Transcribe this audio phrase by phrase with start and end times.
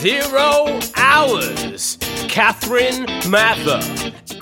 [0.00, 1.96] Zero hours.
[2.28, 3.80] Catherine Mather.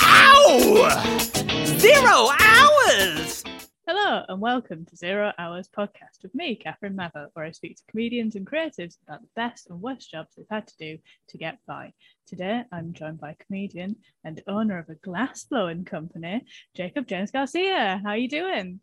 [0.02, 1.64] Ow!
[1.64, 3.42] Zero hours!
[3.86, 7.82] Hello and welcome to Zero Hours Podcast with me, Catherine Mather, where I speak to
[7.90, 10.98] comedians and creatives about the best and worst jobs they've had to do
[11.30, 11.92] to get by.
[12.26, 16.44] Today, I'm joined by comedian and owner of a glass blowing company,
[16.74, 18.00] Jacob James Garcia.
[18.04, 18.80] How are you doing?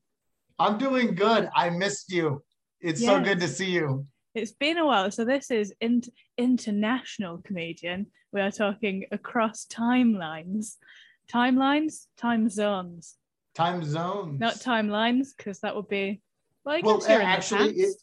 [0.57, 1.49] I'm doing good.
[1.55, 2.43] I missed you.
[2.81, 3.25] It's so Yes.
[3.25, 4.07] good to see you.
[4.35, 5.11] It's been a while.
[5.11, 6.01] So this is in-
[6.37, 8.07] international comedian.
[8.31, 10.77] We are talking across timelines,
[11.31, 13.15] timelines, time zones,
[13.53, 14.39] Time zones.
[14.39, 16.21] not timelines, because that would be
[16.65, 16.75] well.
[16.77, 17.95] I Well, guess you're in the eh, actually, it,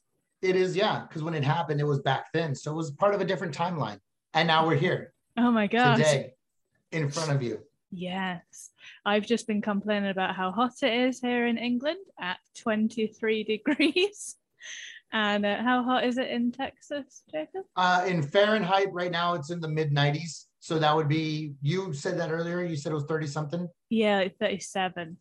[0.42, 2.54] it is, yeah, because when it happened, it was back then.
[2.54, 3.98] So it was part of a different timeline.
[4.32, 5.96] And now we're here oh my god!
[5.96, 6.34] today
[6.92, 7.58] in front of you.
[7.90, 8.70] Yes,
[9.04, 14.36] I've just been complaining about how hot it is here in England at 23 degrees.
[15.12, 17.64] And uh, how hot is it in Texas, Jacob?
[17.76, 20.46] Uh, in Fahrenheit, right now, it's in the mid 90s.
[20.60, 22.62] So that would be, you said that earlier.
[22.62, 23.68] You said it was 30 something.
[23.88, 25.16] Yeah, like 37.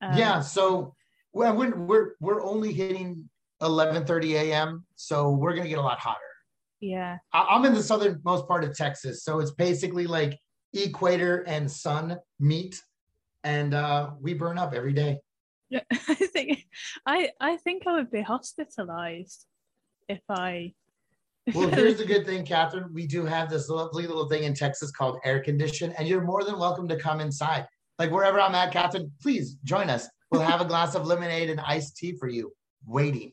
[0.00, 0.40] Um, yeah.
[0.40, 0.94] So
[1.32, 3.28] we're, we're, we're only hitting
[3.62, 4.84] 11:30 a.m.
[4.96, 6.18] So we're going to get a lot hotter.
[6.80, 7.18] Yeah.
[7.32, 10.38] I- I'm in the southernmost part of Texas, so it's basically like
[10.74, 12.80] equator and sun meet,
[13.44, 15.18] and uh, we burn up every day.
[15.70, 16.64] Yeah, I think
[17.06, 19.46] I I think I would be hospitalized
[20.08, 20.74] if I.
[21.54, 22.92] Well, here's the good thing, Catherine.
[22.92, 26.42] We do have this lovely little thing in Texas called air condition, and you're more
[26.42, 27.66] than welcome to come inside.
[28.00, 30.08] Like wherever I'm at, Catherine, please join us.
[30.30, 32.52] We'll have a glass of lemonade and iced tea for you,
[32.84, 33.32] waiting.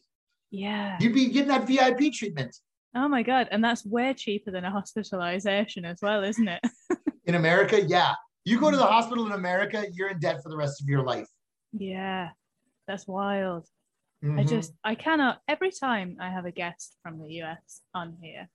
[0.52, 0.98] yeah.
[1.00, 2.56] You'd be getting that VIP treatment
[2.95, 6.61] Oh my god, and that's way cheaper than a hospitalization as well, isn't it?
[7.26, 7.81] in America.
[7.81, 8.14] Yeah,
[8.45, 11.04] you go to the hospital in America, you're in debt for the rest of your
[11.04, 11.28] life.
[11.73, 12.29] Yeah.
[12.88, 13.67] That's wild.
[14.23, 14.49] I Mhm.
[14.49, 18.49] just I cannot every time I have a guest from the US on here,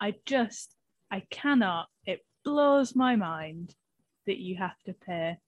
[0.00, 0.76] I just
[1.10, 1.88] I cannot.
[2.04, 3.74] It blows my mind
[4.26, 5.38] that you have to pay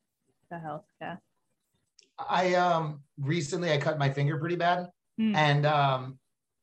[0.48, 1.18] for healthcare.
[2.18, 4.86] I um recently I cut my finger pretty bad,
[5.18, 5.34] Hmm.
[5.36, 6.18] and um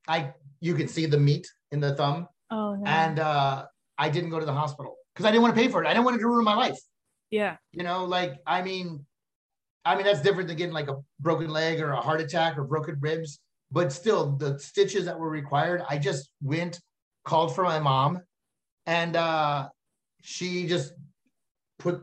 [0.08, 2.84] I you could see the meat in the thumb, Oh no.
[2.86, 3.66] and uh
[3.98, 5.88] I didn't go to the hospital because I didn't want to pay for it.
[5.88, 6.80] I didn't want it to ruin my life.
[7.30, 7.58] yeah.
[7.72, 9.06] You know, like I mean,
[9.86, 12.64] I mean that's different than getting like a broken leg or a heart attack or
[12.64, 13.40] broken ribs.
[13.72, 16.80] But still, the stitches that were required, I just went,
[17.26, 18.20] called for my mom,
[18.86, 19.70] and uh
[20.22, 20.94] she just
[21.80, 22.02] put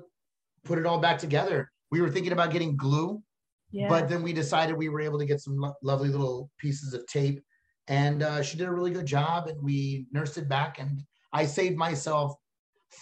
[0.65, 1.71] put it all back together.
[1.91, 3.23] We were thinking about getting glue,
[3.71, 3.89] Yeah.
[3.89, 7.07] but then we decided we were able to get some lo- lovely little pieces of
[7.07, 7.41] tape
[7.89, 11.03] and uh, she did a really good job and we nursed it back and
[11.33, 12.35] i saved myself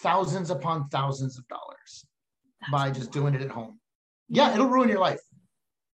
[0.02, 2.06] thousands upon thousands of dollars
[2.60, 3.78] That's by just doing it at home
[4.28, 5.20] yeah it'll ruin your life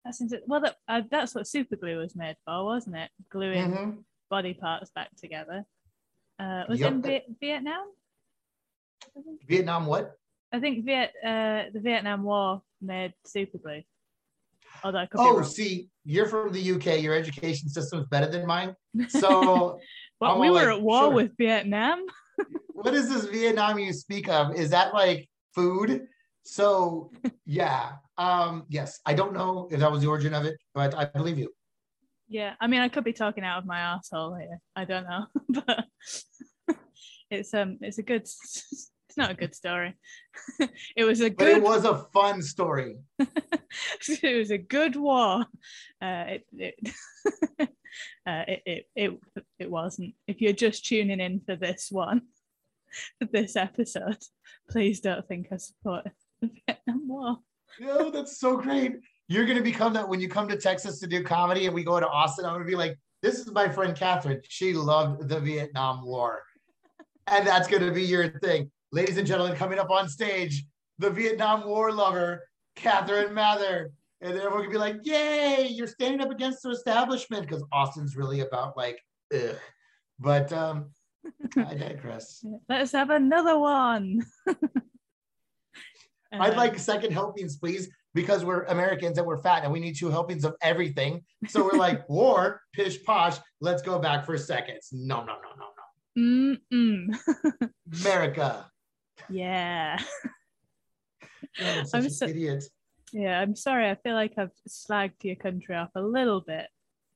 [0.06, 0.62] That's well.
[0.62, 3.12] That, uh, that's what super glue was made for, wasn't it?
[3.30, 4.03] Gluing Mhm.
[4.30, 5.64] body parts back together.
[6.40, 6.92] Uh, was it Yep.
[6.94, 7.86] in Viet- Vietnam?
[9.47, 10.18] Vietnam what
[10.53, 13.84] I think Viet, uh, the Vietnam War made super glue.
[14.84, 18.75] Although oh see you're from the uk your education system is better than mine
[19.09, 19.80] so
[20.19, 21.12] But I'm we were like, at war sure.
[21.12, 22.06] with Vietnam.
[22.74, 26.08] what is this vietnam you speak of is that like food
[26.44, 27.12] so
[27.46, 31.06] yeah um yes i don't know if that was the origin of it but i
[31.06, 31.50] believe you
[32.31, 34.57] Yeah, I mean, I could be talking out of my asshole here.
[34.74, 35.84] I don't know, but
[37.30, 38.22] it's um, it's a good.
[38.22, 39.91] It's not a good story.
[40.96, 41.57] it was a but good.
[41.57, 45.44] it was a fun story it was a good war.
[46.01, 46.75] Uh, it it,
[48.25, 49.12] uh, it it it
[49.59, 50.16] it wasn't.
[50.28, 52.22] If you're just tuning in for this one,
[53.19, 54.24] for this episode,
[54.69, 56.07] please don't think I support
[56.41, 57.38] the Vietnam War.
[58.12, 58.94] That's so great.
[59.28, 62.00] You're gonna become that when you come to Texas to do comedy and we go
[62.00, 62.46] to Austin.
[62.46, 64.41] I'm gonna be like, this is my friend Catherine.
[64.47, 66.41] She loved the Vietnam War.
[67.28, 68.69] And that's gonna be your thing.
[68.91, 70.66] Ladies and gentlemen, coming up on stage,
[71.00, 73.91] the Vietnam War lover, Catherine Mather.
[74.22, 78.16] And then everyone can be like, yay, you're standing up against the establishment because Austin's
[78.16, 79.00] really about like,
[79.34, 79.57] ugh.
[80.19, 80.91] But um,
[81.57, 82.45] I digress.
[82.69, 84.21] Let's have another one.
[86.31, 89.98] I'd Uh, like second helpings, please, because we're Americans and we're fat and we need
[89.98, 91.24] two helpings of everything.
[91.48, 94.89] So we're like, war, pish posh, let's go back for seconds.
[94.92, 96.57] No, no, no, no, no.
[96.72, 97.69] Mm-mm.
[98.01, 98.69] America.
[99.30, 99.98] Yeah.
[101.60, 102.63] God, I'm such I'm an so- idiot.
[103.13, 103.89] Yeah, I'm sorry.
[103.89, 106.68] I feel like I've slagged your country off a little bit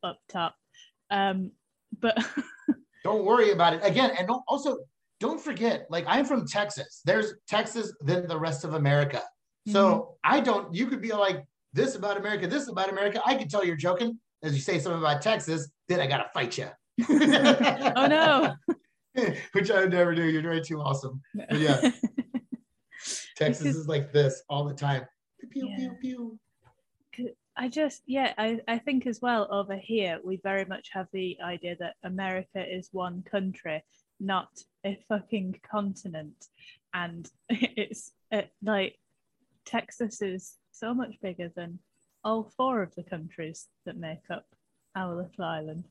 [0.04, 0.54] up top.
[1.10, 1.52] Um,
[1.98, 2.18] but
[3.06, 3.80] Don't worry about it.
[3.82, 4.80] Again, and also
[5.20, 7.02] don't forget, like I'm from Texas.
[7.06, 9.22] There's Texas, then the rest of America.
[9.68, 10.36] So mm-hmm.
[10.36, 13.22] I don't, you could be like this about America, this about America.
[13.26, 16.58] I could tell you're joking as you say something about Texas, then I gotta fight
[16.58, 16.68] you.
[17.10, 18.54] oh no.
[19.54, 20.24] which I would never do.
[20.24, 21.22] You're way too awesome.
[21.34, 21.92] But yeah.
[23.36, 25.06] Texas is like this all the time.
[25.50, 25.90] Pew, Yeah.
[26.02, 26.40] pew,
[27.12, 27.30] pew.
[27.58, 31.38] I just, yeah, I, I think as well over here, we very much have the
[31.42, 33.82] idea that America is one country,
[34.20, 34.50] not
[34.86, 36.48] a fucking continent.
[36.94, 38.98] And it's uh, like
[39.66, 41.80] Texas is so much bigger than
[42.24, 44.46] all four of the countries that make up
[44.96, 45.86] our little island.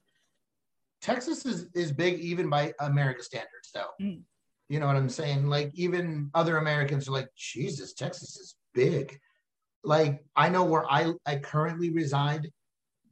[1.01, 3.91] Texas is, is big even by America standards, though.
[4.01, 4.23] Mm.
[4.69, 5.47] You know what I'm saying?
[5.47, 9.19] Like even other Americans are like, Jesus, Texas is big.
[9.85, 12.51] Like I know where I, I currently reside,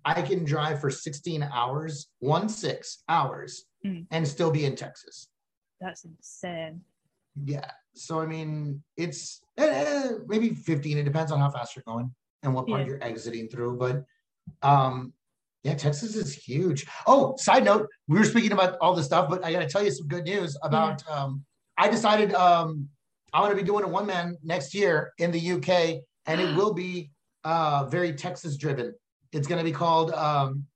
[0.04, 4.06] I can drive for 16 hours, one six hours, Mm.
[4.10, 5.28] and still be in Texas.
[5.80, 6.80] That's insane.
[7.44, 7.68] Yeah.
[7.94, 10.98] So I mean, it's eh, eh, maybe 15.
[10.98, 12.86] It depends on how fast you're going and what part Yeah.
[12.86, 13.78] you're exiting through.
[13.78, 14.04] But
[14.62, 15.12] um,
[15.64, 16.86] yeah, Texas is huge.
[17.06, 19.82] Oh, side note, we were speaking about all this stuff, but I got to tell
[19.84, 21.06] you some good news about.
[21.08, 21.44] Um,
[21.78, 22.88] I decided um,
[23.32, 26.54] I'm going to be doing a one man next year in the UK, and it
[26.56, 27.10] will be
[27.44, 28.94] uh, very Texas driven.
[29.32, 30.66] It's going to be called um,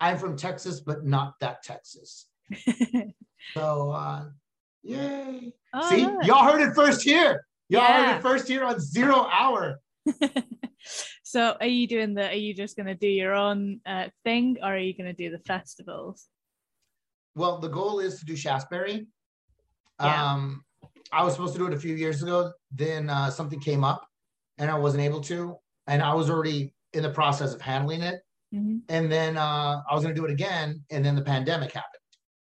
[0.00, 2.27] "I'm from Texas, but not that Texas."
[3.54, 4.24] So, uh,
[4.82, 5.52] yay!
[5.72, 6.26] Oh, See, nice.
[6.26, 7.46] y'all heard it first here.
[7.68, 9.80] Y'all heard it first here on Zero Hour.
[11.22, 14.56] so are you doing the are you just going to do your own uh, thing
[14.62, 16.28] or are you going to do the festivals
[17.34, 19.06] Well, the goal is to do Shaftesbury.
[20.00, 20.32] Yeah.
[20.32, 20.64] Um,
[21.12, 22.52] I was supposed to do it a few years ago.
[22.72, 24.06] Then uh, something came up,
[24.58, 25.56] and I wasn't able to.
[25.86, 28.20] And I was already in the process of handling it.
[28.54, 28.80] Mhm.
[28.88, 31.97] And then uh, I was going to do it again, and then the pandemic happened.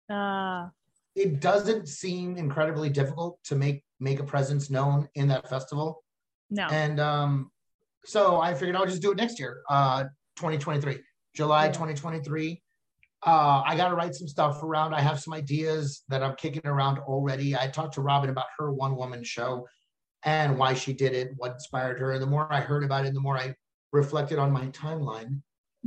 [0.09, 0.69] Ah
[1.15, 6.03] It doesn't seem incredibly difficult to make make a presence known in that festival.
[6.49, 7.51] no And um,
[8.03, 10.03] so I figured I'll just do it next year, uh,
[10.35, 10.99] 2023,
[11.33, 11.71] July Yeah.
[11.71, 12.61] 2023.
[13.25, 14.93] Uh, I got to write some stuff around.
[14.93, 17.55] I have some ideas that I'm kicking around already.
[17.55, 19.65] I talked to Robin about her one woman show
[20.23, 22.11] and why she did it, what inspired her.
[22.11, 23.55] And the more I heard about it, the more I
[23.93, 25.41] reflected on my timeline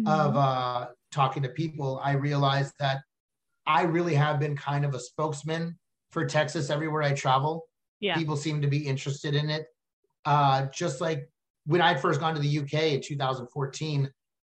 [0.07, 0.37] of Mhm.
[0.37, 3.03] uh, talking to people, I realized that
[3.69, 5.79] I really have been kind of a spokesman
[6.11, 7.69] for Texas everywhere I travel
[8.01, 9.67] yeah people seem to be interested in it.
[10.25, 11.29] Uh, just like
[11.67, 14.11] when I'd first gone to the UK in 2014,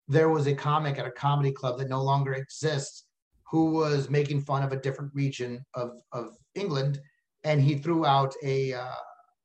[0.09, 3.05] there was a comic at a comedy club that no longer exists
[3.51, 7.01] who was making fun of a different region of, of England,
[7.45, 8.95] and he threw out a uh,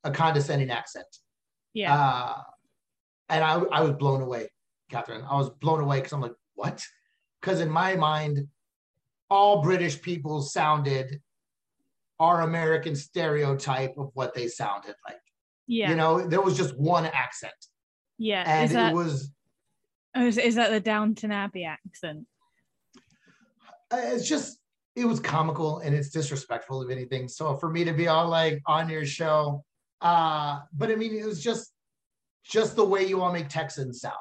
[0.04, 1.06] a condescending accent.
[1.74, 2.42] yeah Uh,
[3.28, 4.48] and I, I was blown away,
[4.90, 5.24] Catherine.
[5.28, 6.84] I was blown away because I'm like, what?
[7.40, 8.46] Because in my mind,
[9.30, 11.20] all British people sounded
[12.18, 15.20] our American stereotype of what they sounded like.
[15.66, 17.52] yeah You know, there was just one accent,
[18.18, 19.30] yeah and that it was
[20.14, 22.26] oh, is, is that the downton abbey accent
[23.90, 24.58] uh, it's just
[24.94, 27.28] it was comical and it's disrespectful of anything.
[27.28, 29.62] So for me to be all like on your show,
[30.00, 31.72] uh, but I mean, it was just
[32.44, 34.16] just the way you all make Texans sound.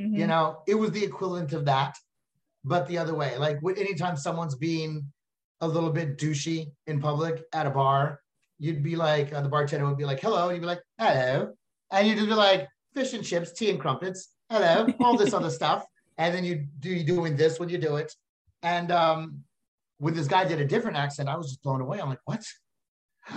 [0.00, 0.18] Mhm.
[0.18, 1.94] you know it was the equivalent of that
[2.64, 3.36] but the other way.
[3.36, 5.04] Like anytime someone's being
[5.60, 8.20] a little bit douchey in public at a bar
[8.58, 11.52] you'd be like uh, the bartender would be like hello and you'd be like hello
[11.90, 15.84] and you'd be like fish and chips tea and crumpets hello all this other stuff
[16.18, 18.14] and then you do you doing this when you do it.
[18.62, 19.42] And um
[19.98, 22.00] when this guy did a different accent i was just blown away.
[22.00, 22.44] I'm like what?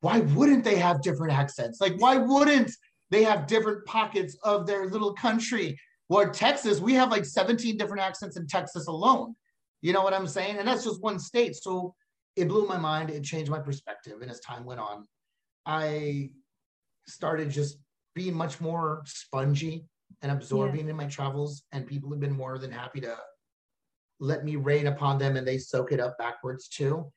[0.00, 1.80] Why wouldn't they have different accents?
[1.80, 2.70] Like why wouldn't
[3.10, 5.78] they have different pockets of their little country.
[6.08, 9.34] Where Texas, we have like 17 different accents in Texas alone.
[9.82, 10.56] You know what I'm saying?
[10.56, 11.54] And that's just one state.
[11.54, 11.94] So
[12.34, 13.10] it blew my mind.
[13.10, 14.20] It changed my perspective.
[14.22, 15.06] And as time went on,
[15.66, 16.30] I
[17.06, 17.78] started just
[18.14, 19.84] being much more spongy
[20.22, 21.62] and absorbing in my travels.
[21.72, 23.16] And people have been more than happy to
[24.20, 27.12] let me rain upon them and they soak it up backwards too.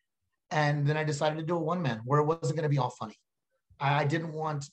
[0.51, 2.77] And then I decided to do a one man where it wasn't going to be
[2.77, 3.15] all funny.
[3.79, 4.65] I I didn't want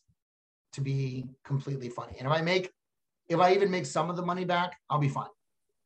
[0.72, 2.16] to be completely funny.
[2.18, 2.70] And if I make,
[3.28, 5.34] if I even make some of the money back, I'll be fine.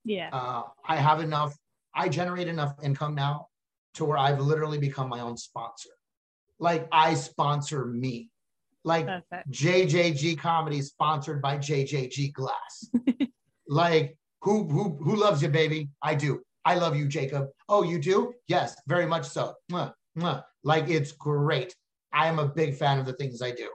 [0.04, 1.56] yeah Uh, I have enough,
[1.94, 3.48] I generate enough income now
[3.94, 5.90] to where I've literally become my own sponsor.
[6.58, 8.30] Like I sponsor me.
[8.84, 12.90] Like perfect JJG comedy sponsored by JJG Glass.
[13.68, 15.88] like who who who loves you, baby?
[16.02, 16.42] I do.
[16.64, 17.48] I love you, Jacob.
[17.68, 18.32] Oh, you do?
[18.48, 19.54] Yes, very much so.
[19.70, 20.42] Mwah, mwah.
[20.64, 21.76] Like it's great.
[22.12, 23.68] I am a big fan of the things I do.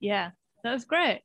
[0.00, 0.30] yeah
[0.62, 1.20] that was great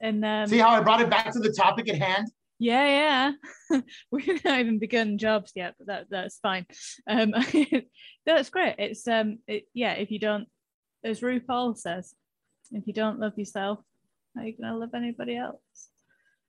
[0.00, 2.28] and um See how I brought it back to the topic at hand?
[2.58, 3.32] Yeah,
[3.70, 3.80] yeah.
[4.10, 6.66] We've not even begun jobs yet, but that that's fine.
[7.08, 7.32] Um,
[8.26, 8.74] that's great.
[8.78, 9.92] It's um, it, yeah.
[9.92, 10.48] If you don't,
[11.04, 12.14] as RuPaul says,
[12.72, 13.78] if you don't love yourself,
[14.34, 15.60] how are you gonna love anybody else?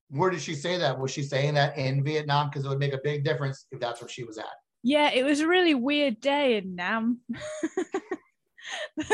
[0.10, 0.98] Where did she say that?
[0.98, 2.50] Was she saying that in Vietnam?
[2.50, 4.46] Because it would make a big difference if that's where she was at.
[4.82, 7.20] Yeah, it was a really weird day in Nam.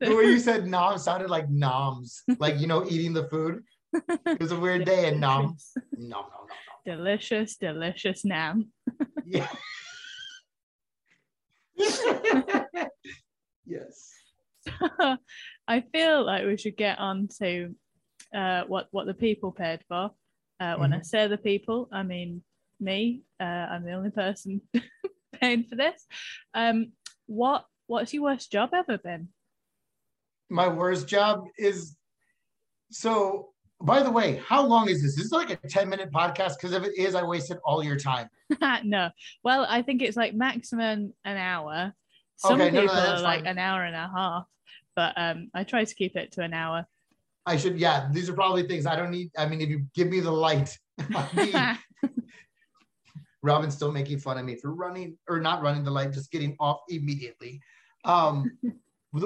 [0.00, 3.62] The way you said nom sounded like noms, like you know, eating the food.
[4.26, 5.56] It was a weird day in nom.
[5.96, 6.46] No, no, no,
[6.84, 8.72] delicious, delicious Nam.
[9.24, 9.48] Yeah.
[13.66, 14.10] yes.
[15.68, 17.74] I feel like we should get on to
[18.34, 20.10] uh, what what the people paid for.
[20.60, 22.42] Uh, when I say the people, I mean
[22.80, 23.22] me.
[23.40, 24.60] Uh, I'm the only person
[25.40, 26.06] paying for this.
[26.52, 26.92] Um,
[27.26, 29.28] what what's your worst job ever been?
[30.50, 31.96] My worst job is
[32.90, 33.50] so.
[33.80, 35.16] By the way, how long is this?
[35.16, 37.98] This is like a 10 minute podcast because if it is, I wasted all your
[37.98, 38.30] time.
[38.84, 39.10] no,
[39.42, 41.92] well, I think it's like maximum an hour.
[42.36, 43.48] Some Okay, no, no, people that's are like fine.
[43.48, 44.46] an hour and a half,
[44.96, 46.86] but um, I try to keep it to an hour.
[47.44, 49.30] I should, yeah, these are probably things I don't need.
[49.36, 50.78] I mean, if you give me the light,
[51.14, 52.10] I need-
[53.44, 56.56] Robin's still making fun of me for running or not running the light, just getting
[56.58, 57.60] off immediately.
[58.06, 58.50] Um,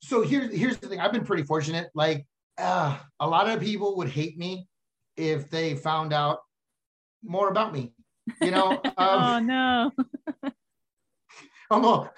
[0.00, 1.00] so here's here's the thing.
[1.00, 1.90] I've been pretty fortunate.
[1.92, 2.24] Like
[2.56, 4.68] uh, a lot of people would hate me
[5.16, 6.38] if they found out
[7.24, 7.92] more about me.
[8.40, 9.90] You know, um, oh no.
[11.72, 12.12] I'm all,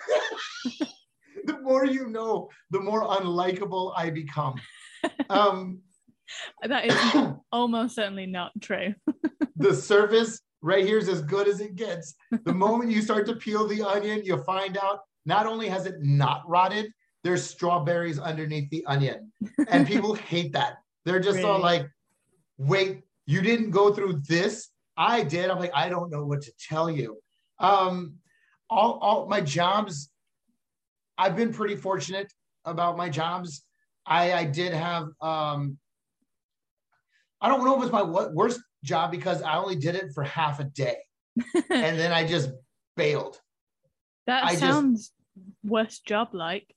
[1.44, 4.54] the more you know, the more unlikable I become.
[5.28, 5.80] Um,
[6.62, 8.94] That is almost certainly not true.
[9.56, 12.14] the surface right here is as good as it gets.
[12.45, 15.97] The moment you start to peel the onion, you find out not only has it
[16.00, 16.92] not rotted,
[17.25, 19.33] there's strawberries underneath the onion.
[19.69, 20.76] And people hate that.
[21.04, 21.87] They're just all like,
[22.59, 24.71] wait, you didn't go through this?
[24.97, 25.50] I did.
[25.50, 27.19] I'm like, I don't know what to tell you.
[27.59, 28.14] Um,
[28.71, 30.11] all, all my jobs,
[31.19, 32.33] I've been pretty fortunate
[32.64, 33.64] about my jobs.
[34.07, 35.78] I, I did have um,
[37.42, 40.23] I don't know if it's my wo- worst job because I only did it for
[40.25, 40.97] half a day
[41.55, 42.51] and then I just
[42.97, 43.41] bailed.
[44.27, 45.12] That I just- sounds
[45.65, 46.75] worst job like.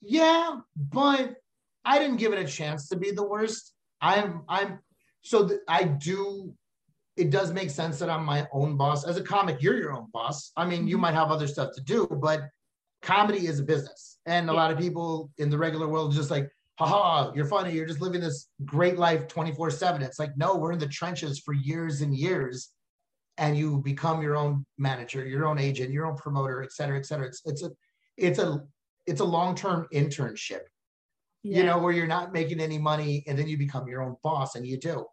[0.00, 1.34] Yeah, but
[1.84, 3.72] I didn't give it a chance to be the worst.
[4.00, 4.80] I'm I'm
[5.22, 6.52] so th- I do
[7.16, 9.04] it does make sense that I'm my own boss.
[9.04, 10.50] As a comic, you're your own boss.
[10.56, 11.00] I mean, you Mhm.
[11.00, 12.48] might have other stuff to do, but
[13.02, 14.18] comedy is a business.
[14.24, 14.58] And a Yeah.
[14.58, 18.20] lot of people in the regular world just like, haha, you're funny, you're just living
[18.20, 20.02] this great life 24-7.
[20.02, 22.70] It's like, no, we're in the trenches for years and years.
[23.38, 27.06] And you become your own manager, your own agent, your own promoter, et cetera, et
[27.06, 27.26] cetera.
[27.26, 27.70] It's it's a
[28.18, 28.62] it's a
[29.06, 30.60] it's a long-term internship
[31.42, 34.54] you know where you're not making any money and then you become your own boss
[34.54, 35.04] and you do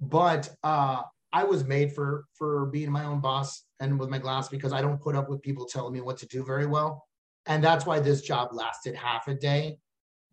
[0.00, 1.02] but uh
[1.32, 4.82] i was made for for being my own boss and with my glass because i
[4.82, 7.04] don't put up with people telling me what to do very well
[7.46, 9.78] and that's why this job lasted half a day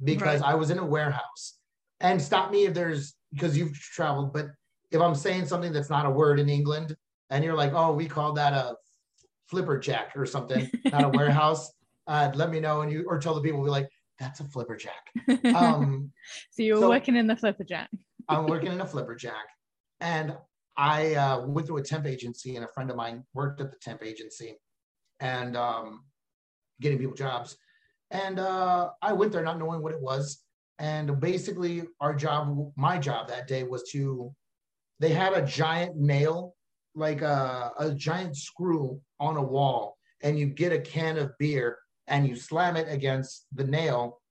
[0.03, 1.59] because i was in a warehouse
[2.01, 4.47] and stop me if there's because you've traveled but
[4.91, 6.95] if i'm saying something that's not a word in england
[7.29, 8.75] and you're like oh we call that a
[9.49, 11.71] flipper jack or something not a warehouse
[12.07, 13.89] uh, let me know and you or tell the people be like
[14.19, 15.11] that's a flipper jack
[15.55, 16.11] um,
[16.51, 17.89] so you were so- working in the flipper jack.
[18.29, 19.47] I'm working in a flipper jack,
[20.01, 20.35] and
[20.77, 23.77] I uh, went through a temp agency, and a friend of mine worked at the
[23.81, 24.57] temp agency,
[25.19, 26.03] and um,
[26.81, 27.57] getting people jobs.
[28.11, 30.43] And uh, I went there not knowing what it was,
[30.79, 34.33] and basically our job, my job that day was to.
[34.99, 36.55] They had a giant nail,
[36.95, 41.77] like a, a giant screw on a wall, and you get a can of beer
[42.07, 44.21] and you slam it against the nail,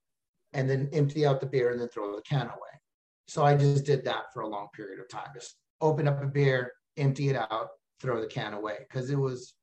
[0.53, 2.81] and then empty out the beer and then throw the can away.
[3.27, 5.27] So I just did that for a long period of time.
[5.33, 7.69] Just open up a beer, empty it out,
[8.01, 9.53] throw the can away because it was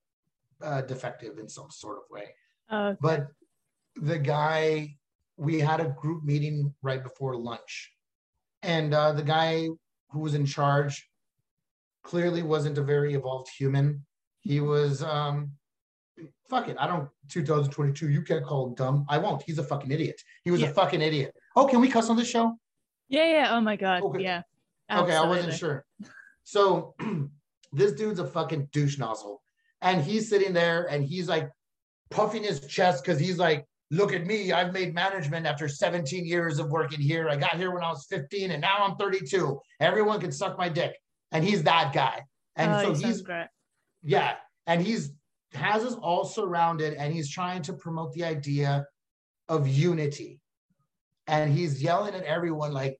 [0.62, 2.26] uh, defective in some sort of way.
[2.71, 3.28] Oh, But
[3.96, 4.96] the guy,
[5.36, 7.92] we had a group meeting right before lunch,
[8.62, 9.68] and uh, the guy
[10.10, 11.08] who was in charge
[12.02, 14.04] clearly wasn't a very evolved human.
[14.40, 15.52] He was, um,
[16.48, 17.08] fuck it, I don't.
[17.30, 19.06] 2022, you can't call him dumb.
[19.08, 19.42] I won't.
[19.42, 20.20] He's a fucking idiot.
[20.44, 20.68] He was Yeah.
[20.68, 21.34] a fucking idiot.
[21.56, 22.56] Oh, can we cuss on this show?
[23.08, 23.48] yeah, yeah.
[23.56, 24.02] Oh my god.
[24.02, 24.22] Okay.
[24.22, 24.42] Yeah.
[24.92, 25.84] Okay, I wasn't sure.
[26.42, 26.94] So
[27.72, 29.40] this dude's a fucking douche nozzle.
[29.80, 31.50] And he's sitting there and he's like
[32.10, 34.52] puffing his chest because he's like, look at me.
[34.52, 37.28] I've made management after 17 years of working here.
[37.28, 39.58] I got here when I was 15 and now I'm 32.
[39.80, 40.94] Everyone can suck my dick.
[41.32, 42.22] And he's that guy.
[42.56, 43.46] And oh, so he he's great.
[44.02, 44.34] yeah,
[44.66, 45.12] and he's
[45.54, 48.86] has us all surrounded, and he's trying to promote the idea
[49.48, 50.40] of unity.
[51.26, 52.98] And he's yelling at everyone like,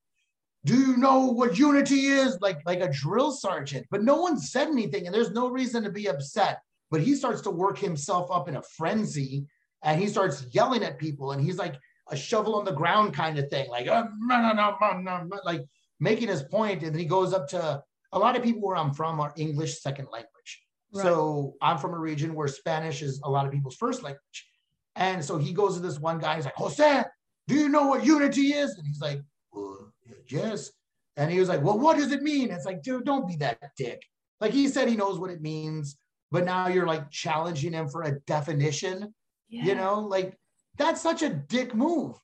[0.65, 3.87] "Do you know what unity is?" Like like a drill sergeant.
[3.91, 6.61] But no one said anything, and there's no reason to be upset.
[6.91, 9.47] But he starts to work himself up in a frenzy,
[9.85, 11.77] and he starts yelling at people, and he's like
[12.11, 15.41] a shovel on the ground kind of thing, like "Uh, no, no, no, no, no,"
[15.45, 15.63] like
[16.01, 18.93] making his point, and then he goes up to a lot of people where I'm
[18.93, 20.65] from are English second language.
[21.03, 24.49] So I'm from a region where Spanish is a lot of people's first language.
[24.95, 27.05] And so he goes to this one guy, he's like, Jose,
[27.49, 28.77] do you know what unity is?
[28.79, 29.21] And he's like,
[29.53, 29.93] well,
[30.29, 30.71] yes.
[31.17, 32.51] And he was like, well, what does it mean?
[32.51, 34.03] It's like, dude, don't be that dick.
[34.41, 35.97] Like he said he knows what it means,
[36.31, 39.13] but now you're like challenging him for a definition,
[39.49, 39.65] Yeah.
[39.65, 40.37] you know, like
[40.79, 42.17] that's such a dick move.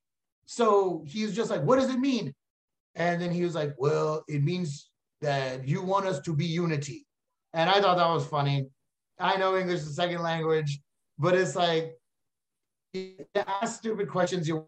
[0.47, 2.35] So he's just like, what does it mean?
[2.95, 7.07] And then he was like, well, it means that you want us to be unity.
[7.53, 8.67] And I thought that was funny.
[9.19, 10.81] I know English is a second language,
[11.19, 11.97] but it's like,
[13.35, 14.67] ask stupid questions, you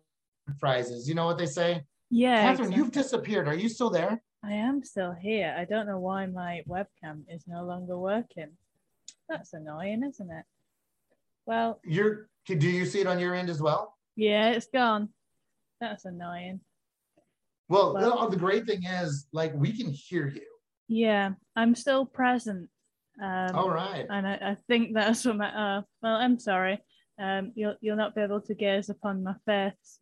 [0.61, 1.09] prizes.
[1.09, 1.83] You know what they say?
[2.11, 2.37] Yeah.
[2.37, 2.77] Catherine, exactly.
[2.77, 3.49] you've disappeared.
[3.49, 4.23] Are you still there?
[4.45, 5.55] I am still here.
[5.57, 8.51] I don't know why my webcam is no longer working.
[9.29, 10.45] That's annoying, isn't it?
[11.47, 12.29] Well, You're.
[12.47, 13.97] Do you see it on your end as well?
[14.17, 15.09] yeah, it's gone.
[15.81, 16.61] That's annoying.
[17.69, 20.47] Well, Well- the- the great thing is, like, we can hear you.
[20.89, 22.69] Yeah, I'm still present.
[23.23, 24.07] Um, All right.
[24.11, 26.79] and I, I think that's what my uh well I'm sorry
[27.19, 30.01] um you'll you'll not be able to gaze upon my face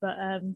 [0.00, 0.54] but um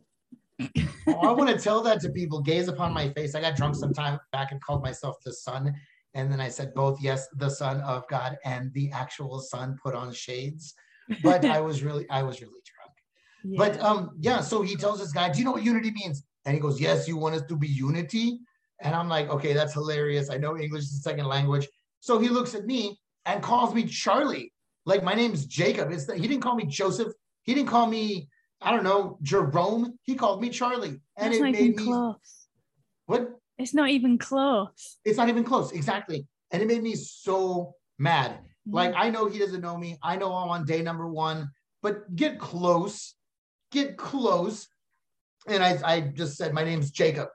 [1.08, 2.40] Oh, I want to tell that to people.
[2.40, 3.34] Gaze upon my face.
[3.34, 5.74] I got drunk some time back and called myself the sun,
[6.14, 7.00] and then I said both.
[7.00, 10.74] Yes, the Son of God and the actual sun put on shades.
[11.22, 13.58] But I was really, I was really drunk.
[13.58, 13.88] But yeah.
[13.88, 14.40] um, yeah.
[14.40, 17.06] So he tells this guy, "Do you know what unity means?" And he goes, "Yes,
[17.08, 18.38] you want us to be unity."
[18.80, 20.30] And I'm like, "Okay, that's hilarious.
[20.30, 21.68] I know English is a second language."
[22.00, 24.52] So he looks at me and calls me Charlie.
[24.86, 25.90] Like my name's Jacob.
[25.92, 27.12] It's he didn't call me Joseph.
[27.42, 28.28] He didn't call me
[28.60, 29.94] I don't know Jerome.
[30.02, 32.48] He called me Charlie, and That's it not made even me close
[33.06, 33.30] what?
[33.56, 35.72] it's not even close It's not even close.
[35.72, 38.38] Exactly, and it made me so mad.
[38.70, 39.98] Like I know he doesn't know me.
[40.02, 41.50] I know I'm on day number one,
[41.82, 43.14] but get close,
[43.70, 44.68] get close.
[45.46, 47.28] And I, I just said, my name's Jacob.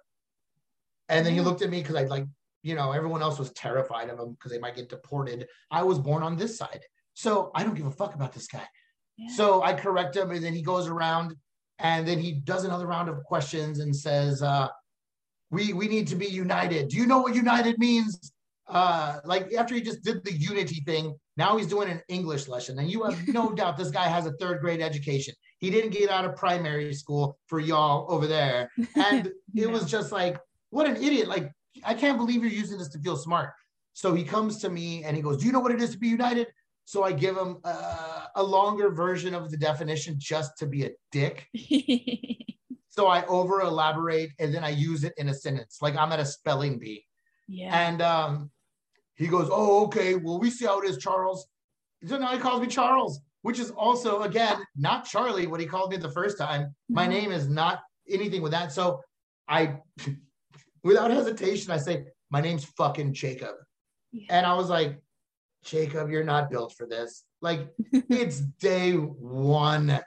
[1.09, 2.25] And then he looked at me because I like,
[2.61, 5.47] you know, everyone else was terrified of him because they might get deported.
[5.71, 6.81] I was born on this side.
[7.13, 8.65] So I don't give a fuck about this guy.
[9.17, 9.29] Yeah.
[9.35, 11.35] So I correct him and then he goes around
[11.79, 14.67] and then he does another round of questions and says, uh,
[15.51, 16.89] we we need to be united.
[16.89, 18.32] Do you know what united means?
[18.67, 22.79] Uh, like after he just did the unity thing, now he's doing an English lesson.
[22.79, 25.33] And you have no doubt this guy has a third grade education.
[25.59, 28.69] He didn't get out of primary school for y'all over there.
[28.95, 30.37] And it was just like,
[30.69, 31.27] what an idiot.
[31.27, 31.51] Like,
[31.83, 33.51] I can't believe you're using this to feel smart.
[33.93, 35.99] So he comes to me and he goes, Do you know what it is to
[35.99, 36.47] be united?
[36.85, 40.91] So I give him uh, a longer version of the definition just to be a
[41.11, 41.47] dick.
[42.95, 46.19] So I over elaborate and then I use it in a sentence, like I'm at
[46.19, 47.03] a spelling bee.
[47.47, 48.51] Yeah And um,
[49.15, 50.15] he goes, Oh, okay.
[50.15, 51.47] Well, we see how it is, Charles.
[52.05, 55.91] So now he calls me Charles, which is also, again, not Charlie, what he called
[55.91, 56.75] me the first time.
[56.89, 58.71] My name is not anything with that.
[58.71, 59.01] So
[59.47, 59.77] I,
[60.83, 63.55] without hesitation, I say, My name's fucking Jacob.
[64.11, 64.27] Yeah.
[64.29, 64.99] And I was like,
[65.63, 67.23] Jacob, you're not built for this.
[67.41, 69.99] Like, it's day one.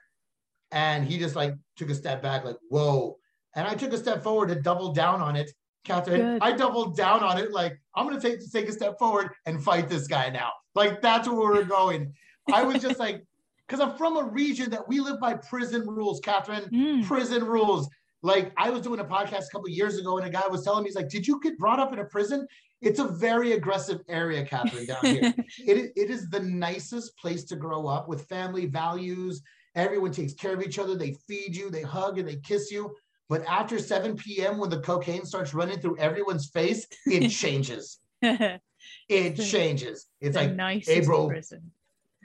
[0.72, 3.16] And he just like took a step back, like, whoa.
[3.54, 5.50] And I took a step forward to double down on it.
[5.86, 6.42] Catherine, Good.
[6.42, 9.88] I doubled down on it, like, I'm gonna take take a step forward and fight
[9.88, 10.50] this guy now.
[10.74, 12.12] Like, that's where we're going.
[12.52, 13.24] I was just like,
[13.66, 17.04] because I'm from a region that we live by prison rules, Catherine Mm.
[17.06, 17.88] prison rules.
[18.22, 20.82] Like I was doing a podcast a couple years ago, and a guy was telling
[20.82, 22.46] me, he's like, "Did you get brought up in a prison?
[22.80, 25.34] It's a very aggressive area, Catherine, down here.
[25.58, 29.42] it, it is the nicest place to grow up with family values.
[29.74, 30.94] Everyone takes care of each other.
[30.96, 32.94] They feed you, they hug, and they kiss you.
[33.28, 37.98] But after 7 p.m., when the cocaine starts running through everyone's face, it changes.
[38.22, 40.06] It changes.
[40.20, 41.70] It's the like, nicest hey, bro, prison.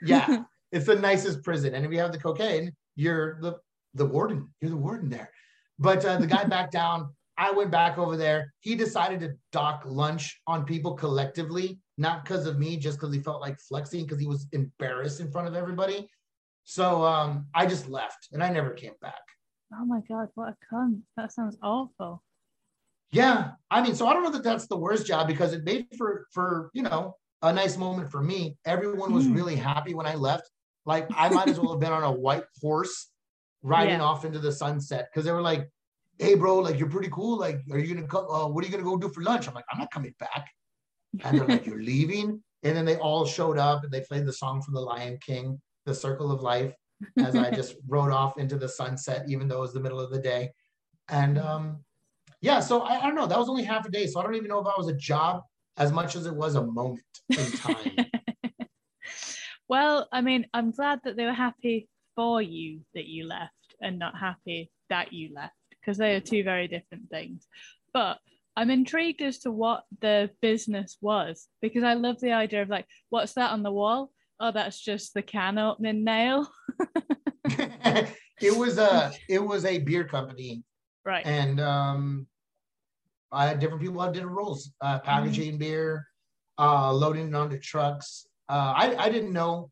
[0.02, 1.74] yeah, it's the nicest prison.
[1.74, 3.54] And if you have the cocaine, you're the
[3.94, 4.48] the warden.
[4.60, 5.30] You're the warden there.
[5.78, 7.10] But uh, the guy backed down.
[7.38, 8.52] I went back over there.
[8.60, 13.20] He decided to dock lunch on people collectively, not because of me, just because he
[13.20, 16.08] felt like flexing because he was embarrassed in front of everybody.
[16.64, 19.20] So um, I just left and I never came back.
[19.74, 21.02] Oh my god, what a cunt.
[21.16, 22.22] That sounds awful.
[23.10, 25.86] Yeah, I mean, so I don't know that that's the worst job because it made
[25.96, 28.56] for for you know a nice moment for me.
[28.64, 29.34] Everyone was Mm.
[29.34, 30.50] really happy when I left.
[30.86, 33.10] Like I might as well have been on a white horse
[33.62, 34.04] riding Yeah.
[34.04, 35.68] off into the sunset because they were like,
[36.18, 37.38] "Hey, bro, like you're pretty cool.
[37.38, 38.26] Like, are you gonna come?
[38.30, 40.48] Uh, what are you gonna go do for lunch?" I'm like, "I'm not coming back."
[41.24, 44.32] And they're like, "You're leaving?" And then they all showed up and they played the
[44.32, 46.74] song from The Lion King, "The Circle of Life,"
[47.18, 50.10] as I just rode off into the sunset, even though it was the middle of
[50.10, 50.50] the day.
[51.08, 51.84] And um,
[52.40, 53.26] yeah, so I, I don't know.
[53.26, 54.96] That was only half a day, so I don't even know if I was a
[54.96, 55.42] job
[55.76, 57.96] as much as it was a moment in time.
[59.68, 63.98] well, I mean, I'm glad that they were happy for you that you left and
[63.98, 67.46] not happy that you left because they are two very different things.
[67.92, 68.18] But
[68.56, 72.86] I'm intrigued as to what the business was because I love the idea of like,
[73.08, 74.12] what's that on the wall?
[74.42, 76.48] Oh, that's just the can opening nail.
[77.44, 80.64] it was a it was a beer company,
[81.04, 81.24] right.
[81.24, 82.26] and um,
[83.30, 86.08] I had different people had different roles: uh, packaging beer,
[86.58, 88.26] uh, loading it onto trucks.
[88.48, 89.70] Uh, I I didn't know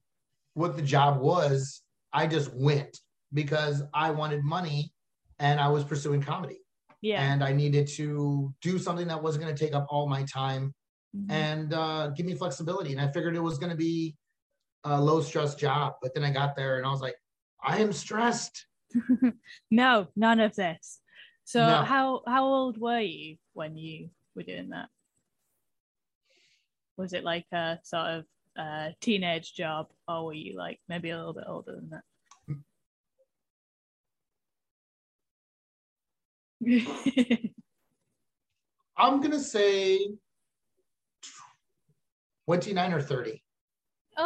[0.55, 1.83] what the job was.
[2.13, 2.97] I just went
[3.35, 4.93] because I wanted money,
[5.41, 6.61] and I was pursuing comedy
[7.03, 7.33] yeah.
[7.33, 10.75] and I needed to do something that wasn't going to take up all my time
[11.17, 11.31] Mhm.
[11.31, 12.93] and uh, give me flexibility.
[12.93, 14.17] And I figured it was going to be
[14.85, 15.95] a low stress job.
[16.03, 17.17] But then I got there and I was like,
[17.63, 18.67] I am stressed.
[19.71, 21.01] no, none of this.
[21.45, 21.83] So No.
[21.83, 24.89] how how old were you when you were doing that?
[26.97, 28.25] Was it like a sort of
[28.59, 32.03] uh, teenage job, or were you like maybe a little bit older than that?
[38.97, 40.11] I'm going to say
[42.47, 43.43] 29 or 30.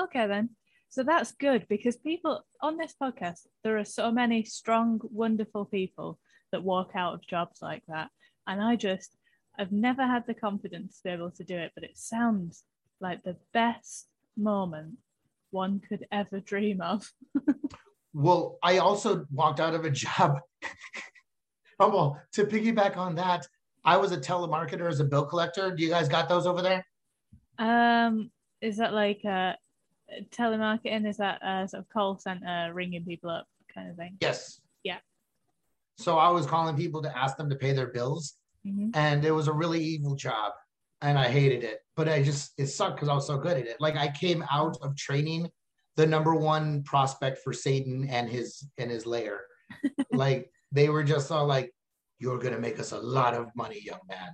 [0.02, 0.50] Okay then.
[0.90, 6.18] So that's good because people on this podcast, there are so many strong, wonderful people
[6.52, 8.10] that walk out of jobs like that.
[8.46, 9.16] And I just,
[9.58, 12.62] I've never had the confidence to be able to do it, but it sounds
[13.00, 14.98] like the best moment
[15.50, 17.10] one could ever dream of.
[18.14, 20.38] Well, I also walked out of a job.
[21.80, 23.46] oh, well, to piggyback on that,
[23.84, 25.74] I was a telemarketer as a bill collector.
[25.74, 26.86] Do you guys got those over there?
[27.58, 28.30] Um,
[28.62, 29.54] is that like uh,
[30.30, 31.06] telemarketing?
[31.08, 34.16] Is that a sort of call center ringing people up kind of thing?
[34.20, 34.60] Yes.
[34.82, 34.98] Yeah.
[35.98, 38.34] So I was calling people to ask them to pay their bills.
[38.64, 40.52] hmm and it was a really evil job
[41.02, 43.66] and i hated it but i just it sucked because i was so good at
[43.66, 45.48] it like i came out of training
[45.96, 49.40] the number one prospect for satan and his and his lair
[50.12, 51.70] like they were just all like
[52.20, 54.32] you're gonna make us a lot of money young man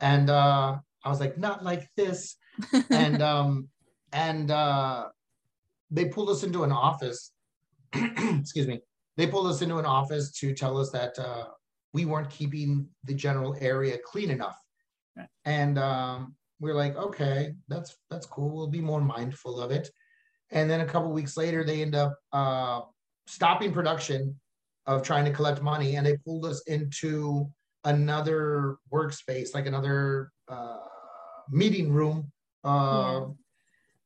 [0.00, 2.36] and uh i was like not like this
[2.90, 3.68] and um
[4.12, 5.06] and uh
[5.90, 7.32] they pulled us into an office
[7.94, 8.80] excuse me
[9.18, 11.44] they pulled us into an office to tell us that uh
[11.92, 14.56] we weren't keeping the general area clean enough.
[15.16, 15.28] Right.
[15.44, 18.56] and um we're like okay that's that's cool.
[18.56, 19.90] We'll be more mindful of it.
[20.50, 22.82] And then a couple weeks later they end up uh
[23.26, 24.38] stopping production
[24.86, 27.50] of trying to collect money and they pulled us into
[27.84, 30.78] another workspace like another uh
[31.50, 32.30] meeting room
[32.64, 33.20] uh,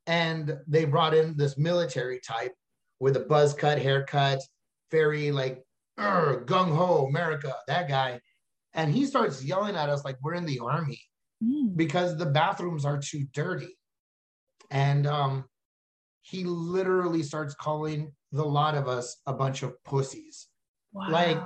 [0.07, 2.53] and they brought in this military type
[3.01, 4.41] with a buzz cut haircut
[4.91, 5.62] very like
[5.99, 8.21] gung ho america that guy
[8.75, 11.01] and he starts yelling at us like we're in the army
[11.43, 11.77] Mm.
[11.77, 13.77] because the bathrooms are too dirty
[14.71, 15.45] and um
[16.21, 20.47] he literally starts calling the lot of us a bunch of pussies
[20.93, 21.09] Wow.
[21.11, 21.43] Like,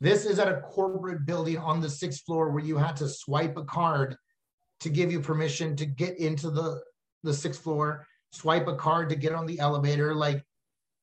[0.00, 3.56] this is at a corporate building on the sixth floor where you had to swipe
[3.56, 4.14] a card
[4.80, 6.80] to give you permission to get into the
[7.22, 10.44] the sixth floor swipe a card to get on the elevator like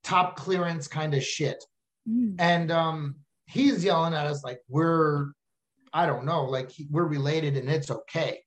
[0.03, 1.63] top clearance kind of shit.
[2.09, 2.35] Mm.
[2.39, 3.15] and um
[3.47, 5.31] he's yelling at us like we're
[5.91, 8.41] i don't know like he, we're related and it's okay.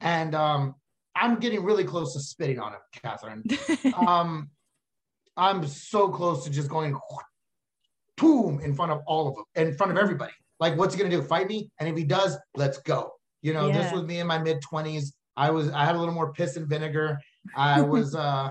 [0.00, 0.76] And um
[1.16, 3.44] i'm getting really close to spitting on him catherine.
[4.06, 4.50] Um
[5.36, 6.96] i'm so close to just going
[8.16, 10.32] boom in front of all of them in front of everybody.
[10.60, 11.70] Like what's he gonna do fight me?
[11.80, 13.12] And if he does let's go.
[13.40, 16.32] You know this was me in my mid-20s i was i had a little more
[16.32, 17.18] piss and vinegar
[17.56, 18.50] i was uh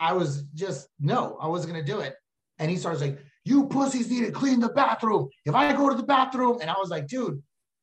[0.00, 2.14] i was just no i wasn't gonna do it
[2.58, 5.96] and he starts like you pussies need to clean the bathroom if i go to
[5.96, 7.42] the bathroom and i was like dude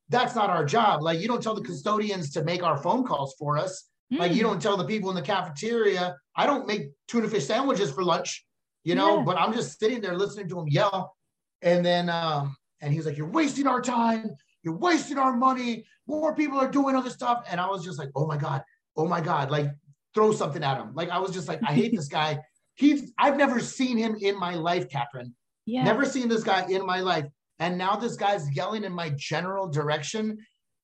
[0.10, 3.34] that's not our job like you don't tell the custodians to make our phone calls
[3.39, 4.47] for us like you Mm.
[4.49, 8.45] don't tell the people in the cafeteria, I don't make tuna fish sandwiches for lunch,
[8.84, 9.23] you know, Yeah.
[9.23, 11.15] but I'm just sitting there listening to him yell.
[11.62, 14.31] And then um, and he's like, You're wasting our time,
[14.63, 17.43] you're wasting our money, more people are doing other stuff.
[17.50, 18.62] And I was just like, Oh my God,
[18.95, 19.67] oh my God, like
[20.13, 20.93] throw something at him.
[20.93, 22.39] Like I was just like, I hate this guy.
[22.76, 25.36] He's I've never seen him in my life, Catherine.
[25.65, 25.84] yeah.
[25.84, 27.26] Never seen this guy in my life.
[27.60, 30.38] And now this guy's yelling in my general direction.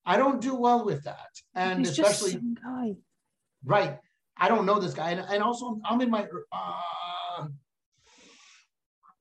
[0.05, 1.29] I don't do well with that.
[1.55, 2.95] And He's especially just some guy.
[3.65, 3.97] right
[4.39, 7.47] i don't know this guy and, and also i'm in my uh,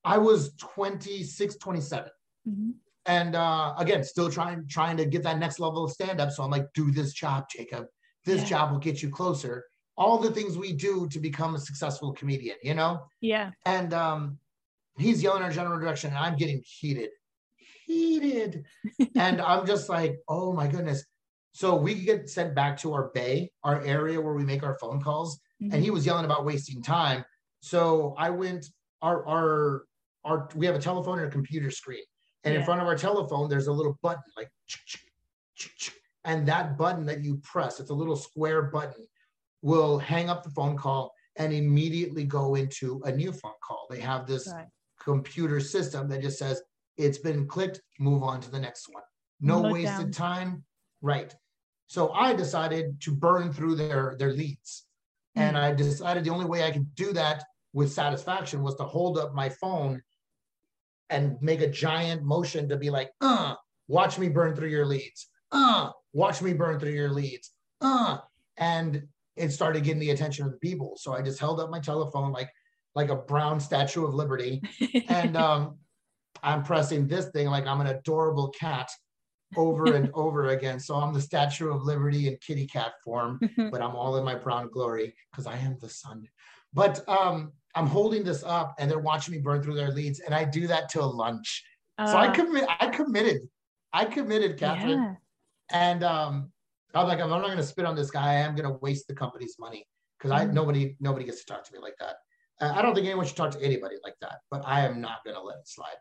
[0.05, 2.11] i was 26 27
[2.49, 2.75] Mhm.
[3.07, 6.42] And uh again still trying trying to get that next level of stand up so
[6.42, 7.87] i'm like do this job jacob.
[8.25, 8.49] This Yeah.
[8.49, 9.64] job will get you closer.
[9.97, 13.07] All the things we do to become a successful comedian you know?
[13.21, 13.51] Yeah.
[13.64, 14.38] and um
[14.99, 17.11] he's yelling our general direction and i'm getting heated.
[17.87, 18.64] Heated.
[19.14, 21.05] And i'm just like oh my goodness.
[21.53, 25.01] So we get sent back to our bay our area where we make our phone
[25.03, 25.73] calls Mhm.
[25.73, 27.25] and he was yelling about wasting time.
[27.61, 28.66] So i went
[29.03, 29.85] our our
[30.25, 32.05] our we have a telephone and a computer screen
[32.44, 34.51] and in front of our telephone there's a little button like
[36.25, 39.07] and that button that you press, it's a little square button,
[39.62, 43.87] will hang up the phone call and immediately go into a new phone call.
[43.88, 44.66] They have this Right.
[44.99, 46.62] computer system that just says
[46.96, 49.05] it's been clicked, move on to the next one.
[49.40, 50.12] No No wasted downtime.
[50.16, 50.64] time.
[51.01, 51.35] Right.
[51.87, 54.87] So I decided to burn through their their leads.
[55.37, 55.61] And Mm.
[55.61, 59.33] I decided the only way I could do that with satisfaction was to hold up
[59.35, 60.03] my phone
[61.11, 63.55] and make a giant motion to be like, uh,
[63.88, 65.29] watch me burn through your leads.
[65.53, 67.51] Uh, watch me burn through your leads.
[67.81, 68.19] Uh,
[68.57, 70.97] and it started getting the attention of the people.
[70.97, 72.51] So I just held up my telephone like
[72.95, 74.62] like a brown statue of liberty
[75.09, 75.77] and um,
[76.42, 78.88] I'm pressing this thing like I'm an adorable cat
[79.57, 80.81] over and over again.
[80.81, 84.35] So I'm the Statue of Liberty in kitty cat form, but I'm all in my
[84.35, 86.27] brown glory because I am the sun.
[86.73, 90.34] But um, I'm holding this up, and they're watching me burn through their leads, and
[90.34, 91.62] I do that till lunch.
[92.06, 92.64] So I Uh, commit.
[92.80, 93.48] I committed.
[93.92, 94.98] I committed, Catherine.
[94.98, 95.14] yeah.
[95.70, 96.52] And um,
[96.94, 98.28] I'm like, I'm not going to spit on this guy.
[98.30, 99.86] I am going to waste the company's money
[100.18, 100.52] because I Mm.
[100.52, 102.16] nobody nobody gets to talk to me like that.
[102.60, 104.38] Uh, I don't think anyone should talk to anybody like that.
[104.50, 105.96] But I am not going to let it slide.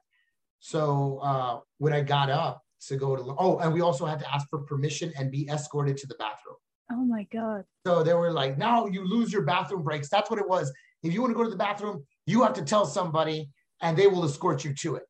[0.59, 4.33] So uh, when I got up to go to oh, and we also had to
[4.33, 6.55] ask for permission and be escorted to the bathroom.
[6.91, 7.65] Oh my god.
[7.85, 10.09] So they were like, now you lose your bathroom breaks.
[10.09, 10.71] That's what it was.
[11.06, 13.50] If you want to go to the bathroom, you have to tell somebody
[13.82, 15.04] and they will escort you to it.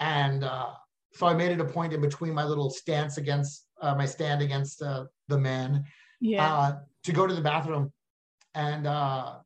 [0.00, 0.70] And uh,
[1.12, 4.42] so I made it a point in between my little stance against uh, my stand
[4.42, 5.84] against uh, the man
[6.20, 6.44] Yeah.
[6.58, 6.72] uh,
[7.04, 7.92] to go to the bathroom.
[8.54, 9.36] And uh,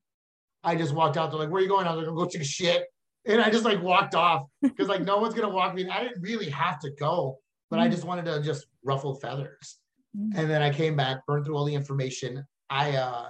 [0.64, 1.30] I just walked out.
[1.30, 1.86] They're like, where are you going?
[1.86, 2.86] I was like, I'm going to go take a shit.
[3.26, 5.86] And I just like walked off because like no one's going to walk me.
[5.88, 7.38] I didn't really have to go,
[7.70, 7.90] but I Mm.
[7.90, 9.78] just wanted to just ruffle feathers
[10.16, 10.32] Mm.
[10.36, 12.44] and then I came back, burned through all the information.
[12.68, 13.28] I uh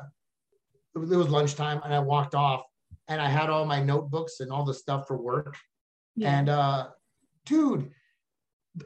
[0.94, 2.62] it was lunchtime and I walked off
[3.08, 5.56] and I had all my notebooks and all the stuff for work.
[6.16, 6.38] yeah.
[6.38, 6.88] And uh
[7.46, 7.90] dude,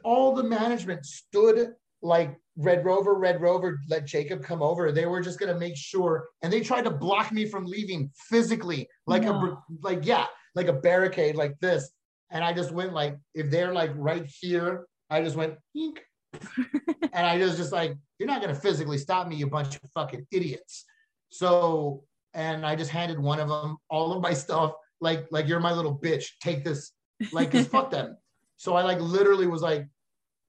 [0.03, 4.91] all the management stood like Red Rover, Red Rover, let Jacob come over.
[4.91, 8.87] They were just gonna make sure, and they tried to block me from leaving physically,
[9.05, 9.39] like a No.
[9.39, 11.89] br- like yeah, like a barricade like this.
[12.31, 17.37] And I just went like, if they're like right here, I just went and I
[17.37, 20.85] was just like, you're not gonna physically stop me, you bunch of fucking idiots.
[21.29, 25.59] So, and I just handed one of them all of my stuff, like, like you're
[25.59, 26.25] my little bitch.
[26.41, 26.91] Take this,
[27.31, 28.17] like, cause fuck them.
[28.59, 29.87] So I like literally was like,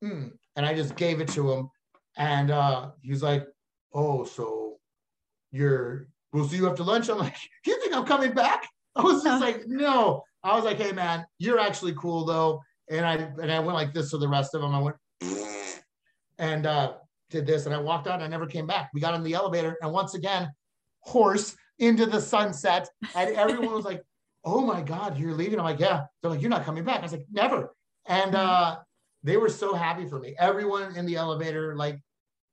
[0.00, 1.68] hmm, and I just gave it to him,
[2.16, 3.46] and uh, he was like,
[3.92, 4.78] oh, so
[5.50, 7.08] you're we'll see you after lunch.
[7.08, 7.36] I'm like,
[7.66, 8.66] you think I'm coming back?
[8.96, 10.24] I was just like, no.
[10.42, 12.62] I was like, hey man, you're actually cool though.
[12.90, 14.74] And I and I went like this to the rest of them.
[14.74, 14.96] I went
[16.38, 16.94] and uh,
[17.30, 18.14] did this, and I walked out.
[18.14, 18.90] and I never came back.
[18.94, 20.50] We got in the elevator, and once again,
[21.00, 24.02] horse into the sunset, and everyone was like,
[24.44, 27.02] "Oh my god, you're leaving!" I'm like, "Yeah." They're like, "You're not coming back." I
[27.02, 27.74] was like, "Never."
[28.06, 28.78] And uh,
[29.22, 30.34] they were so happy for me.
[30.38, 32.00] Everyone in the elevator, like,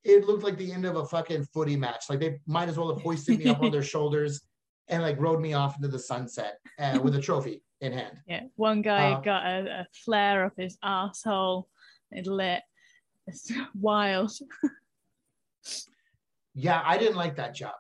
[0.04, 2.06] it looked like the end of a fucking footy match.
[2.10, 4.42] Like they might as well have hoisted me up on their shoulders
[4.88, 8.18] and like rode me off into the sunset uh, with a trophy in hand.
[8.28, 8.42] yeah.
[8.56, 11.68] One guy uh, got a, a flare up his asshole.
[12.12, 12.62] It lit.
[13.28, 14.32] It's wild.
[16.54, 17.74] Yeah, I didn't like that job.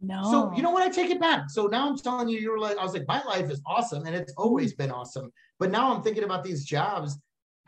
[0.00, 0.22] No.
[0.30, 0.82] So you know what?
[0.82, 1.50] I take it back.
[1.50, 4.14] So now I'm telling you, you're like, I was like, my life is awesome, and
[4.14, 5.32] it's always been awesome.
[5.58, 7.18] But now I'm thinking about these jobs,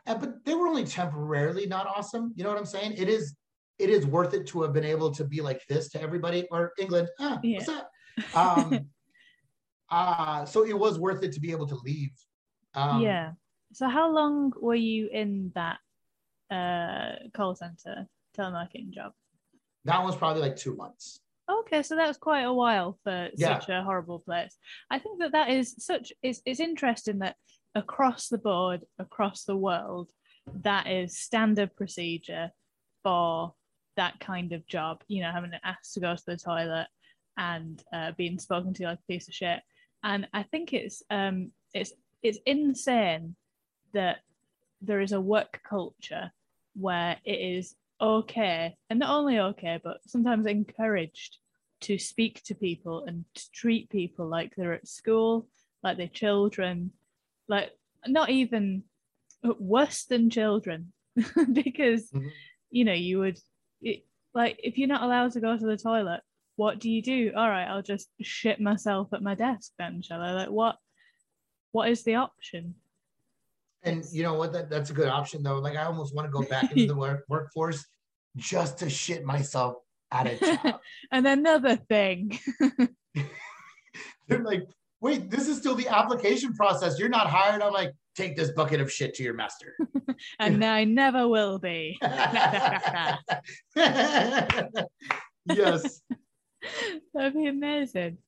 [0.07, 2.33] and, but they were only temporarily not awesome.
[2.37, 2.95] You know what I'm saying?
[2.97, 3.35] It is,
[3.79, 6.47] it is worth it to have been able to be like this to everybody.
[6.53, 7.91] Or England, ah, what's up?
[8.35, 8.87] Um,
[9.91, 12.13] uh, so it was worth it to be able to leave.
[12.75, 13.33] Um, yeah.
[13.73, 15.79] So how long were you in that
[16.51, 19.13] uh call center telemarketing job?
[19.85, 21.21] that was probably like two months.
[21.51, 23.59] Okay, so that was quite a while for Yeah.
[23.59, 24.57] such a horrible place.
[24.91, 27.37] I think that that is such it's it's interesting that
[27.75, 30.11] across the board, across the world,
[30.63, 32.51] that is standard procedure
[33.03, 33.55] for
[33.97, 35.03] that kind of job.
[35.09, 36.87] You know, having asked to go to the toilet
[37.37, 39.61] and uh, being spoken to like a piece of shit.
[40.03, 43.37] And I think it's um it's it's insane
[43.93, 44.19] that
[44.83, 46.33] there is a work culture
[46.75, 48.77] where it is okay.
[48.89, 51.39] And not only okay but sometimes encouraged
[51.83, 55.49] to speak to people and to treat people like they're at school
[55.83, 56.91] like they're children
[57.49, 57.71] like
[58.07, 58.83] not even
[59.59, 60.93] worse than children.
[61.53, 62.31] Because Mhm.
[62.71, 63.39] you know you would
[63.83, 66.21] it, like if you're not allowed to go to the toilet
[66.57, 67.33] what do you do?
[67.35, 70.33] All right i'll just shit myself at my desk then shall i?
[70.33, 70.77] Like what
[71.73, 72.75] what is the option
[73.83, 74.53] And you know what?
[74.53, 75.59] That, that's a good option though.
[75.59, 77.85] Like I almost want to go back into the work, workforce
[78.37, 79.77] just to shit myself
[80.13, 80.81] at a job.
[81.13, 82.39] and another thing
[84.29, 84.63] They're like,
[85.01, 86.99] wait, this is still the application process.
[86.99, 87.63] You're not hired.
[87.63, 89.75] I'm like, take this bucket of shit to your master.
[90.39, 91.99] and I never will be.
[95.47, 96.03] yes.
[97.13, 98.19] That'd be amazing.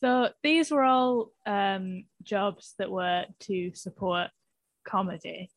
[0.00, 4.28] So these were all um, jobs that were to support
[4.86, 5.50] comedy.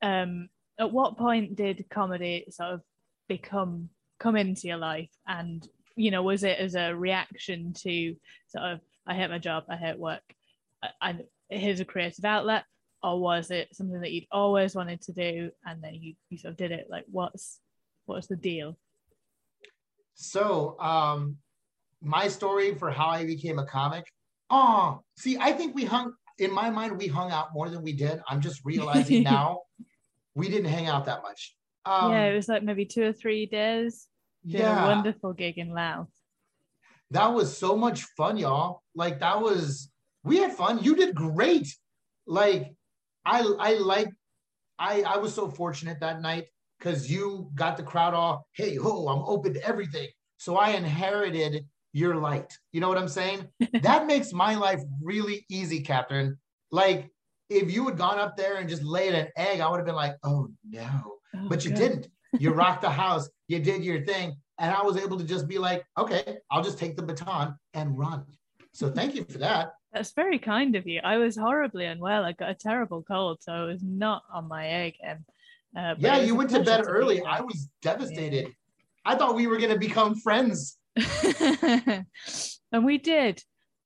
[0.00, 0.48] Um,
[0.78, 2.80] at what point did comedy sort of
[3.28, 5.10] become come into your life?
[5.26, 8.16] And you know, was it as a reaction to
[8.48, 10.22] sort of I hate my job, I hate work,
[11.00, 12.64] and here's a creative outlet,
[13.02, 16.52] or was it something that you'd always wanted to do and then you, you sort
[16.52, 16.86] of did it?
[16.88, 17.60] Like, what's
[18.06, 18.78] what's the deal?
[20.14, 21.36] So, um,
[22.02, 24.04] my story for how I became a comic.
[24.50, 26.98] Oh, see, I think we hung in my mind.
[26.98, 28.20] We hung out more than we did.
[28.28, 29.60] I'm just realizing now
[30.34, 31.54] we didn't hang out that much.
[31.84, 34.08] Um, yeah, it was like maybe two or three days.
[34.44, 36.08] Yeah, wonderful gig in Louth.
[37.10, 38.82] That was so much fun, y'all.
[38.94, 39.90] Like that was
[40.24, 40.82] we had fun.
[40.82, 41.68] You did great.
[42.26, 42.74] Like
[43.24, 44.08] I I like
[44.78, 46.46] I I was so fortunate that night
[46.78, 50.08] because you got the crowd all, hey ho, I'm open to everything.
[50.38, 52.56] So I inherited your light.
[52.72, 53.48] You know what I'm saying?
[53.82, 56.38] that makes my life really easy, Catherine.
[56.70, 57.10] Like
[57.50, 59.94] if you had gone up there and just laid an egg, I would have been
[59.94, 60.88] like, oh no.
[61.34, 61.78] Oh, but you good.
[61.78, 62.08] didn't.
[62.38, 64.36] You rocked the house, you did your thing.
[64.58, 67.98] And I was able to just be like, okay, I'll just take the baton and
[67.98, 68.24] run.
[68.72, 69.72] So thank you for that.
[69.92, 71.00] That's very kind of you.
[71.04, 72.24] I was horribly unwell.
[72.24, 75.24] I got a terrible cold, so I was not on my A game.
[75.76, 77.22] Uh, yeah, you went to bed to early.
[77.22, 78.44] I was devastated.
[78.44, 78.52] Yeah.
[79.04, 80.78] I thought we were going to become friends.
[82.72, 83.42] and we did,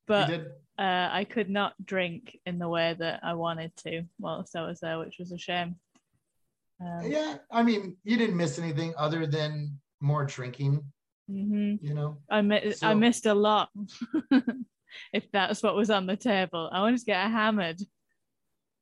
[0.07, 0.47] but did.
[0.79, 4.81] Uh, I could not drink in the way that I wanted to whilst I was
[4.81, 5.77] there, which was a shame.
[6.81, 10.85] Um, yeah, I mean, you didn't miss anything other than more drinking.
[11.31, 11.85] Mm-hmm.
[11.85, 13.71] You know, I mi- so, I missed a lot.
[15.13, 16.69] if that's what was on the table.
[16.73, 17.81] I wanted to get hammered.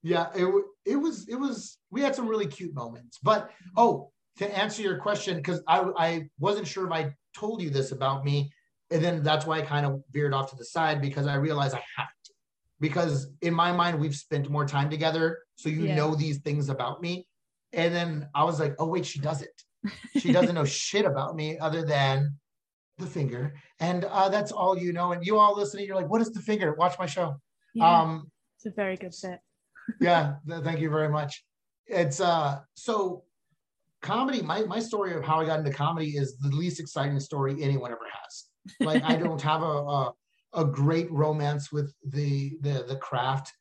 [0.02, 0.52] Yeah, it,
[0.84, 3.18] it was it was we had some really cute moments.
[3.22, 7.70] But oh, to answer your question, because I I wasn't sure if I told you
[7.70, 8.50] this about me,
[8.90, 11.74] and then that's why I kind of veered off to the side because I realized
[11.74, 12.32] I have to.
[12.80, 15.96] Because in my mind, we've spent more time together, so you yeah.
[15.96, 17.26] know these things about me.
[17.72, 19.50] And then I was like, oh wait, she doesn't.
[20.18, 22.38] She doesn't know shit about me other than
[22.98, 23.54] the finger.
[23.80, 25.12] And uh, that's all you know.
[25.12, 26.74] And you all listening you're like what is the finger?
[26.74, 27.36] Watch my show.
[27.74, 29.40] Yeah, um it's a very good set
[30.00, 31.44] yeah th- thank you very much.
[31.86, 33.24] It's uh so
[34.04, 37.56] comedy my my story of how i got into comedy is the least exciting story
[37.62, 38.44] anyone ever has
[38.80, 40.12] like i don't have a, a,
[40.54, 43.52] a great romance with the the the craft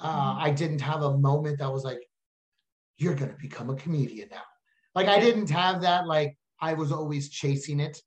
[0.00, 0.44] uh, mm-hmm.
[0.44, 2.02] i didn't have a moment that was like
[2.98, 4.42] you're gonna become a comedian now
[4.94, 8.00] like i didn't have that like i was always chasing it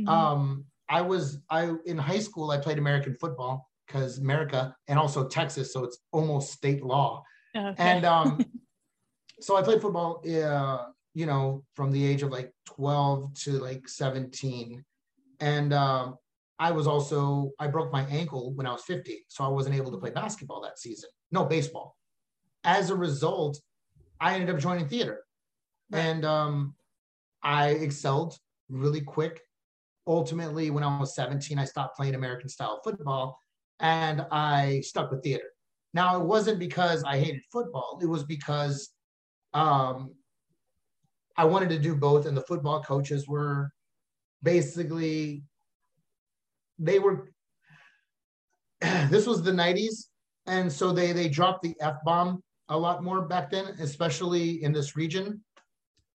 [0.00, 0.08] Mm-hmm.
[0.08, 5.26] Um, I was I in high school I played American football because America and also
[5.28, 7.22] Texas, so it's almost state law.
[7.56, 7.74] Okay.
[7.78, 8.44] And um,
[9.40, 13.88] so I played football, uh, you know, from the age of like 12 to like
[13.88, 14.84] 17.
[15.40, 16.16] And um,
[16.58, 19.92] I was also I broke my ankle when I was 50, so I wasn't able
[19.92, 21.10] to play basketball that season.
[21.32, 21.96] No baseball.
[22.64, 23.60] As a result,
[24.20, 25.24] I ended up joining theater,
[25.92, 26.74] and um,
[27.42, 29.40] I excelled really quick
[30.06, 33.38] ultimately, when I was 17, I stopped playing American style football
[33.80, 35.50] and I stuck with theater.
[35.92, 38.90] Now, it wasn't because I hated football, it was because
[39.52, 40.10] um,
[41.36, 42.26] I wanted to do both.
[42.26, 43.70] And the football coaches were
[44.42, 45.42] basically,
[46.78, 47.30] they were,
[48.80, 50.06] this was the 90s.
[50.46, 54.72] And so they, they dropped the F bomb a lot more back then, especially in
[54.72, 55.42] this region.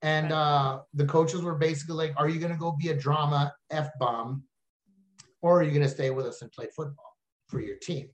[0.02, 3.54] And uh, the coaches were basically like, Are you going to go be a drama
[3.70, 4.44] F bomb?
[5.42, 8.10] Or are you going to stay with us and play football for your team?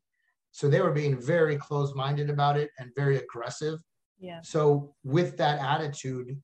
[0.51, 3.79] So they were being very close minded about it and very aggressive.
[4.19, 4.39] Yeah.
[4.41, 6.41] So with that attitude,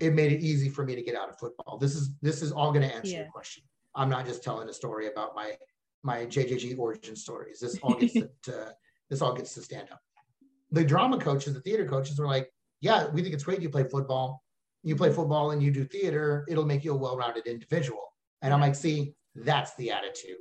[0.00, 1.78] it made it easy for me to get out of football.
[1.78, 3.18] This is this is all going to answer yeah.
[3.20, 3.64] your question.
[3.94, 5.52] I'm not just telling a story about my
[6.02, 7.60] my JJG origin stories.
[7.60, 8.74] This all gets to, to,
[9.08, 10.00] this all gets to stand up.
[10.72, 13.84] The drama coaches, the theater coaches were like, "Yeah, we think it's great you play
[13.84, 14.42] football
[14.82, 18.14] you play football and you do theater, it'll make you a well-rounded individual.
[18.42, 20.36] And I'm like, see, that's the attitude.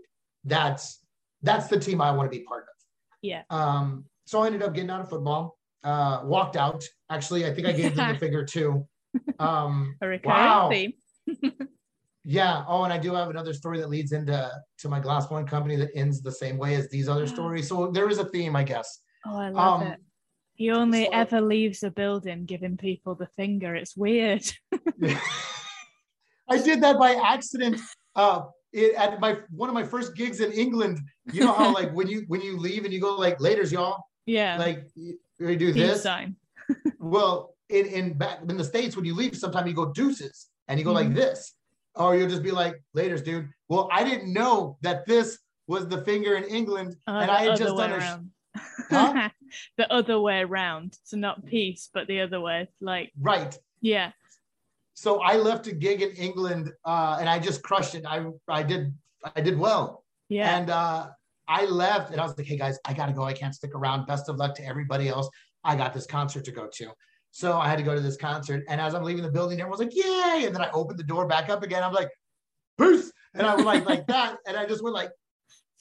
[0.45, 0.99] That's
[1.41, 2.76] that's the team I want to be part of.
[3.22, 3.43] Yeah.
[3.49, 6.84] Um, so I ended up getting out of football, uh, walked out.
[7.10, 8.88] Actually, I think I gave them the figure too.
[9.39, 10.70] Um, a recurring wow.
[10.70, 10.93] theme.
[12.24, 12.64] yeah.
[12.68, 15.76] Oh, and I do have another story that leads into to my glass blowing company
[15.78, 17.68] that ends the same way as these other stories.
[17.68, 18.99] So there is a theme, I guess.
[19.26, 19.99] Oh, I love um, it.
[20.55, 23.76] He only so, ever leaves a building giving people the finger.
[23.76, 24.43] It's weird.
[26.49, 27.80] I did that by accident.
[28.16, 28.41] Uh,
[28.74, 30.99] it, at my one of my first gigs in England,
[31.32, 34.03] you know how like when you when you leave and you go like later's y'all.
[34.26, 34.57] Yeah.
[34.57, 34.86] Like
[35.39, 36.03] we do Peace this.
[36.03, 36.36] sign.
[36.99, 40.80] Well, in in back in the states, when you leave, sometimes you go deuces and
[40.80, 41.15] you go like Mhm.
[41.15, 41.53] this,
[41.95, 46.03] or you'll just be like, "Later's, dude." Well, I didn't know that this was the
[46.03, 48.01] finger in England, Oh, and I had just done a.
[48.01, 48.59] sh-.
[48.89, 49.30] Huh?
[49.78, 50.97] the other way around.
[51.03, 52.67] So not peace, but the other way.
[52.82, 53.55] Like, Right.
[53.82, 54.11] yeah.
[54.95, 58.03] So I left a gig in England, uh, and I just crushed it.
[58.05, 58.93] I I did
[59.36, 60.57] I did well, Yeah.
[60.57, 61.11] and uh,
[61.47, 63.24] I left, and I was like, "Hey guys, I gotta go.
[63.24, 64.07] I can't stick around.
[64.07, 65.30] Best of luck to everybody else.
[65.63, 66.91] I got this concert to go to."
[67.32, 69.80] So I had to go to this concert, and as I'm leaving the building, everyone's
[69.82, 71.84] like, "Yay!" And then I opened the door back up again.
[71.84, 72.09] I'm like,
[72.80, 75.11] "Peace!" And I was like like that, and I just went like,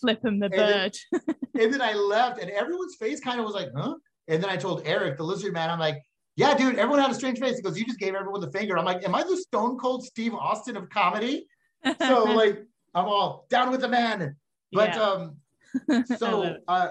[0.01, 1.37] Flipping the And then- bird.
[1.61, 3.95] and then I left, and everyone's face kind of was like, "Huh?"
[4.29, 6.03] And then I told Eric, the lizard man, I'm like.
[6.37, 7.57] Yeah, dude, everyone had a strange face.
[7.57, 8.79] He goes, You just gave everyone the finger.
[8.79, 11.49] I'm like, Am I the stone cold Steve Austin of comedy?
[12.01, 12.63] so like
[12.95, 14.37] I'm all down with the man.
[14.71, 15.03] But Yeah.
[15.03, 16.91] um so uh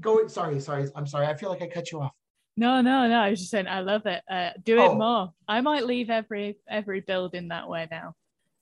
[0.00, 0.88] go sorry, sorry.
[0.94, 1.26] I'm sorry.
[1.26, 2.12] I feel like I cut you off.
[2.58, 3.20] No, no, no.
[3.20, 4.20] I was just saying, I love it.
[4.28, 4.92] Uh, do Oh.
[4.92, 5.32] it more.
[5.46, 8.14] I might leave every every building that way now.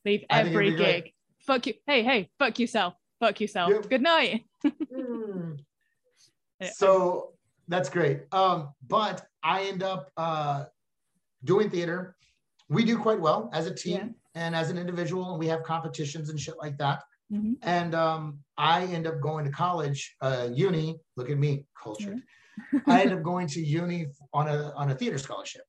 [0.05, 1.05] Leave I think it'd every be great.
[1.05, 1.13] gig.
[1.41, 1.75] Fuck you.
[1.87, 2.95] Hey, hey, fuck yourself.
[3.21, 3.71] Fuck yourself.
[3.73, 3.89] Yep.
[3.91, 4.45] Good night.
[4.93, 5.59] Mm.
[6.73, 7.33] So
[7.69, 8.23] that's great.
[8.33, 10.65] Um, but I end up uh
[11.45, 12.17] doing theater.
[12.69, 14.43] We do quite well as a team Yeah.
[14.47, 17.03] and as an individual, and we have competitions and shit like that.
[17.33, 17.55] Mhm.
[17.63, 20.99] And um, I end up going to college, uh, uni.
[21.17, 22.23] Look at me, cultured.
[22.87, 25.63] I ended up going to uni on a on a theater scholarship.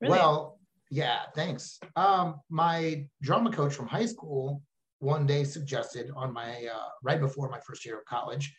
[0.00, 0.10] Really?
[0.12, 0.58] Well,
[0.90, 1.78] yeah, thanks.
[1.96, 4.62] Um, my drama coach from high school
[4.98, 8.54] one day suggested on my uh, right before my first year of college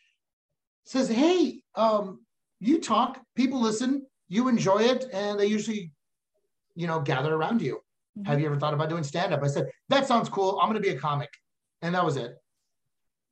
[0.85, 2.21] says, "Hey, um,
[2.59, 5.91] you talk, people listen, you enjoy it, and they usually,
[6.75, 7.79] you know, gather around you.
[8.17, 8.27] Mhm.
[8.27, 10.59] Have you ever thought about doing stand up?" I said, "That sounds cool.
[10.59, 11.29] I'm going to be a comic,"
[11.81, 12.31] and that was it.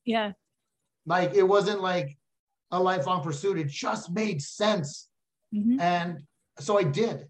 [0.05, 0.33] yeah.
[1.07, 2.17] Like it wasn't like
[2.71, 3.57] a lifelong pursuit.
[3.57, 5.09] It just made sense.
[5.53, 5.79] Mhm.
[5.79, 6.19] And
[6.59, 7.29] so I did.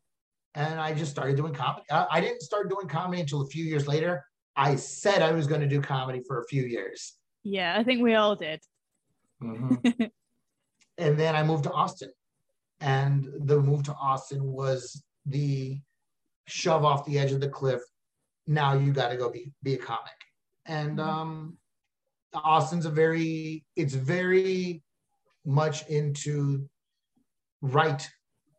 [0.53, 1.85] And I just started doing comedy.
[1.91, 4.23] I, didn't start doing comedy until a few years later.
[4.55, 7.17] I said I was going to do comedy for a few years.
[7.43, 8.61] Yeah, I think we all did.
[9.43, 10.11] Mhm.
[10.97, 12.11] and then I moved to Austin.
[12.79, 15.79] And the move to Austin was the
[16.47, 17.81] shove off the edge of the cliff.
[18.47, 20.13] Now you got to go be, be a comic.
[20.65, 21.03] And Mhm.
[21.05, 21.57] um,
[22.33, 24.83] Austin's a very, it's very
[25.45, 26.67] much into
[27.61, 28.09] write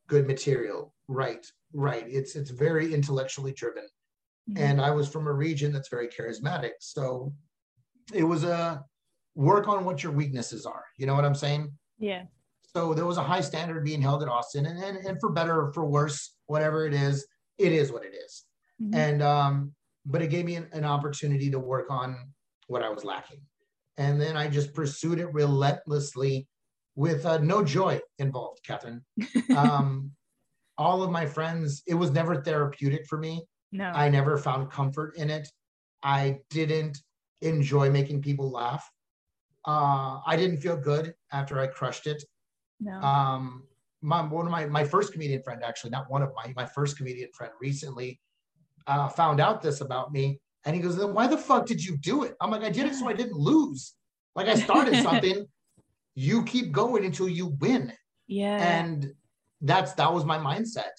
[0.08, 2.04] good material, right, right.
[2.08, 3.84] It's it's very intellectually driven.
[4.50, 4.58] Mhm.
[4.60, 6.72] And I was from a region that's very charismatic.
[6.80, 7.32] So
[8.14, 8.84] it was a
[9.34, 10.84] work on what your weaknesses are.
[10.96, 11.72] You know what I'm saying?
[11.98, 12.24] yeah.
[12.74, 15.62] So there was a high standard being held at Austin, and, and, and for better
[15.62, 17.26] or for worse, whatever it is,
[17.56, 18.44] it is what it is.
[18.82, 18.94] Mhm.
[18.94, 19.74] And um,
[20.04, 22.16] but it gave me an, an opportunity to work on
[22.66, 23.40] what I was lacking.
[23.96, 26.46] And then I just pursued it relentlessly
[26.96, 29.04] with uh, no joy involved, Catherine.
[29.56, 30.10] Um,
[30.78, 33.46] all of my friends, it was never therapeutic for me.
[33.72, 33.84] no.
[33.84, 35.48] I never found comfort in it.
[36.02, 36.98] I didn't
[37.40, 38.90] enjoy making people laugh.
[39.66, 42.22] Uh, I didn't feel good after I crushed it.
[42.80, 42.92] no.
[43.00, 43.62] Um,
[44.02, 46.96] my one of my my first comedian friend, actually, not one of my my first
[46.98, 48.20] comedian friend, recently
[48.86, 51.96] uh, found out this about me, and he goes, "Then why the fuck did you
[51.96, 53.94] do it?" I'm like, "I did it so I didn't lose.
[54.34, 55.46] Like I started something.
[56.16, 57.92] You keep going until you win."
[58.26, 58.56] yeah.
[58.80, 59.12] and
[59.60, 60.90] that's that was my mindset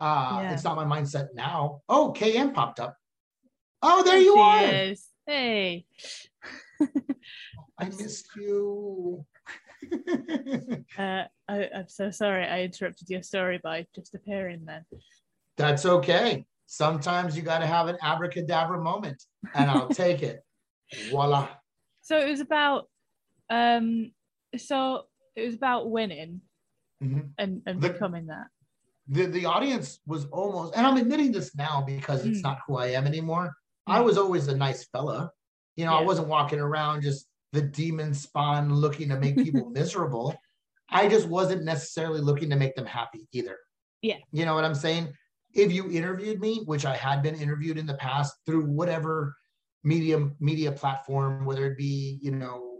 [0.00, 0.52] uh Yeah.
[0.52, 2.96] it's not my mindset now oh km popped up
[3.82, 5.06] oh there There you are is.
[5.26, 5.86] Hey.
[7.78, 9.24] i missed you
[10.98, 14.84] Uh, I, I'm so sorry I interrupted your story by just appearing then.
[15.56, 19.22] that's okay sometimes you got to have an abracadabra moment
[19.54, 20.40] and i'll take it
[21.10, 21.48] voila
[22.02, 22.88] So it was about
[23.50, 24.12] um
[24.56, 25.04] so
[25.36, 26.40] it was about winning
[27.02, 27.30] Mhm.
[27.38, 28.46] and, and The- becoming that.
[29.08, 32.42] the the audience was almost and i'm admitting this now because it's Mm.
[32.44, 33.52] not who i am anymore
[33.88, 34.04] i Mm.
[34.04, 35.30] was always a nice fella
[35.76, 40.34] you know i wasn't walking around just the demon spawn looking to make people miserable
[40.88, 43.58] i just wasn't necessarily looking to make them happy either
[44.02, 44.18] Yeah.
[44.30, 45.12] you know what i'm saying
[45.52, 49.34] if you interviewed me which i had been interviewed in the past through whatever
[49.82, 52.71] medium media platform whether it be you know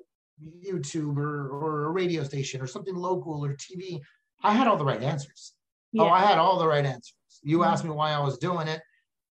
[0.64, 4.00] youtube or, or a radio station or something local or tv
[4.42, 5.54] i had all the right answers
[5.92, 6.04] Yeah.
[6.04, 7.14] Oh, I had all the right answers.
[7.42, 7.66] You Mhm.
[7.66, 8.80] asked me why I was doing it,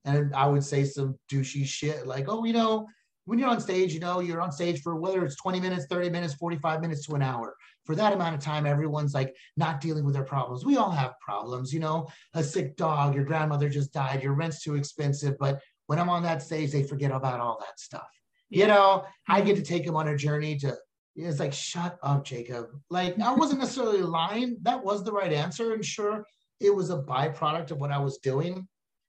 [0.06, 2.88] and I would say some douchey shit like, "Oh, you know,
[3.26, 6.10] when you're on stage, you know, you're on stage for whether it's 20 minutes, 30
[6.12, 7.56] minutes, 45 minutes to an hour.
[7.86, 10.64] For that amount of time, everyone's like not dealing with their problems.
[10.66, 14.62] We all have problems, you know, a sick dog, your grandmother just died, your rent's
[14.62, 15.36] too expensive.
[15.40, 18.10] But when I'm on that stage, they forget about all that stuff.
[18.50, 20.78] You know, I get to take them on a journey to
[21.16, 22.68] It's like, shut up, Jacob.
[22.90, 24.58] Like, I wasn't necessarily lying.
[24.62, 25.74] That was the right answer.
[25.74, 26.26] And sure,
[26.60, 28.68] it was a byproduct of what I was doing,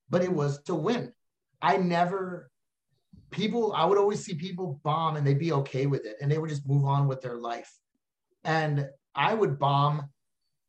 [0.09, 1.13] but it was to win.
[1.61, 2.49] I never,
[3.31, 6.37] people, I would always see people bomb and they'd be okay with it and they
[6.37, 7.71] would just move on with their life.
[8.43, 10.09] And I would bomb.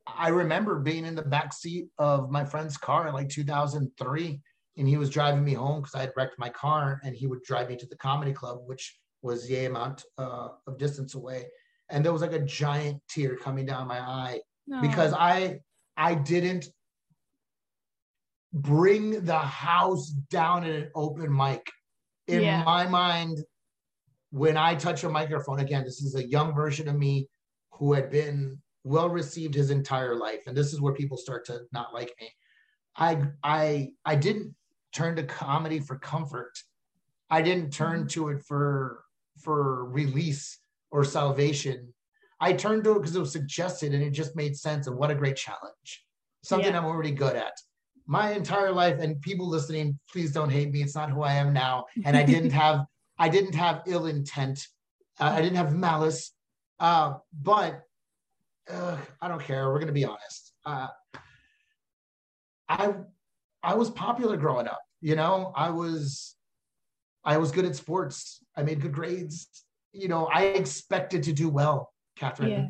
[0.06, 4.40] I remember being in the back seat of my friend's car in like 2003
[4.76, 7.42] and he was driving me home because I had wrecked my car, and he would
[7.42, 11.46] drive me to the comedy club, which was the amount uh, of distance away,
[11.88, 14.80] and there was like a giant tear coming down my eye no.
[14.80, 15.60] because I
[15.96, 16.66] I didn't
[18.52, 21.66] bring the house down in an open mic.
[22.28, 22.62] In yeah.
[22.64, 23.38] my mind,
[24.30, 27.28] when I touch a microphone, again, this is a young version of me
[27.72, 31.60] who had been well received his entire life, and this is where people start to
[31.72, 32.30] not like me.
[32.96, 34.54] I I I didn't
[34.92, 36.52] turn to comedy for comfort.
[37.30, 38.08] I didn't turn mm-hmm.
[38.08, 39.03] to it for
[39.44, 40.58] for release
[40.90, 41.92] or salvation.
[42.40, 44.86] I turned to it because it was suggested and it just made sense.
[44.86, 46.04] And what a great challenge!
[46.42, 46.78] Something yeah.
[46.78, 47.52] I'm already good at.
[48.06, 50.82] My entire life, and people listening, please don't hate me.
[50.82, 52.84] It's not who I am now, and I didn't have
[53.18, 54.66] I didn't have ill intent.
[55.20, 56.32] Uh, I didn't have malice.
[56.80, 57.82] Uh, but
[58.70, 59.70] uh, I don't care.
[59.70, 60.52] We're gonna be honest.
[60.66, 60.88] Uh,
[62.68, 62.94] I
[63.62, 64.80] I was popular growing up.
[65.00, 66.36] You know, I was
[67.24, 68.40] I was good at sports.
[68.56, 69.48] I made good grades.
[69.92, 72.50] You know, I expected to do well, Catherine.
[72.50, 72.66] Yeah.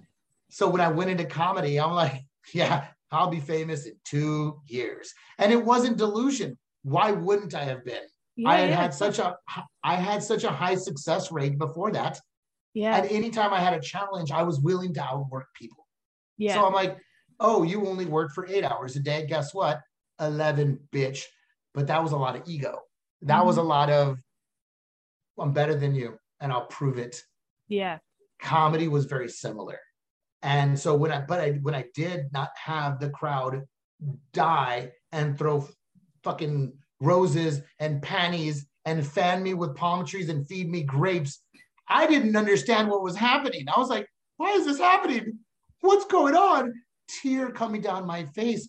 [0.50, 5.12] So when I went into comedy, I'm like, yeah, I'll be famous in two years.
[5.38, 6.58] And it wasn't delusion.
[6.82, 8.02] Why wouldn't I have been?
[8.36, 8.76] Yeah, I had yeah.
[8.76, 9.36] had such a
[9.82, 12.20] I had such a high success rate before that.
[12.74, 12.96] Yeah.
[12.96, 15.86] And anytime I had a challenge, I was willing to outwork people.
[16.36, 16.54] Yeah.
[16.54, 16.98] So I'm like,
[17.40, 19.26] oh, you only work for eight hours a day.
[19.26, 19.80] Guess what?
[20.20, 21.22] 11, bitch.
[21.72, 22.80] But that was a lot of ego.
[23.22, 23.46] That mm-hmm.
[23.46, 24.18] was a lot of,
[25.38, 27.20] I'm better than you and I'll prove it.
[27.68, 27.98] Yeah.
[28.40, 29.78] Comedy was very similar.
[30.42, 33.62] And so when I, but I, when I did not have the crowd
[34.32, 35.66] die and throw
[36.22, 41.40] fucking roses and panties and fan me with palm trees and feed me grapes,
[41.88, 43.66] I didn't understand what was happening.
[43.74, 44.06] I was like,
[44.36, 45.38] why is this happening?
[45.80, 46.74] What's going on?
[47.08, 48.68] Tear coming down my face.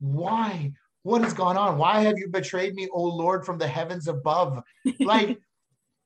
[0.00, 0.72] Why?
[1.02, 1.78] What has gone on?
[1.78, 4.62] Why have you betrayed me, O Lord, from the heavens above?
[5.00, 5.38] Like,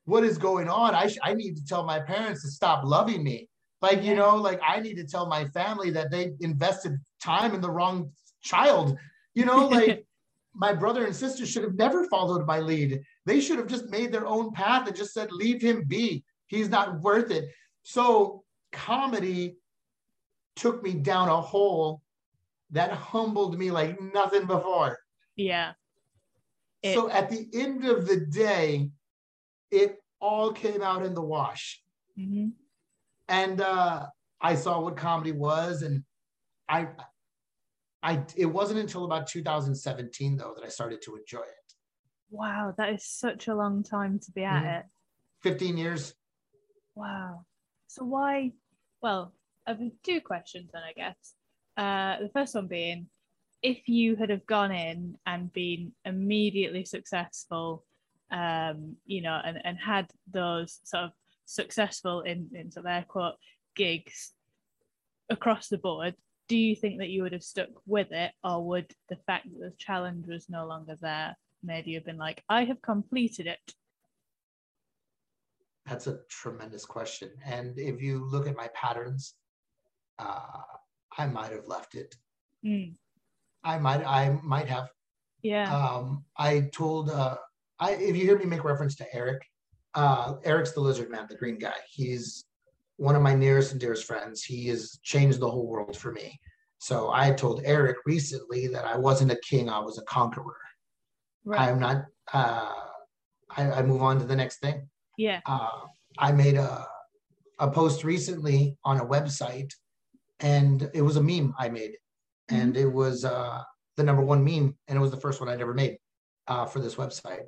[0.04, 0.94] what is going on?
[0.94, 3.48] I, sh- I need to tell my parents to stop loving me.
[3.82, 7.60] Like, you know, like I need to tell my family that they invested time in
[7.60, 8.10] the wrong
[8.42, 8.96] child.
[9.34, 10.04] You know, like
[10.54, 13.00] my brother and sister should have never followed my lead.
[13.26, 16.24] They should have just made their own path and just said, leave him be.
[16.48, 17.48] He's not worth it.
[17.82, 18.42] So
[18.72, 19.56] comedy
[20.56, 22.02] took me down a hole
[22.70, 24.98] that humbled me like nothing before.
[25.36, 25.72] Yeah.
[26.82, 28.90] It, so at the end of the day,
[29.70, 31.82] it all came out in the wash.
[32.18, 32.48] Mm-hmm.
[33.28, 34.06] And uh,
[34.40, 36.02] I saw what comedy was, and
[36.68, 36.88] I,
[38.02, 41.74] I, it wasn't until about 2017 though that I started to enjoy it.
[42.30, 44.80] Wow, that is such a long time to be at mm-hmm.
[44.80, 44.84] it.
[45.42, 46.14] 15 years.
[46.94, 47.44] Wow.
[47.86, 48.52] So why?
[49.02, 49.32] Well,
[49.66, 51.34] I've two questions then, I guess.
[51.76, 53.06] Uh, the first one being,
[53.62, 57.84] if you had have gone in and been immediately successful,
[58.30, 61.10] um, you know, and, and had those sort of
[61.44, 63.34] successful in, in sort of air quote
[63.76, 64.32] gigs
[65.30, 66.14] across the board,
[66.48, 69.58] do you think that you would have stuck with it, or would the fact that
[69.58, 73.58] the challenge was no longer there made you have been like, I have completed it?
[75.86, 77.30] That's a tremendous question.
[77.44, 79.34] And if you look at my patterns,
[80.18, 80.40] uh,
[81.16, 82.14] I might have left it.
[82.64, 82.94] Mm.
[83.64, 84.88] I might I might have.
[85.42, 85.74] Yeah.
[85.74, 87.36] Um, I told uh,
[87.80, 89.42] I if you hear me make reference to Eric,
[89.94, 91.74] uh, Eric's the lizard man, the green guy.
[91.88, 92.44] He's
[92.96, 94.42] one of my nearest and dearest friends.
[94.42, 96.38] He has changed the whole world for me.
[96.78, 100.56] So I told Eric recently that I wasn't a king, I was a conqueror.
[101.44, 101.60] Right.
[101.60, 102.72] I'm not uh
[103.56, 104.88] I, I move on to the next thing.
[105.18, 105.40] Yeah.
[105.46, 105.80] Uh,
[106.18, 106.86] I made a
[107.58, 109.72] a post recently on a website
[110.40, 111.90] and it was a meme I made,
[112.50, 112.56] mm-hmm.
[112.56, 113.62] and it was uh,
[113.96, 115.98] the number one meme, and it was the first one I'd ever made
[116.48, 117.44] uh, for this website.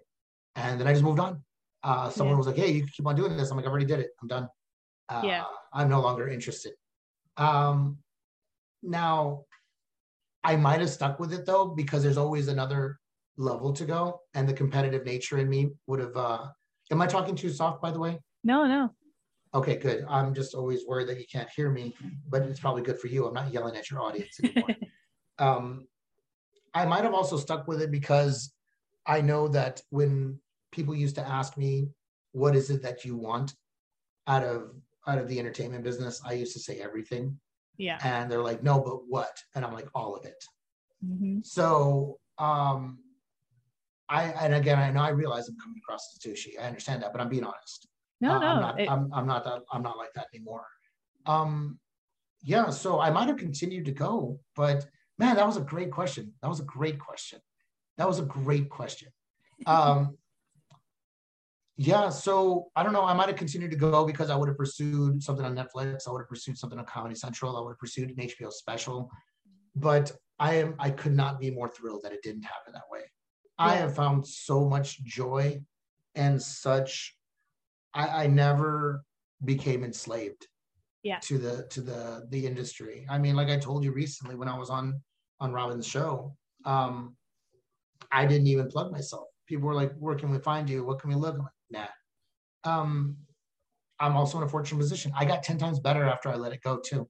[0.57, 1.42] And then I just moved on.
[1.82, 2.38] Uh, someone yeah.
[2.38, 4.11] was like, "Hey, you can keep on doing this." I'm like, "I already did it.
[4.20, 4.48] I'm done.
[5.09, 6.74] Uh, yeah, I'm no longer interested."
[7.36, 7.98] Um,
[8.82, 9.44] now,
[10.44, 12.98] I might have stuck with it though because there's always another
[13.36, 16.16] level to go, and the competitive nature in me would have.
[16.16, 16.46] Uh,
[16.90, 18.20] am I talking too soft, by the way?
[18.44, 18.90] No, no.
[19.55, 20.05] Okay, good.
[20.09, 21.94] I'm just always worried that you can't hear me,
[22.28, 23.26] but it's probably good for you.
[23.26, 24.70] I'm not yelling at your audience anymore.
[25.38, 25.86] um,
[26.72, 28.55] I might have also stuck with it because
[29.07, 30.38] I know that when
[30.72, 31.88] people used to ask me,
[32.32, 33.54] what is it that you want
[34.26, 34.72] out of
[35.06, 37.38] out of the entertainment business, I used to say everything.
[37.76, 37.98] Yeah.
[38.04, 39.36] And they're like, no, but what?
[39.54, 40.42] And I'm like, all of it.
[41.04, 42.98] hmm So um
[44.08, 46.58] I and again I know I realize I'm coming across as douchey.
[46.60, 47.88] I understand that, but I'm being honest.
[48.20, 48.46] No, Uh, no.
[48.46, 50.66] I'm not it- I'm, I'm not that I'm not like that anymore.
[51.26, 51.78] Um
[52.44, 54.86] yeah, so I might have continued to go, but
[55.18, 56.32] man, that was a great question.
[56.42, 57.38] That was a great question.
[57.98, 59.10] That was a great question.
[59.66, 60.16] Um
[61.76, 63.04] yeah, so I don't know.
[63.04, 66.06] I might have continued to go because I would have pursued something on Netflix.
[66.06, 67.56] I would have pursued something on Comedy Central.
[67.56, 69.10] I would have pursued an HBO special.
[69.74, 73.00] But I am I could not be more thrilled that it didn't happen that way.
[73.58, 75.62] I have found so much joy
[76.14, 77.16] and such
[77.94, 79.04] I, I never
[79.44, 80.46] became enslaved
[81.02, 81.18] Yeah.
[81.20, 83.06] to the to the the industry.
[83.08, 85.00] I mean, like I told you recently when I was on
[85.40, 87.16] on Robin's show, um,
[88.10, 89.28] I didn't even plug myself.
[89.46, 90.84] People were like, "Where can we find you?
[90.84, 91.88] What can we look?" I'm like, "Nah."
[92.64, 93.16] Um,
[93.98, 95.12] I'm also in a fortunate position.
[95.16, 97.08] I got ten times better after I let it go too,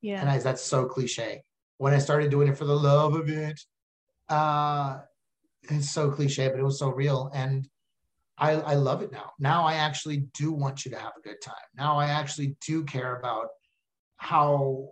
[0.00, 0.20] yeah.
[0.20, 1.42] and I, that's so cliche.
[1.78, 3.60] When I started doing it for the love of it,
[4.28, 5.00] uh,
[5.62, 7.68] it's so cliche, but it was so real, and
[8.38, 9.32] I, I love it now.
[9.38, 11.54] Now I actually do want you to have a good time.
[11.76, 13.48] Now I actually do care about
[14.16, 14.88] how,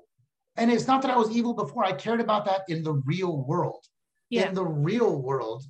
[0.56, 1.84] and it's not that I was evil before.
[1.84, 3.84] I cared about that in the real world.
[4.28, 4.48] yeah.
[4.48, 5.64] In the real world,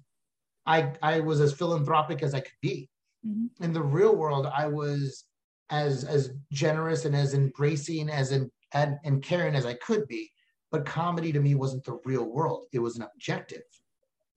[0.67, 2.90] I I was as philanthropic as I could be.
[3.27, 3.49] Mhm.
[3.61, 5.25] In the real world, I was
[5.71, 10.31] as as generous and as embracing as in and, and caring as I could be.
[10.71, 12.67] But comedy to me wasn't the real world.
[12.73, 13.63] It was an objective.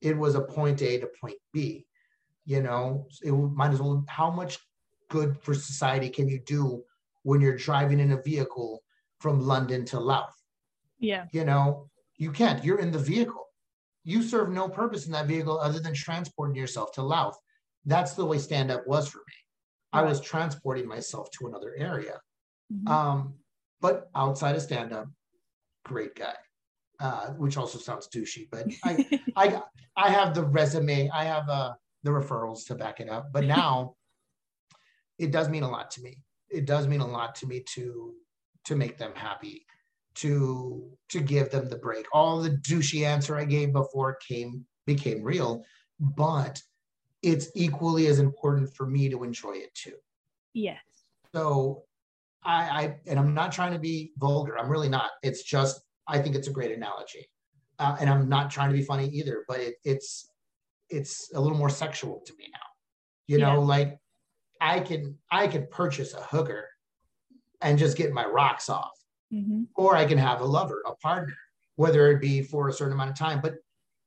[0.00, 1.86] It was a point A to point B.
[2.44, 4.04] You know, it might as well.
[4.08, 4.58] How much
[5.08, 6.84] good for society can you do
[7.22, 8.82] when you're driving in a vehicle
[9.18, 10.44] from London to Louth?
[11.04, 11.24] yeah.
[11.32, 13.46] you know you can't you're in the vehicle
[14.04, 17.38] you serve no purpose in that vehicle other than transporting yourself to louth
[17.86, 19.34] that's the way stand up was for me.
[19.92, 22.20] I was transporting myself to another area.
[22.72, 22.88] Mhm.
[22.88, 23.34] um
[23.80, 25.06] but outside of stand up
[25.84, 26.34] great guy
[27.00, 28.92] uh which also sounds douchey but i
[29.36, 29.62] i
[29.96, 31.74] i have the resume i have uh
[32.04, 33.94] the referrals to back it up but now
[35.18, 36.22] it does mean a lot to me.
[36.50, 38.14] It does mean a lot to me to
[38.64, 39.66] to make them happy
[40.16, 42.06] to to give them the break.
[42.12, 45.62] All the douchey answer i gave before came became real
[46.00, 46.60] but
[47.24, 49.96] it's equally as important for me to enjoy it too
[50.52, 50.78] yes.
[51.34, 51.82] so
[52.44, 54.58] I, I and I'm not trying to be vulgar.
[54.58, 55.10] I'm really not.
[55.22, 57.26] It's just I think it's a great analogy,
[57.78, 59.44] uh, and I'm not trying to be funny either.
[59.48, 60.28] But it, it's
[60.90, 62.66] it's a little more sexual to me now.
[63.26, 63.66] You know, Yeah.
[63.74, 63.98] like
[64.60, 66.68] I can I can purchase a hooker
[67.62, 68.92] and just get my rocks off,
[69.32, 71.38] hmm or I can have a lover, a partner,
[71.76, 73.40] whether it be for a certain amount of time.
[73.40, 73.54] But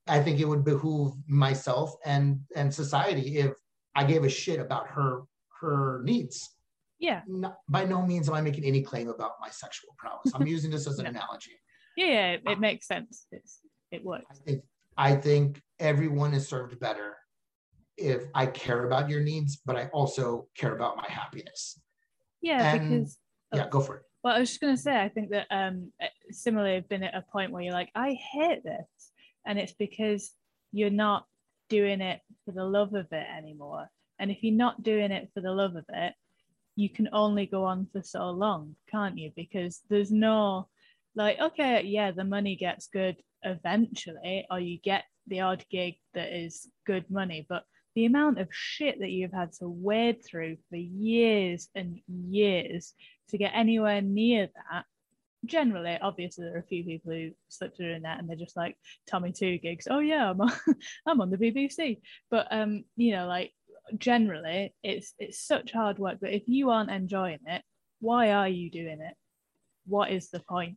[0.08, 3.52] I think it would behoove myself and and society if
[3.94, 5.22] I gave a shit about her
[5.60, 6.54] her needs
[6.98, 7.22] Yeah.
[7.26, 10.32] no, by no means am I making any claim about my sexual prowess.
[10.34, 11.56] I'm using this as an analogy.
[11.96, 12.06] Yeah.
[12.06, 13.26] yeah it, it makes sense.
[13.32, 14.26] It's it works.
[14.30, 14.62] I think
[14.96, 17.16] I think everyone is served better
[17.96, 21.80] if I care about your needs, but I also care about my happiness.
[22.40, 23.18] Yeah, and- because
[23.52, 24.02] Yeah, go for it.
[24.24, 25.92] Well, I was just going to say, I think that um,
[26.30, 28.84] similarly, I've been at a point where you're like, I hate this.
[29.46, 30.32] And it's because
[30.72, 31.26] you're not
[31.68, 33.88] doing it for the love of it anymore.
[34.18, 36.14] And if you're not doing it for the love of it,
[36.76, 39.32] you can only go on for so long, can't you?
[39.34, 40.68] Because there's no,
[41.14, 46.32] like, okay, yeah, the money gets good eventually, or you get the odd gig that
[46.32, 47.46] is good money.
[47.48, 47.64] But
[47.94, 52.94] the amount of shit that you've had to wade through for years and years
[53.30, 54.84] to get anywhere near that
[55.44, 58.56] generally obviously there are a few people who slip through in that and they're just
[58.56, 58.76] like
[59.08, 60.52] tommy two gigs oh yeah i'm on,
[61.06, 63.52] I'm on the bbc but um you know like
[63.96, 67.62] generally it's it's such hard work that if you aren't enjoying it
[68.00, 69.14] why are you doing it
[69.86, 70.76] what is the point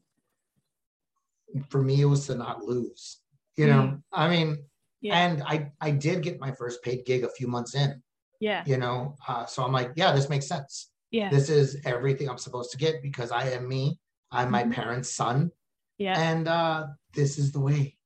[1.70, 3.20] For me, it was to not lose.
[3.57, 4.03] You know, Mm.
[4.14, 4.57] I mean,
[5.01, 8.01] yeah and I I did get my first paid gig a few months in.
[8.39, 10.91] yeah You know, uh, so I'm like, yeah, this makes sense.
[11.12, 13.99] yeah This is everything I'm supposed to get because I am me.
[14.32, 14.73] I'm my Mhm.
[14.73, 15.51] parents' son,
[15.97, 16.19] yeah.
[16.19, 17.97] And uh, this is the way.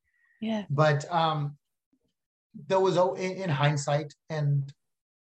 [0.41, 0.65] yeah.
[0.69, 1.57] But um
[2.67, 4.71] there was in, in hindsight and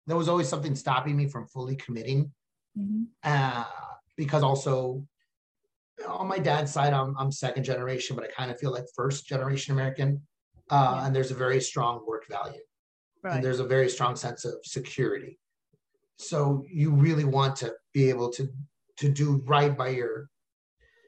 [0.07, 2.32] there was always something stopping me from fully committing
[2.76, 3.64] hmm uh
[4.16, 5.05] because also
[6.07, 9.26] on my dad's side i'm, I'm second generation but i kind of feel like first
[9.26, 10.11] generation american
[10.70, 11.07] uh Yeah.
[11.07, 12.62] and there's a very strong work value.
[13.24, 13.34] Right.
[13.36, 15.32] and there's a very strong sense of security.
[16.30, 18.42] So you really want to be able to
[19.01, 20.14] to do right by your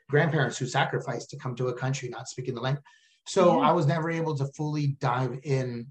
[0.08, 2.84] grandparents who sacrificed to come to a country not speaking the language
[3.26, 3.68] so Yeah.
[3.68, 5.86] i was never able to fully dive in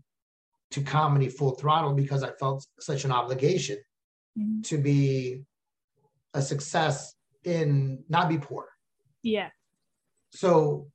[0.72, 3.78] to comedy full throttle because i felt such an obligation
[4.38, 4.64] Mhm.
[4.66, 5.44] to be
[6.34, 8.68] a success in not be poor.
[9.24, 9.50] Yeah.
[10.32, 10.92] So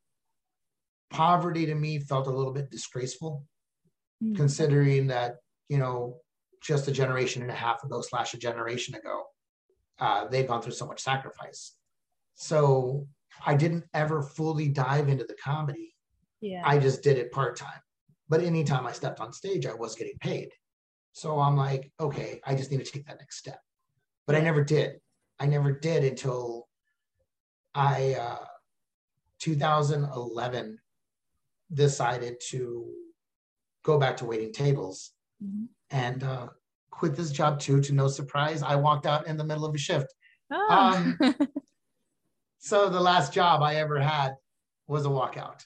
[1.10, 3.44] poverty to me felt a little bit disgraceful,
[4.22, 4.36] Mm.
[4.36, 5.36] considering that,
[5.68, 6.20] you know,
[6.62, 9.24] just a generation and a half ago, slash a generation ago,
[9.98, 11.76] uh, they've gone through so much sacrifice.
[12.34, 13.06] So
[13.44, 15.94] I didn't ever fully dive into the comedy.
[16.40, 16.62] Yeah.
[16.64, 17.80] I just did it part time.
[18.28, 20.48] But anytime I stepped on stage, I was getting paid.
[21.12, 23.60] So I'm like, okay, I just need to take that next step.
[24.26, 24.96] But I never did.
[25.38, 26.68] I never did until
[27.74, 28.44] I, uh,
[29.40, 30.78] 2011,
[31.74, 32.92] decided to
[33.82, 35.12] go back to waiting tables
[35.42, 35.68] Mhm.
[35.90, 36.48] and uh,
[36.90, 37.80] quit this job too.
[37.80, 40.14] To no surprise, I walked out in the middle of a shift.
[40.50, 41.14] Ah.
[42.64, 44.36] So the last job I ever had
[44.86, 45.64] was a walkout.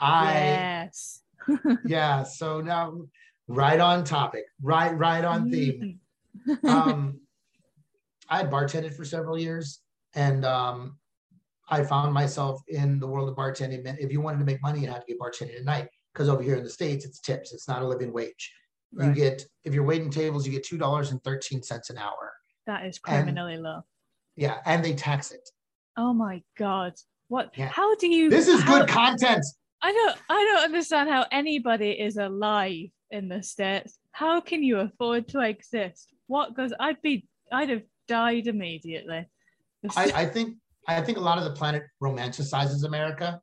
[0.00, 1.20] I yes.
[1.86, 2.24] yeah.
[2.24, 3.02] So now,
[3.46, 6.00] right on topic, right right on theme.
[6.48, 6.68] Mm.
[6.68, 7.20] Um,
[8.28, 9.78] I had bartended for several years,
[10.16, 10.98] and um,
[11.68, 13.84] I found myself in the world of bartending.
[14.00, 16.42] If you wanted to make money, you had to get bartending at night because over
[16.42, 17.52] here in the states, it's tips.
[17.52, 18.52] It's not a living wage.
[19.00, 22.32] You get if you're waiting tables, you get two dollars and thirteen cents an hour.
[22.66, 23.82] That is criminally low.
[24.34, 25.48] Yeah, and they tax it.
[25.96, 26.94] Oh my god.
[27.28, 27.68] What Yeah.
[27.68, 29.44] how do you This is how- good content.
[29.82, 33.98] I don't I don't understand how anybody is alive in the States.
[34.12, 36.12] How can you afford to exist?
[36.26, 39.26] What goes I'd be I'd have died immediately.
[39.96, 40.56] I, I think
[40.88, 43.40] I think a lot of the planet romanticizes America.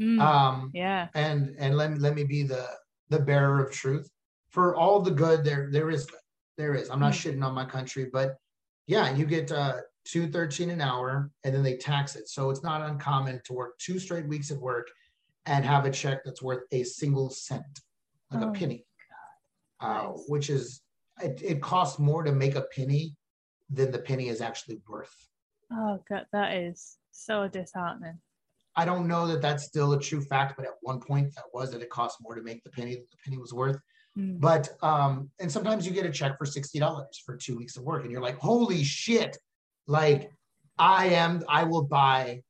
[0.00, 1.08] Mm, Um, yeah.
[1.14, 2.66] and and let me let me be the
[3.10, 4.08] the bearer of truth
[4.50, 6.18] for all the good there there is good
[6.56, 8.36] there is i'm not shitting on my country but
[8.86, 12.82] yeah you get uh 213 an hour and then they tax it so it's not
[12.82, 14.88] uncommon to work two straight weeks at work
[15.46, 17.80] and have a check that's worth a single cent
[18.30, 18.84] like Oh, a penny
[19.80, 20.24] uh, Nice.
[20.28, 20.80] which is
[21.22, 23.14] it, it costs more to make a penny
[23.70, 25.14] than the penny is actually worth
[25.74, 28.18] Oh god, that is so disheartening.
[28.76, 31.72] I don't know that that's still a true fact, but at one point that was
[31.72, 33.78] that it cost more to make the penny than the penny was worth.
[34.18, 34.38] Mm.
[34.38, 37.84] But um, and sometimes you get a check for sixty dollars for two weeks of
[37.84, 39.36] work, and you're like, holy shit!
[39.92, 40.32] Like,
[40.78, 42.42] I am, I will buy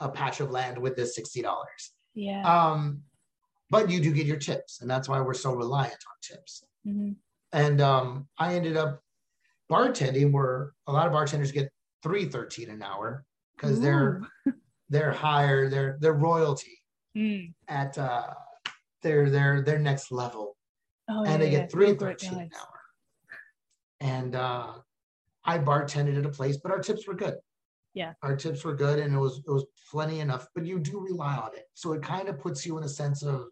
[0.00, 1.92] a patch of land with this sixty dollars.
[2.14, 2.42] Yeah.
[2.42, 3.02] Um,
[3.70, 6.64] but you do get your tips, and that's why we're so reliant on tips.
[6.86, 7.16] Mhm.
[7.52, 9.00] And um, I ended up
[9.70, 11.70] bartending, where a lot of bartenders get
[12.02, 14.22] three thirteen an hour because they're
[14.88, 16.78] they're higher, they're they're royalty
[17.14, 17.52] Mm.
[17.68, 18.28] at uh,
[19.02, 20.56] their their their next level,
[21.10, 21.76] Oh, and they get yeah.
[21.76, 22.80] Great thirteen an hour.
[24.00, 24.72] And uh,
[25.44, 27.34] I bartended at a place, but our tips were good.
[27.94, 28.14] Yeah.
[28.22, 30.46] our tips were good, and it was it was plenty enough.
[30.54, 33.22] But you do rely on it, so it kind of puts you in a sense
[33.22, 33.48] of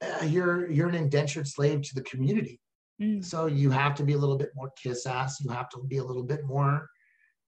[0.00, 2.60] uh, you're you're an indentured slave to the community.
[3.02, 3.24] Mm.
[3.24, 5.40] So you have to be a little bit more kiss ass.
[5.40, 6.88] You have to be a little bit more.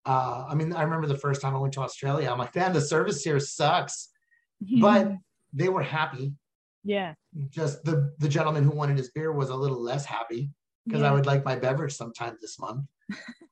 [0.05, 2.31] Uh, I mean, I remember the first time I went to Australia.
[2.31, 4.09] I'm like, man, the service here sucks.
[4.81, 5.13] But
[5.53, 6.33] they were happy.
[6.83, 7.15] yeah.
[7.51, 10.51] Just the the gentleman who wanted his beer was a little less happy
[10.89, 12.87] because I would like my beverage sometime this month.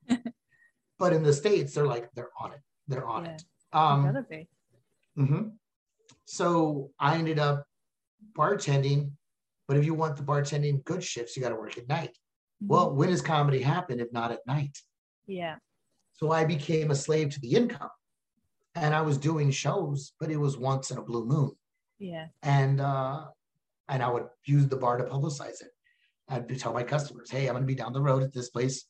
[0.99, 2.59] but in the states, they're like they're on it.
[2.87, 3.31] They're on Yeah.
[3.31, 3.43] it.
[3.73, 4.47] Um, gotta be.
[5.17, 5.51] mhm.
[6.25, 7.65] So I ended up
[8.37, 9.11] bartending.
[9.67, 12.17] But if you want the bartending good shifts, you got to work at night.
[12.63, 12.67] Mhm.
[12.67, 14.77] Well, when does comedy happen if not at night?
[15.27, 15.57] yeah.
[16.13, 17.91] So I became a slave to the income.
[18.73, 21.51] And I was doing shows, but it was once in a blue moon.
[21.99, 22.27] Yeah.
[22.41, 23.27] And uh,
[23.87, 25.71] and I would use the bar to publicize it.
[26.29, 28.85] I'd tell my customers, hey, I'm gonna be down the road at this place.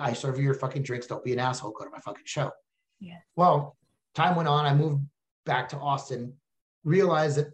[0.00, 1.06] I serve you your fucking drinks.
[1.06, 1.72] Don't be an asshole.
[1.72, 2.50] Go to my fucking show.
[3.00, 3.18] Yeah.
[3.36, 3.76] Well,
[4.14, 4.66] time went on.
[4.66, 5.02] I moved
[5.46, 6.34] back to Austin,
[6.84, 7.48] realized that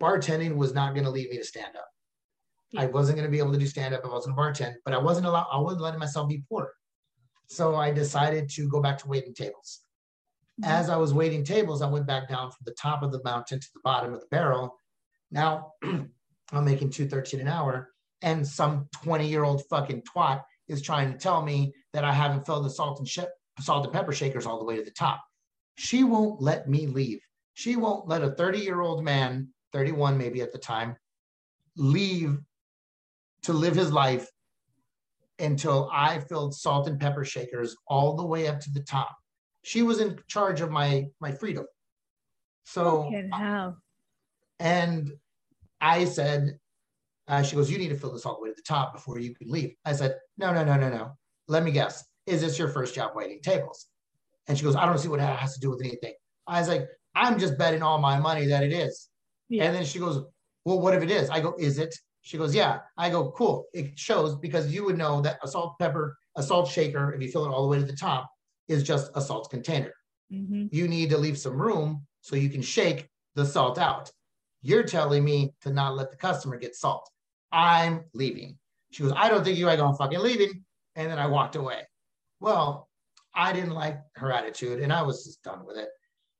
[0.00, 1.88] bartending was not gonna lead me to stand up.
[2.76, 4.00] I wasn't gonna be able to do stand up.
[4.00, 6.72] if I wasn't gonna bartend, but I wasn't allowed, I wasn't letting myself be poor.
[7.46, 9.80] So I decided to go back to waiting tables.
[10.60, 10.66] Mhm.
[10.66, 13.60] As I was waiting tables, I went back down from the top of the mountain
[13.60, 14.76] to the bottom of the barrel.
[15.30, 17.92] Now I'm making 213 an hour,
[18.26, 22.44] and some 20 year old fucking twat is trying to tell me that I haven't
[22.44, 23.20] filled the salt and sh-
[23.60, 25.22] salt and pepper shakers all the way to the top.
[25.76, 27.20] She won't let me leave.
[27.54, 30.96] She won't let a 30 year old man, 31 maybe at the time,
[31.76, 32.36] leave
[33.42, 34.28] to live his life
[35.38, 39.14] until I filled salt and pepper shakers all the way up to the top.
[39.62, 41.66] She was in charge of my my freedom.
[42.64, 43.08] So
[44.58, 45.12] and
[45.80, 46.58] I said,
[47.28, 49.18] uh, she goes, you need to fill this all the way to the top before
[49.18, 49.74] you can leave.
[49.84, 51.12] I said, no, no, no, no, no.
[51.48, 52.04] Let me guess.
[52.26, 53.86] Is this your first job waiting tables?
[54.48, 56.14] And she goes, I don't see what that has to do with anything.
[56.46, 59.08] I was like, I'm just betting all my money that it is.
[59.48, 59.64] Yeah.
[59.64, 60.22] And then she goes,
[60.64, 61.30] Well, what if it is?
[61.30, 61.94] I go, Is it?
[62.22, 62.80] She goes, Yeah.
[62.96, 63.64] I go, Cool.
[63.72, 67.28] It shows because you would know that a salt pepper, a salt shaker, if you
[67.30, 68.30] fill it all the way to the top,
[68.68, 69.92] is just a salt container.
[70.30, 74.10] hmm You need to leave some room so you can shake the salt out.
[74.62, 77.08] You're telling me to not let the customer get salt.
[77.56, 78.58] I'm leaving.
[78.92, 80.62] She goes, I don't think you are going fucking leaving.
[80.94, 81.80] And then I walked away.
[82.38, 82.88] Well,
[83.34, 85.88] I didn't like her attitude and I was just done with it.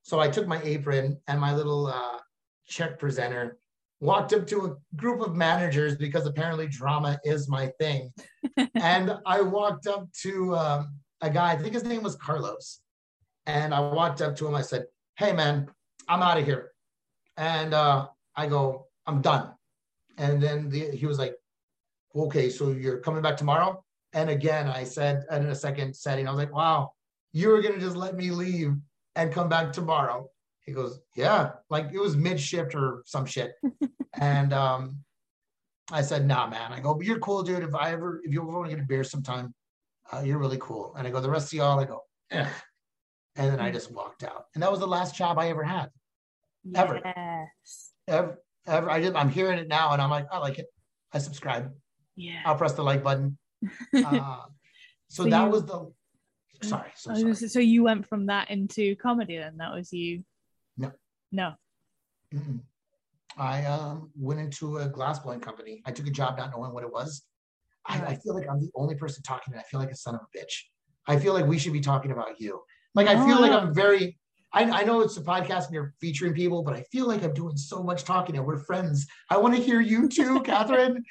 [0.03, 2.19] So I took my apron and my little uh,
[2.67, 3.57] check presenter,
[4.01, 8.13] walked up to a group of managers because apparently drama is my thing.
[8.75, 12.81] and I walked up to um, a guy, I think his name was Carlos.
[13.47, 14.55] And I walked up to him.
[14.55, 14.85] I said,
[15.17, 15.67] Hey, man,
[16.09, 16.73] I'm out of here.
[17.39, 19.56] And uh, I go, I'm done.
[20.17, 21.35] And then the, he was like,
[22.15, 23.85] Okay, so you're coming back tomorrow?
[24.15, 26.93] And again, I said, and in a second setting, I was like, Wow,
[27.33, 28.75] you were going to just let me leave
[29.15, 30.31] and come back tomorrow.
[30.65, 33.53] He goes, Yeah, like it was mid shift or some shit.
[34.21, 34.97] and um,
[35.93, 36.73] I said, Nah, man.
[36.73, 37.63] I go, But you're cool, dude.
[37.63, 39.55] If I ever, if you ever want to get a beer sometime,
[40.13, 40.95] uh, you're really cool.
[40.97, 42.49] And I go, The rest of y'all, I go, eh.
[43.37, 44.47] And then I just walked out.
[44.55, 45.91] And that was the last job I ever had.
[46.75, 47.01] Ever.
[47.05, 47.93] Yes.
[48.09, 48.91] Ever, ever.
[48.91, 50.67] I did, I'm hearing it now and I'm like, I like it.
[51.13, 51.73] I subscribe.
[52.17, 52.41] Yeah.
[52.45, 53.39] I'll press the like button.
[53.95, 54.43] Uh,
[55.09, 55.93] so, So that you- was the,
[56.63, 57.35] sorry, so sorry.
[57.35, 59.57] so you went from that into comedy then?
[59.59, 60.25] That was you?
[60.77, 60.93] No.
[61.33, 61.55] No.
[62.35, 62.61] Mm-mm.
[63.39, 65.83] I um, went into a glass blowing company.
[65.87, 67.23] I took a job not knowing what it was.
[67.87, 70.15] I, I feel like I'm the only person talking, and I feel like a son
[70.15, 70.55] of a bitch.
[71.07, 72.61] I feel like we should be talking about you.
[72.95, 73.59] Like I feel like Oh.
[73.59, 74.19] I'm very.
[74.53, 77.35] I, I know it's a podcast and you're featuring people, but I feel like I'm
[77.35, 79.07] doing so much talking, and we're friends.
[79.31, 81.05] I want to hear you too, Catherine.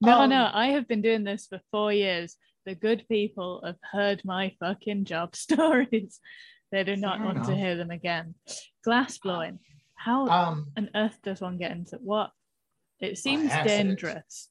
[0.00, 0.50] No, Um, no.
[0.52, 2.36] I have been doing this for four years.
[2.66, 6.20] The good people have heard my fucking job stories.
[6.72, 8.34] They do not want to hear them again.
[8.84, 9.58] Glass blowing.
[9.94, 12.30] How Um, on earth does one get into what?
[13.00, 14.48] It seems dangerous.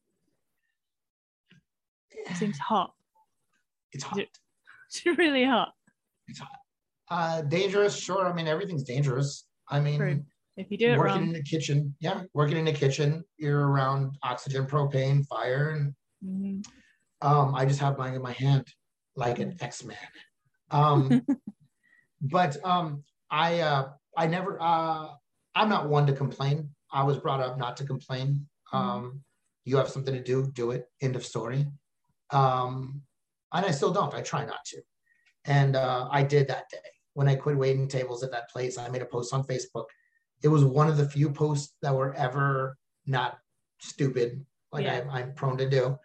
[2.12, 2.94] It seems hot.
[3.92, 4.20] it's hot.
[4.92, 5.74] It's really hot.
[6.28, 6.50] It's hot.
[7.10, 8.28] Uh, dangerous, sure.
[8.28, 9.46] I mean, everything's dangerous.
[9.70, 10.24] I mean, True.
[10.58, 13.68] If you do it working wrong, in the kitchen, yeah, working in the kitchen, you're
[13.68, 15.94] around oxygen, propane, fire, and
[16.24, 16.66] mhm,
[17.22, 18.68] um, I just have mine in my hand
[19.16, 19.96] like an X-Man.
[20.70, 21.26] Um,
[22.22, 25.08] but um, I uh, I never uh,
[25.56, 26.70] I'm not one to complain.
[26.92, 28.46] I was brought up not to complain.
[28.74, 29.22] Um,
[29.64, 30.88] you have something to do, do it.
[31.02, 31.68] End of story.
[32.32, 33.02] Um,
[33.54, 34.14] and I still don't.
[34.14, 34.82] I try not to.
[35.46, 36.80] And uh, I did that day
[37.20, 38.78] when I quit waiting tables at that place.
[38.78, 39.88] I made a post on Facebook.
[40.42, 43.38] It was one of the few posts that were ever not
[43.80, 45.04] stupid, like Yeah.
[45.12, 45.98] I, I'm prone to do.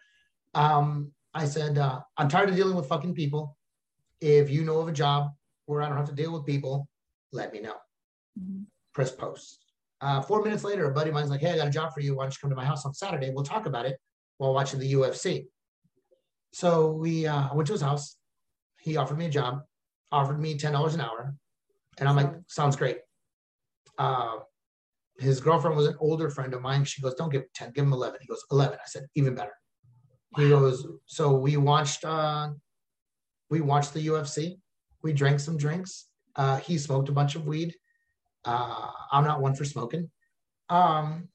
[0.55, 3.55] Um, I said, uh, I'm tired of dealing with fucking people.
[4.19, 5.29] If you know of a job
[5.67, 6.89] where I don't have to deal with people,
[7.31, 7.77] let me know.
[8.37, 8.65] mhm.
[8.93, 9.63] Press post.
[10.01, 12.01] Uh, four minutes later, a buddy of mine's like, Hey, I got a job for
[12.01, 12.13] you.
[12.15, 13.31] Why don't you come to my house on Saturday?
[13.33, 13.97] We'll talk about it
[14.37, 15.47] while watching the UFC.
[16.51, 18.17] So we uh, I went to his house.
[18.81, 19.63] He offered me a job,
[20.15, 21.35] offered me $10 an hour.
[21.97, 22.99] And I'm like, sounds great.
[23.97, 24.37] Uh,
[25.19, 26.85] his girlfriend was an older friend of mine.
[26.85, 28.19] She goes, don't give him 10, give him 11.
[28.21, 28.77] He goes, 11.
[28.77, 29.53] I said, even better.
[30.37, 32.49] He goes, so we watched, uh,
[33.49, 34.57] we watched the UFC.
[35.03, 36.07] We drank some drinks.
[36.35, 37.73] Uh, he smoked a bunch of weed.
[38.43, 40.09] Uh, I'm not one for smoking.
[40.69, 41.29] Um,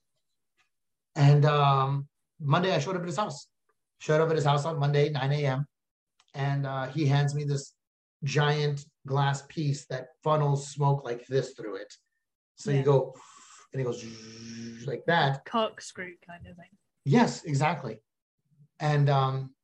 [1.16, 2.08] and um,
[2.40, 3.48] Monday I showed up at his house.
[3.98, 5.66] Showed up at his house on Monday, 9 a.m.
[6.34, 7.72] And uh, he hands me this
[8.24, 11.92] giant glass piece that funnels smoke like this through it.
[12.56, 12.78] So Yeah.
[12.78, 13.14] you go,
[13.72, 14.04] and it goes
[14.86, 15.44] like that.
[15.46, 16.66] corkscrew kind of thing.
[17.04, 18.00] Yes, exactly.
[18.80, 19.54] And um,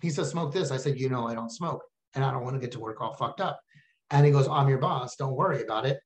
[0.00, 0.70] he says, smoke this.
[0.70, 1.82] I said, you know, I don't smoke
[2.14, 3.60] and I don't want to get to work all fucked up.
[4.10, 5.16] And he goes, I'm your boss.
[5.16, 5.98] Don't worry about it.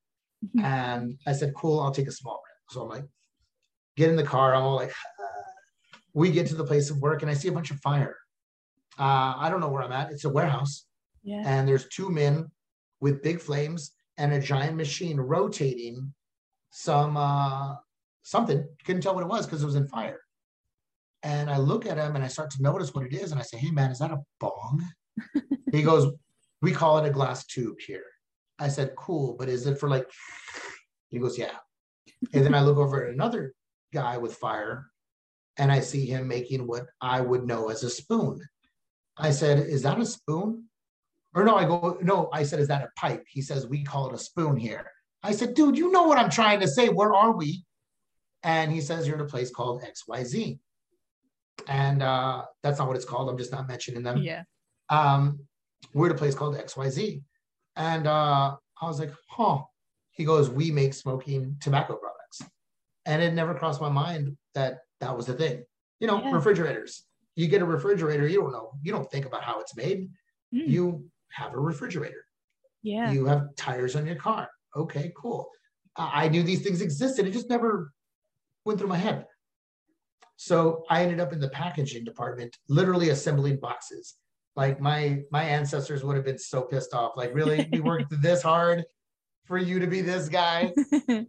[0.63, 2.75] And I said, cool, I'll take a small rip.
[2.75, 3.05] So I'm like,
[3.95, 4.53] get in the car.
[4.53, 4.93] I'm all like,
[6.13, 8.15] we get to the place of work and I see a bunch of fire.
[8.99, 10.11] Uh, I don't know where I'm at.
[10.11, 10.85] It's a warehouse
[11.27, 11.43] Yeah.
[11.45, 12.49] and there's two men
[13.01, 16.13] with big flames and a giant machine rotating
[16.71, 17.75] some uh
[18.23, 18.65] something.
[18.85, 20.21] Couldn't tell what it was because it was in fire.
[21.23, 23.43] And i look at him and i start to notice what it is and i
[23.43, 24.81] say hey man is that a bong?
[25.73, 26.13] He goes
[26.61, 28.05] we call it a glass tube here.
[28.57, 30.09] I said cool but is it for like
[31.09, 31.57] he goes yeah.
[32.33, 33.53] And then i look over at another
[33.93, 34.87] guy with fire
[35.57, 38.39] and i see him making what i would know as a spoon.
[39.17, 40.69] I said is that a spoon
[41.37, 43.23] or no, I go, no, I said, is that a pipe?
[43.29, 44.89] He says, we call it a spoon here.
[45.21, 46.89] I said, dude, you know what I'm trying to say.
[46.89, 47.63] Where are we?
[48.41, 50.57] And he says, you're in a place called XYZ.
[51.67, 53.29] And uh, that's not what it's called.
[53.29, 54.17] I'm just not mentioning them.
[54.17, 54.43] Yeah.
[54.89, 55.41] Um,
[55.93, 57.21] we're at a place called XYZ.
[57.75, 59.59] And uh, I was like, huh.
[60.09, 62.41] He goes, we make smoking tobacco products.
[63.05, 65.63] And it never crossed my mind that that was the thing.
[65.99, 66.31] You know, Yeah.
[66.33, 67.03] refrigerators.
[67.35, 70.09] You get a refrigerator, you don't know, you don't think about how it's made
[70.55, 70.69] Mm.
[70.69, 71.05] you
[71.37, 72.25] have a refrigerator.
[72.83, 73.11] Yeah.
[73.11, 74.49] You have tires on your car.
[74.75, 75.49] Okay, cool.
[75.95, 77.25] I knew these things existed.
[77.25, 77.91] It just never
[78.65, 79.25] went through my head.
[80.35, 84.15] So I ended up in the packaging department, literally assembling boxes.
[84.55, 87.13] Like my my ancestors would have been so pissed off.
[87.15, 88.85] Like, really, we worked this hard
[89.45, 90.73] for you to be this guy.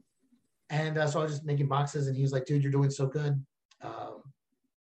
[0.70, 2.90] And uh, so I was just making boxes, and he was like, "Dude, you're doing
[2.90, 3.42] so good.
[3.80, 4.22] Um,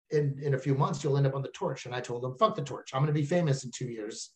[0.10, 2.36] in in a few months, you'll end up on the torch." And I told him,
[2.36, 2.92] "Fuck the torch.
[2.94, 4.32] I'm going to be famous in two years.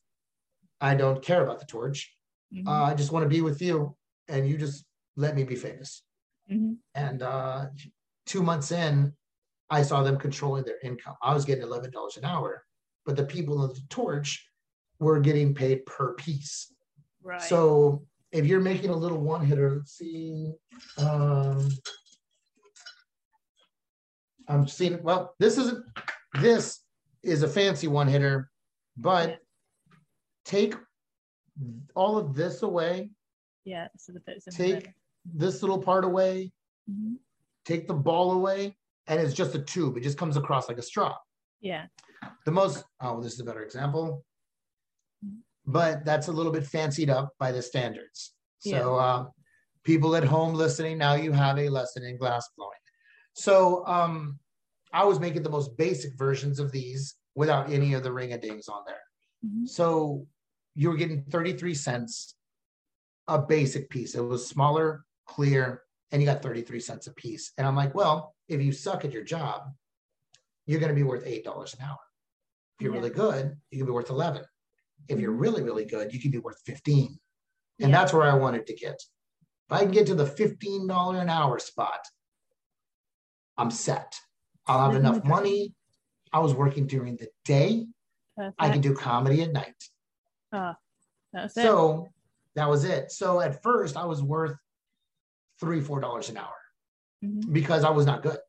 [0.82, 2.14] I don't care about the torch.
[2.54, 3.96] Mhm, Uh, I just want to be with you,
[4.28, 6.04] and you just let me be famous."
[6.50, 6.78] mhm.
[6.96, 7.68] And uh,
[8.26, 9.14] two months in,
[9.70, 11.16] I saw them controlling their income.
[11.22, 12.66] I was getting eleven dollars an hour,
[13.06, 14.50] but the people on the torch
[15.00, 16.74] were getting paid per piece.
[17.22, 17.42] Right.
[17.42, 20.54] So if you're making a little one hitter, let's see.
[20.98, 21.70] Um,
[24.48, 25.86] I'm seeing, well, this isn't,
[26.42, 26.82] this
[27.24, 28.50] is a fancy one hitter,
[28.98, 29.40] but
[30.50, 30.76] take
[31.96, 33.12] all of this away,
[33.66, 33.88] yeah.
[33.98, 34.90] So the bits the take
[35.26, 36.52] this little part away,
[36.90, 37.18] Mhm.
[37.66, 38.76] take the ball away,
[39.08, 39.96] and it's just a tube.
[39.98, 41.16] It just comes across like a straw.
[41.62, 41.88] Yeah.
[42.46, 44.26] The most, oh, this is a better example,
[45.66, 48.34] but that's a little bit fancied up by the standards.
[48.58, 49.30] So, uh,
[49.84, 52.72] people at home listening, now you have a lesson in glass blowing.
[53.34, 54.40] So, um,
[54.94, 58.38] I was making the most basic versions of these without any of the ring a
[58.38, 59.04] dings on there.
[59.46, 59.68] Mhm.
[59.68, 60.28] So,
[60.76, 62.36] you were getting 33 cents
[63.28, 64.16] a basic piece.
[64.16, 67.52] It was smaller, clear, and you got 33 cents a piece.
[67.58, 69.64] And I'm like, well, if you suck at your job,
[70.66, 71.98] you're going to be worth $8 an hour.
[72.78, 73.00] If you're Yeah.
[73.00, 74.46] really good, you can be worth 11.
[75.08, 75.42] If you're Mhm.
[75.42, 77.20] really, really good, you can be worth 15.
[77.80, 77.98] And Yeah.
[78.00, 78.96] that's where I wanted to get.
[78.96, 82.08] If I can get to the $15 an hour spot,
[83.58, 84.20] I'm set.
[84.66, 85.76] I'll have enough money.
[86.32, 87.88] I was working during the day.
[88.36, 88.56] Perfect.
[88.60, 89.84] I can do comedy at night.
[90.52, 91.62] That's it.
[91.64, 92.08] So
[92.56, 93.12] that was it.
[93.12, 94.58] So at first I was worth
[95.60, 96.56] three, four dollars an hour
[97.24, 97.52] Mhm.
[97.54, 98.40] because I was not good.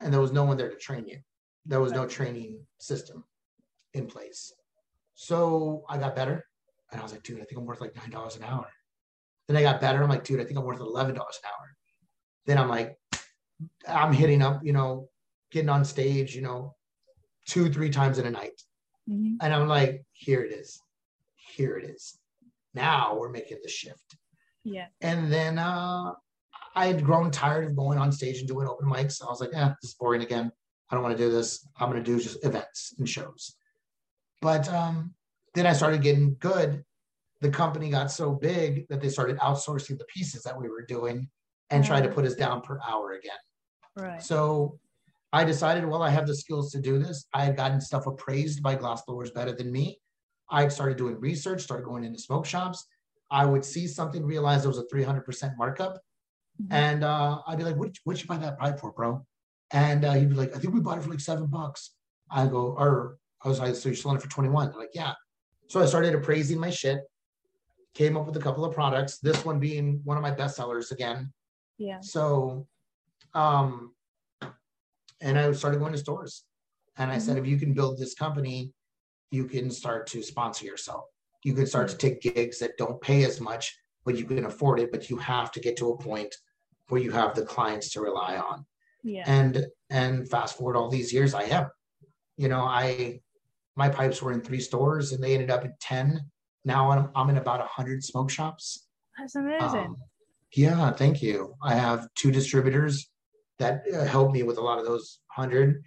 [0.00, 1.20] And there was no one there to train you.
[1.66, 3.24] There was no training system
[3.94, 4.52] in place.
[5.14, 6.44] So I got better.
[6.90, 8.68] And I was like, dude, I think I'm worth like nine dollars an hour.
[9.46, 10.02] Then I got better.
[10.02, 11.76] I'm like, dude, I think I'm worth eleven dollars an hour.
[12.46, 12.98] Then I'm like,
[13.86, 15.10] I'm hitting up, you know,
[15.50, 16.76] getting on stage, you know,
[17.46, 18.62] two, three times in a night.
[19.08, 19.36] Mhm.
[19.40, 20.80] And I'm like, here it is.
[21.58, 22.16] Here it is.
[22.72, 24.16] Now we're making the shift.
[24.62, 24.86] Yeah.
[25.00, 26.12] And then uh,
[26.76, 29.20] I had grown tired of going on stage and doing open mics.
[29.20, 30.52] I was like, eh, this is boring again.
[30.88, 31.66] I don't want to do this.
[31.76, 33.56] I'm going to do just events and shows.
[34.40, 35.14] But um,
[35.54, 36.84] then I started getting good.
[37.40, 41.28] The company got so big that they started outsourcing the pieces that we were doing
[41.70, 43.32] and tried to put us down per hour again.
[43.96, 44.22] Right.
[44.22, 44.78] So
[45.32, 47.26] I decided, well, I have the skills to do this.
[47.34, 49.98] I had gotten stuff appraised by glass blowers better than me.
[50.50, 52.86] I started doing research, started going into smoke shops.
[53.30, 56.00] I would see something, realize it was a 300% markup.
[56.62, 56.66] Mhm.
[56.70, 59.24] And uh, I'd be like, what, what'd you buy that pipe for, bro?
[59.72, 61.94] And uh, he'd be like, I think we bought it for like seven bucks.
[62.30, 64.70] I go, or I was like, so you're selling it for 21?
[64.70, 65.12] They're like, yeah.
[65.68, 67.00] So I started appraising my shit,
[67.94, 70.90] came up with a couple of products, this one being one of my best sellers
[70.90, 71.32] again.
[71.76, 72.00] Yeah.
[72.00, 72.66] So,
[73.34, 73.94] um,
[75.20, 76.44] and I started going to stores.
[76.96, 78.72] And I said, if you can build this company,
[79.30, 81.04] you can start to sponsor yourself.
[81.44, 84.80] You can start to take gigs that don't pay as much, but you can afford
[84.80, 84.90] it.
[84.90, 86.34] But you have to get to a point
[86.88, 88.64] where you have the clients to rely on.
[89.04, 89.24] Yeah.
[89.26, 91.70] And and fast forward all these years, I have.
[92.36, 93.20] You know, I
[93.76, 96.20] my pipes were in three stores and they ended up in ten.
[96.64, 98.86] Now I'm I'm in about hundred smoke shops.
[99.18, 99.86] That's amazing.
[99.86, 99.96] Um,
[100.54, 101.54] yeah, thank you.
[101.62, 103.08] I have two distributors
[103.58, 105.82] that uh, help me with a lot of those hundred.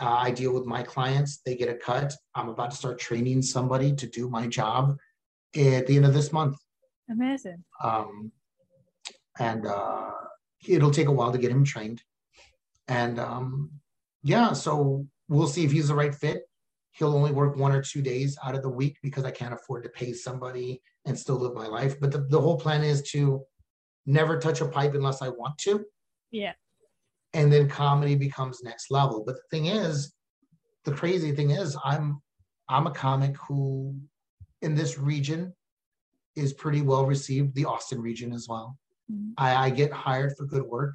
[0.00, 2.14] Uh, I deal with my clients; they get a cut.
[2.34, 4.96] I'm about to start training somebody to do my job
[5.56, 6.56] at the end of this month,
[7.10, 7.64] amazing.
[7.82, 8.30] um,
[9.38, 10.10] and uh,
[10.66, 12.02] it'll take a while to get him trained.
[12.86, 13.70] And um,
[14.22, 16.42] yeah, so we'll see if he's the right fit.
[16.92, 19.84] He'll only work one or two days out of the week because I can't afford
[19.84, 22.00] to pay somebody and still live my life.
[22.00, 23.42] But the, the whole plan is to
[24.06, 25.84] never touch a pipe unless I want to.
[26.30, 26.54] Yeah.
[27.34, 29.22] And then comedy becomes next level.
[29.24, 30.14] But the thing is,
[30.84, 32.20] the crazy thing is I'm
[32.68, 33.94] I'm a comic who
[34.62, 35.54] in this region
[36.36, 38.78] is pretty well received, the Austin region as well.
[39.10, 39.32] Mhm.
[39.38, 40.94] I, I get hired for good work.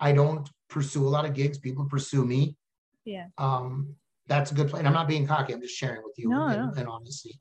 [0.00, 1.58] I don't pursue a lot of gigs.
[1.58, 2.56] People pursue me.
[3.04, 3.26] Yeah.
[3.38, 3.94] Um,
[4.26, 4.86] that's a good plan.
[4.86, 5.52] I'm not being cocky.
[5.52, 6.72] I'm just sharing with you No, and, no.
[6.76, 7.38] and honestly.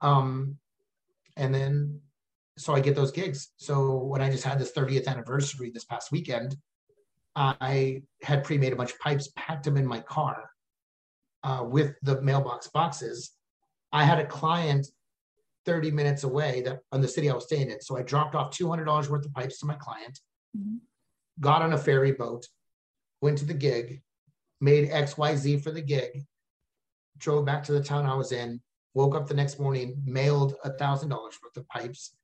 [0.00, 0.56] Um,
[1.36, 2.00] and then
[2.58, 3.52] so I get those gigs.
[3.56, 6.56] So when I just had this 30th anniversary this past weekend,
[7.36, 10.50] I had pre-made a bunch of pipes, packed them in my car
[11.42, 13.32] uh, with the mailbox boxes.
[13.92, 14.86] I had a client
[15.66, 17.80] 30 minutes away that on the city I was staying in.
[17.80, 20.20] So I dropped off $200 worth of pipes to my client,
[20.56, 20.80] Mhm.
[21.38, 22.48] got on a ferry boat,
[23.20, 24.02] went to the gig,
[24.60, 26.26] made XYZ for the gig,
[27.18, 28.60] drove back to the town I was in,
[28.94, 32.16] woke up the next morning, mailed a thousand dollars worth of pipes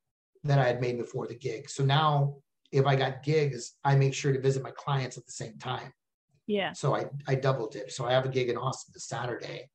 [0.45, 1.69] that I had made before the gig.
[1.69, 2.37] So now
[2.73, 5.93] if I got gigs, I make sure to visit my clients at the same time.
[6.47, 6.73] Yeah.
[6.73, 7.91] So I, I double dip.
[7.91, 9.69] So I have a gig in Austin this Saturday.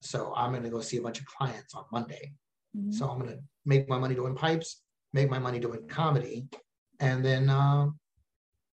[0.00, 2.32] So I'm going to go see a bunch of clients on Monday.
[2.76, 2.92] Mhm.
[2.94, 6.46] So I'm going to make my money doing pipes, make my money doing comedy.
[7.00, 7.88] And then, uh,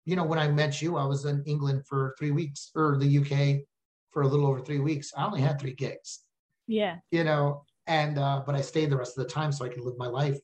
[0.05, 3.17] you know, when I met you, I was in England for three weeks or the
[3.19, 3.65] UK
[4.11, 5.11] for a little over three weeks.
[5.17, 6.21] I only had three gigs,
[6.67, 6.97] Yeah.
[7.11, 9.83] you know, and, uh, but I stayed the rest of the time so I could
[9.83, 10.39] live my life.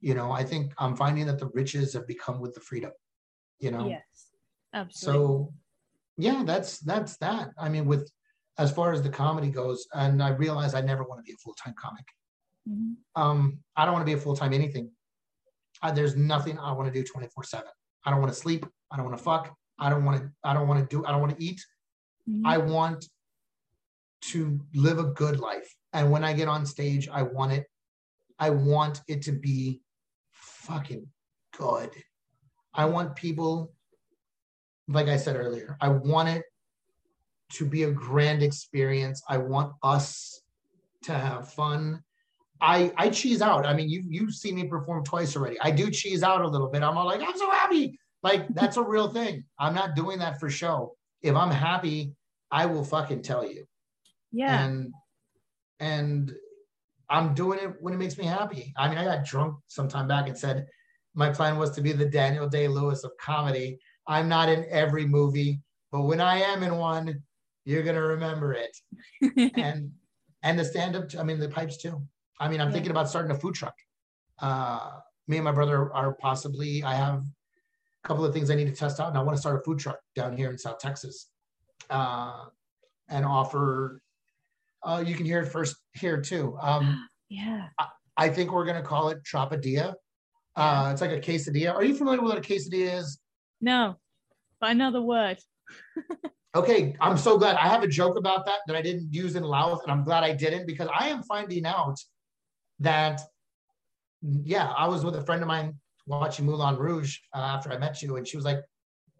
[0.00, 2.92] You know, I think I'm finding that the riches have become with the freedom,
[3.58, 3.86] you know?
[3.88, 4.02] Yes.
[4.72, 5.20] Absolutely.
[5.20, 5.52] So
[6.16, 7.50] yeah, that's that's that.
[7.58, 8.10] I mean, with
[8.58, 11.36] as far as the comedy goes, and I realize I never want to be a
[11.36, 12.04] full-time comic.
[12.68, 12.96] Mhm.
[13.16, 14.90] Um, I don't want to be a full-time anything.
[15.82, 17.62] I, there's nothing I want to do 24-7.
[18.04, 18.66] I don't want to sleep.
[18.90, 19.54] I don't want to fuck.
[19.78, 21.60] I don't want to, I don't want to do, I don't want to eat.
[22.28, 22.42] Mhm.
[22.44, 23.08] I want
[24.22, 25.74] to live a good life.
[25.94, 27.66] And when I get on stage, I want it,
[28.38, 29.80] I want it to be
[30.60, 31.06] fucking
[31.56, 31.90] good.
[32.74, 33.72] I want people,
[34.88, 36.44] like I said earlier, I want it
[37.54, 39.22] to be a grand experience.
[39.28, 40.40] I want us
[41.04, 42.02] to have fun.
[42.60, 43.66] I I cheese out.
[43.66, 45.58] I mean, you you've seen me perform twice already.
[45.60, 46.82] I do cheese out a little bit.
[46.82, 47.98] I'm all like, I'm so happy.
[48.22, 49.44] Like that's a real thing.
[49.58, 50.94] I'm not doing that for show.
[51.22, 52.12] If I'm happy,
[52.50, 53.64] I will fucking tell you.
[54.30, 54.64] yeah.
[54.64, 54.92] And
[55.80, 56.32] and
[57.10, 58.72] I'm doing it when it makes me happy.
[58.76, 60.66] I mean, I got drunk some time back and said
[61.14, 63.78] my plan was to be the Daniel Day Lewis of comedy.
[64.06, 67.22] I'm not in every movie, but when I am in one,
[67.64, 68.76] you're gonna remember it.
[69.56, 69.90] and
[70.42, 72.00] and the stand-up, I mean the pipes too.
[72.38, 72.74] I mean, I'm Yeah.
[72.74, 73.74] thinking about starting a food truck.
[74.38, 77.16] Uh me and my brother are possibly, I have
[78.04, 79.62] a couple of things I need to test out, and I want to start a
[79.62, 81.30] food truck down here in South Texas.
[81.90, 82.44] Uh
[83.08, 84.00] and offer
[84.84, 86.56] uh you can hear it first here too.
[86.60, 87.68] Um yeah.
[88.16, 89.94] I think we're gonna call it Tropadilla.
[90.56, 91.74] Uh it's like a quesadilla.
[91.74, 93.18] Are you familiar with what a quesadilla is?
[93.60, 93.96] No.
[94.60, 95.38] But another word.
[96.54, 97.54] Okay, I'm so glad.
[97.56, 100.24] I have a joke about that that I didn't use in Louth, and I'm glad
[100.24, 101.96] I didn't because I am finding out
[102.80, 103.20] that,
[104.20, 108.02] yeah, I was with a friend of mine watching Moulin Rouge uh, after I met
[108.02, 108.58] you, and she was like,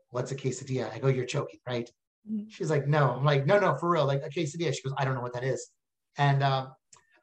[0.08, 1.88] "What's a quesadilla?" I go, "You're joking, right?"
[2.28, 2.50] Mhm.
[2.50, 5.04] She's like, "No." I'm like, "No, no, for real, like a quesadilla." She goes, "I
[5.04, 5.70] don't know what that is,"
[6.18, 6.68] and uh,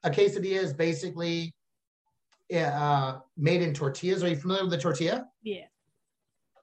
[0.04, 1.54] a quesadilla is basically
[2.50, 4.24] yeah, uh, made in tortillas.
[4.24, 5.28] Are you familiar with the tortilla?
[5.44, 5.66] Yeah.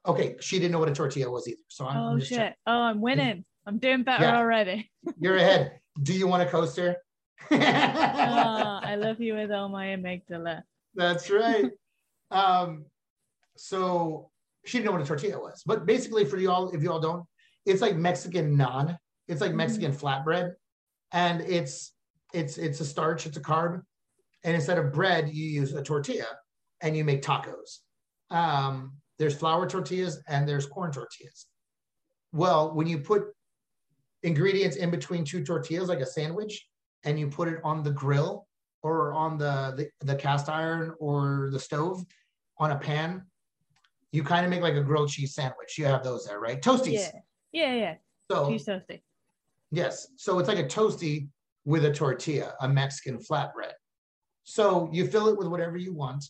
[0.07, 2.45] Okay, she didn't know what a tortilla was either, so I'm, Oh just checking.
[2.49, 2.57] shit.
[2.67, 3.45] Oh, I'm winning.
[3.67, 4.37] I'm doing better Yeah.
[4.39, 4.91] already.
[5.21, 5.81] You're ahead.
[6.03, 6.97] Do you want a coaster?
[7.51, 10.63] Oh, I love you with all my amygdala.
[10.95, 11.71] That's right.
[12.31, 12.87] Um,
[13.57, 14.31] so
[14.65, 16.99] she didn't know what a tortilla was, but basically, for you all, if you all
[16.99, 17.25] don't,
[17.67, 18.97] it's like Mexican naan.
[19.29, 19.57] It's like Mhm.
[19.57, 20.55] Mexican flatbread,
[21.13, 21.93] and it's
[22.33, 23.27] it's it's a starch.
[23.27, 23.83] It's a carb,
[24.43, 26.27] and instead of bread, you use a tortilla,
[26.81, 27.79] and you make tacos.
[28.31, 31.47] Um, there's flour tortillas and there's corn tortillas.
[32.33, 33.33] Well, when you put
[34.25, 36.67] ingredients in between two tortillas, like a sandwich,
[37.05, 38.49] and you put it on the grill
[38.83, 42.05] or on the, the, the cast iron or the stove
[42.59, 43.25] on a pan,
[44.11, 45.79] you kind of make like a grilled cheese sandwich.
[45.79, 46.61] You have those there, right?
[46.61, 46.93] Toasties.
[46.95, 47.21] Yeah.
[47.55, 47.95] Yeah, yeah.
[48.31, 49.01] So Cheese toasty.
[49.71, 50.09] Yes.
[50.17, 51.29] So it's like a toasty
[51.65, 53.73] with a tortilla, a Mexican flatbread.
[54.43, 56.25] So you fill it with whatever you want.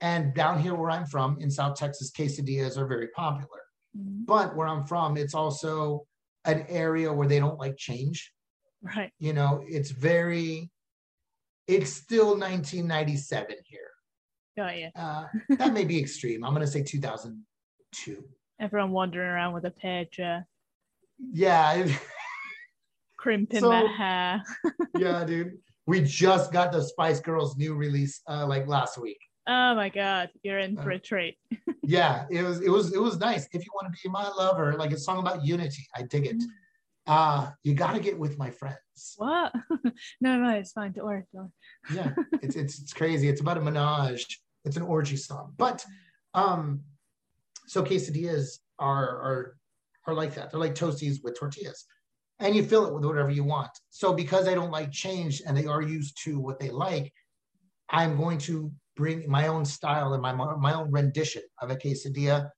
[0.00, 3.62] And down here where I'm from in South Texas, quesadillas are very popular.
[3.96, 4.26] Mhm.
[4.26, 6.06] But where I'm from, it's also
[6.44, 8.32] an area where they don't like change.
[8.82, 9.10] Right.
[9.18, 10.70] You know, it's very,
[11.66, 13.90] it's still 1997 here.
[14.56, 14.90] Got you.
[14.94, 16.44] Uh, that may be extreme.
[16.44, 18.24] I'm going to say 2002.
[18.60, 20.44] Everyone wandering around with a pager,
[21.18, 21.86] Yeah.
[23.16, 24.42] crimping So- their hair.
[24.98, 25.58] yeah, dude.
[25.86, 29.18] We just got the Spice Girls new release uh, like last week.
[29.48, 31.38] Oh my god, you're in Uh, for a treat.
[31.82, 34.74] yeah it was it was it was nice if you want to be my lover
[34.76, 36.36] like a song about unity i dig it
[37.06, 39.54] uh you got to get with my friends What?
[40.20, 40.92] no, no, it's fine.
[40.92, 41.24] Don't worry.
[41.32, 41.50] Don't
[41.90, 41.96] worry.
[41.98, 42.12] yeah
[42.42, 45.82] it's, it's it's crazy it's about a menage it's an orgy song but
[46.34, 46.82] um
[47.66, 49.56] so quesadillas are are
[50.08, 50.50] are like that.
[50.50, 51.84] They're like toasties with tortillas.
[52.40, 53.70] And you fill it with whatever you want.
[53.90, 57.12] So because they don't like change and they are used to what they like
[57.90, 62.50] i'm going to bring my own style and my my own rendition of a quesadilla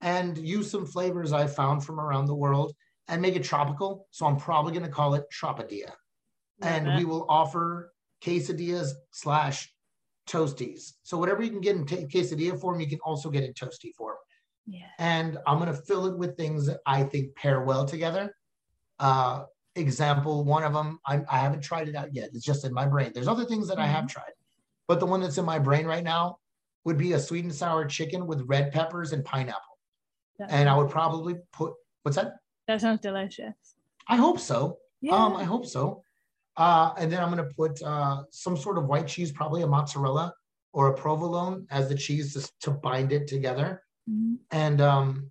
[0.00, 2.72] and use some flavors i found from around the world
[3.08, 4.06] and make it tropical.
[4.10, 5.92] So i'm probably going to call it tropadilla
[6.62, 9.72] and we will offer quesadillas slash
[10.28, 10.92] toasties.
[11.02, 13.94] So whatever you can get in t- quesadilla form, you can also get in toasty
[13.96, 14.16] form.
[14.68, 14.86] Yeah.
[14.98, 18.34] And I'm gonna fill it with things that I think pair well together.
[18.98, 22.30] Uh, example, one of them, I, I haven't tried it out yet.
[22.34, 23.12] It's just in my brain.
[23.14, 24.32] There's other things that I have tried,
[24.86, 26.38] but the one that's in my brain right now
[26.84, 29.78] would be a sweet and sour chicken with red peppers and pineapple.
[30.38, 32.34] That And I would probably put what's that?
[32.66, 33.54] That sounds delicious.
[34.08, 34.78] I hope so.
[35.00, 35.14] Yeah.
[35.14, 36.02] Um, I hope so.
[36.56, 40.34] Uh, and then I'm gonna put uh, some sort of white cheese, probably a mozzarella
[40.72, 43.82] or a provolone as the cheese to, to bind it together.
[44.08, 44.38] Mhm.
[44.50, 45.30] And um,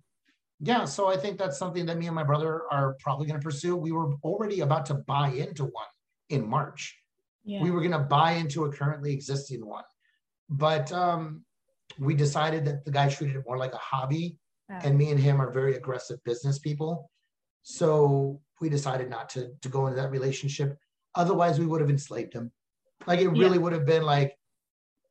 [0.60, 3.76] yeah, so I think that's something that me and my brother are probably gonna pursue.
[3.76, 5.86] We were already about to buy into one
[6.28, 6.96] in March.
[7.44, 7.62] Yeah.
[7.62, 9.84] We were gonna buy into a currently existing one,
[10.48, 11.44] but um,
[11.98, 14.38] we decided that the guy treated it more like a hobby
[14.70, 14.80] Ah.
[14.84, 17.10] and me and him are very aggressive business people.
[17.62, 20.76] So we decided not to to go into that relationship.
[21.14, 22.52] Otherwise, we would have enslaved him.
[23.06, 24.36] Like it really would have been like,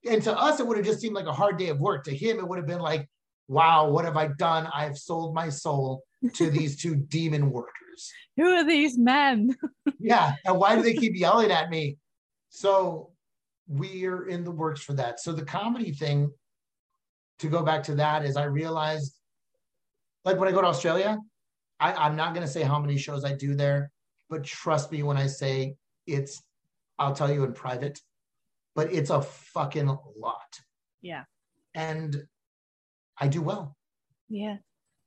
[0.10, 2.04] and to us, it would have just seemed like a hard day of work.
[2.04, 3.10] To him, it would have been like,
[3.48, 4.68] wow, what have I done?
[4.74, 6.04] I have sold my soul
[6.34, 8.12] to these two demon workers.
[8.36, 9.56] Who are these men?
[10.00, 10.34] Yeah.
[10.46, 11.98] And why do they keep yelling at me?
[12.50, 13.12] So
[13.68, 15.20] we're in the works for that.
[15.20, 16.32] So the comedy thing,
[17.40, 19.18] to go back to that, is I realized
[20.24, 21.18] like when I go to Australia,
[21.80, 23.92] I, I'm not gonna say how many shows I do there,
[24.30, 25.76] but trust me when I say
[26.06, 26.44] it's
[27.00, 28.00] I'll tell you in private,
[28.76, 30.60] but it's a fucking lot.
[31.02, 31.24] Yeah.
[31.74, 32.24] And
[33.20, 33.76] I do well.
[34.30, 34.58] Yeah.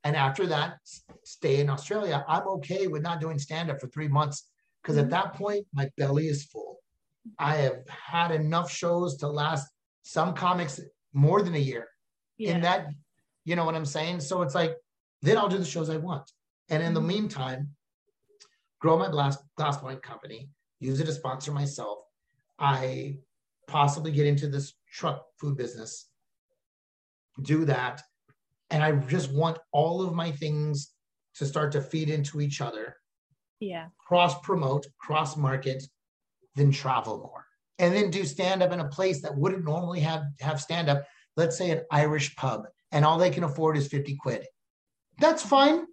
[0.05, 0.78] And after that,
[1.24, 2.24] stay in Australia.
[2.27, 4.49] I'm okay with not doing stand up for three months
[4.82, 6.78] because at that point, my belly is full.
[7.39, 9.69] I have had enough shows to last
[10.03, 10.81] some comics
[11.12, 11.89] more than a year.
[12.39, 12.55] Yeah.
[12.55, 12.89] In that,
[13.45, 14.20] you know what I'm saying?
[14.20, 14.74] So it's like,
[15.20, 16.31] then I'll do the shows I want.
[16.70, 17.07] And in the Mhm.
[17.07, 17.77] meantime,
[18.78, 21.99] grow my glass, glass point company, use it to sponsor myself.
[22.59, 23.19] I
[23.66, 26.10] possibly get into this truck food business,
[27.43, 28.03] do that.
[28.71, 30.93] And I just want all of my things
[31.37, 32.97] to start to feed into each other,
[33.61, 33.87] yeah.
[33.99, 35.83] cross promote, cross market,
[36.57, 37.45] then travel more.
[37.79, 41.05] And then do stand up in a place that wouldn't normally have, have stand up,
[41.37, 44.47] let's say an Irish pub, and all they can afford is 50 quid.
[45.19, 45.87] That's fine.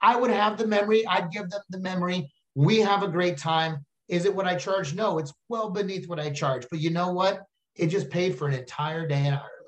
[0.00, 1.06] I would have the memory.
[1.06, 2.32] I'd give them the memory.
[2.54, 3.84] We have a great time.
[4.08, 4.94] Is it what I charge?
[4.94, 6.66] No, it's well beneath what I charge.
[6.70, 7.42] But you know what?
[7.76, 9.61] It just paid for an entire day in Ireland.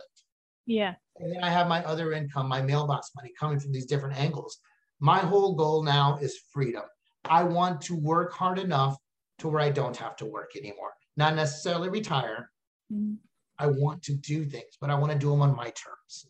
[0.66, 0.95] Yeah.
[1.19, 4.59] And then I have my other income, my mailbox money coming from these different angles.
[5.01, 6.82] My whole goal now is freedom.
[7.24, 8.97] I want to work hard enough
[9.39, 10.95] to where I don't have to work anymore.
[11.16, 12.51] Not necessarily retire.
[12.93, 13.19] Mhm.
[13.59, 16.27] I want to do things, but I want to do them on my terms.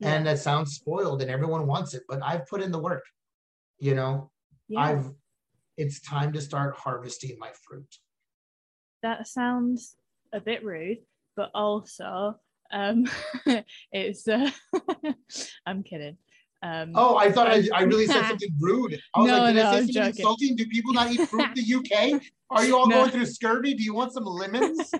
[0.00, 3.04] And that sounds spoiled and everyone wants it, but I've put in the work.
[3.78, 4.30] You know,
[4.68, 4.80] yeah.
[4.80, 5.10] I've
[5.76, 7.98] it's time to start harvesting my fruit.
[9.02, 9.96] that sounds
[10.32, 10.98] a bit rude,
[11.36, 12.38] but also
[12.72, 13.06] um
[13.92, 14.50] it's uh
[15.66, 16.16] I'm kidding.
[16.62, 18.98] Um Oh, I thought I, I really said something rude.
[19.14, 20.08] I was No, like, did no, I say something joking.
[20.08, 20.56] insulting?
[20.56, 22.20] Do people not eat fruit in the UK?
[22.50, 22.96] Are you all No.
[23.00, 23.74] going through scurvy?
[23.74, 24.90] Do you want some lemons?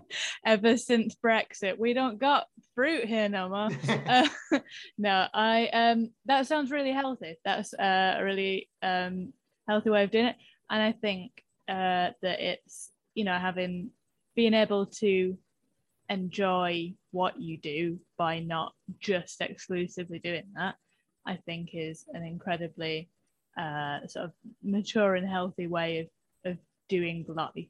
[0.45, 3.71] ever since Brexit, we don't got fruit here no more.
[3.89, 4.29] Uh,
[4.99, 7.37] no, I um that sounds really healthy.
[7.45, 9.33] That's uh, a really um
[9.69, 10.37] healthy way of doing it.
[10.71, 11.33] And I think
[11.69, 13.91] uh that it's you know having
[14.37, 15.37] being able to
[16.09, 20.77] enjoy what you do by not just exclusively doing that,
[21.27, 23.11] I think is an incredibly
[23.57, 24.33] uh sort of
[24.63, 26.59] mature and healthy way of of
[26.89, 27.69] doing life.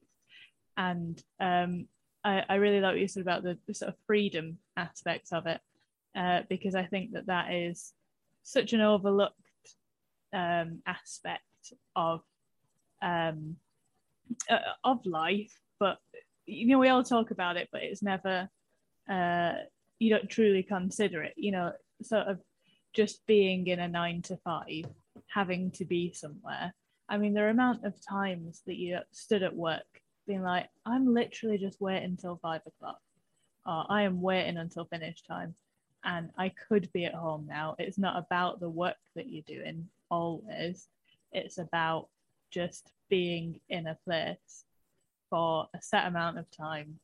[0.76, 1.88] And um
[2.24, 5.46] I, I really like what you said about the, the sort of freedom aspects of
[5.46, 5.60] it,
[6.16, 7.92] uh, because I think that that is
[8.42, 9.34] such an overlooked
[10.32, 11.42] um, aspect
[11.94, 12.20] of
[13.00, 13.56] um,
[14.50, 15.58] uh, of life.
[15.78, 15.98] But
[16.48, 18.48] you know, we all talk about it, but it's never
[19.08, 19.52] uh,
[19.98, 21.34] you don't truly consider it.
[21.36, 21.72] You know,
[22.02, 22.40] sort of
[22.94, 24.84] just being in a nine to five,
[25.28, 26.74] having to be somewhere.
[27.08, 29.86] I mean, the amount of times that you stood at work
[30.26, 33.00] being like, I'm literally just waiting until five o'clock,
[33.66, 35.54] or I am waiting until finish time,
[36.04, 37.76] and I could be at home now.
[37.78, 40.88] It's not about the work that you're doing always,
[41.32, 42.08] it's about
[42.50, 44.64] just being in a place
[45.30, 46.98] for a set amount of time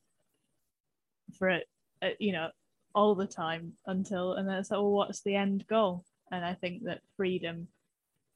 [1.37, 1.67] for it,
[2.01, 2.49] uh, you know,
[2.93, 6.05] all the time until, and then it's like, well, what's the end goal?
[6.31, 7.67] And I think that freedom,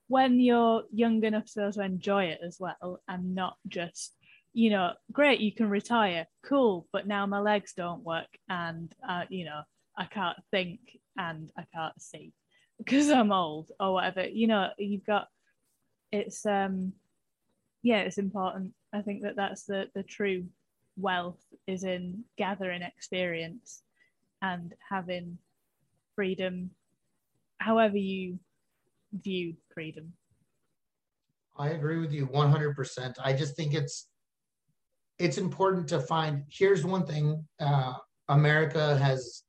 [0.07, 4.14] when you're young enough to enjoy it as well, and not just
[4.53, 9.24] you know, great, you can retire, cool, but now my legs don't work and, uh,
[9.30, 9.61] you know,
[9.95, 10.80] I can't think
[11.18, 12.34] and I can't see
[12.78, 14.28] because I'm old or whatever.
[14.28, 15.28] You know, you've got,
[16.11, 16.94] it's, um,
[17.84, 18.74] yeah, it's important.
[18.94, 20.45] I think that that's the, the true
[20.98, 23.84] wealth is in gathering experience
[24.41, 25.38] and having
[26.16, 26.72] freedom,
[27.60, 28.40] however you
[29.14, 30.14] view freedom.
[31.57, 33.16] I agree with you 100%.
[33.24, 34.07] I just think it's
[35.18, 37.94] it's important to find here's one thing uh,
[38.30, 39.44] America has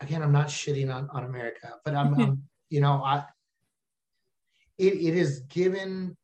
[0.00, 3.24] again I'm not shitting on, on America, but I'm, I'm you know I
[4.76, 6.16] it, it is given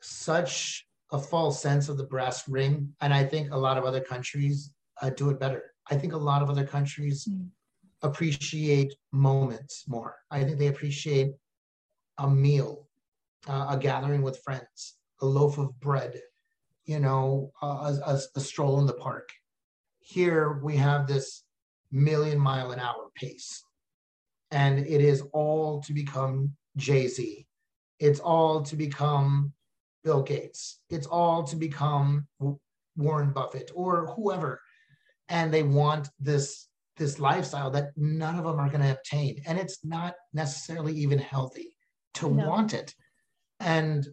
[0.00, 4.00] such a false sense of the brass ring and I think a lot of other
[4.00, 4.72] countries
[5.02, 5.62] uh, do it better.
[5.90, 7.48] I think a lot of other countries Mm.
[8.02, 10.16] appreciate moments more.
[10.30, 11.32] I think they appreciate
[12.18, 12.88] a meal,
[13.48, 16.20] uh, a gathering with friends, a loaf of bread,
[16.84, 19.28] you know, a, a, a stroll in the park.
[20.00, 21.44] Here we have this
[21.90, 23.64] million mile an hour pace,
[24.50, 27.46] and it is all to become Jay Z.
[27.98, 29.52] It's all to become
[30.06, 30.82] Bill Gates.
[30.88, 32.28] It's all to become
[32.96, 34.62] Warren Buffett or whoever,
[35.28, 39.58] and they want this this lifestyle that none of them are going to obtain, and
[39.58, 41.76] it's not necessarily even healthy
[42.14, 42.48] to No.
[42.48, 42.94] want it.
[43.60, 44.06] And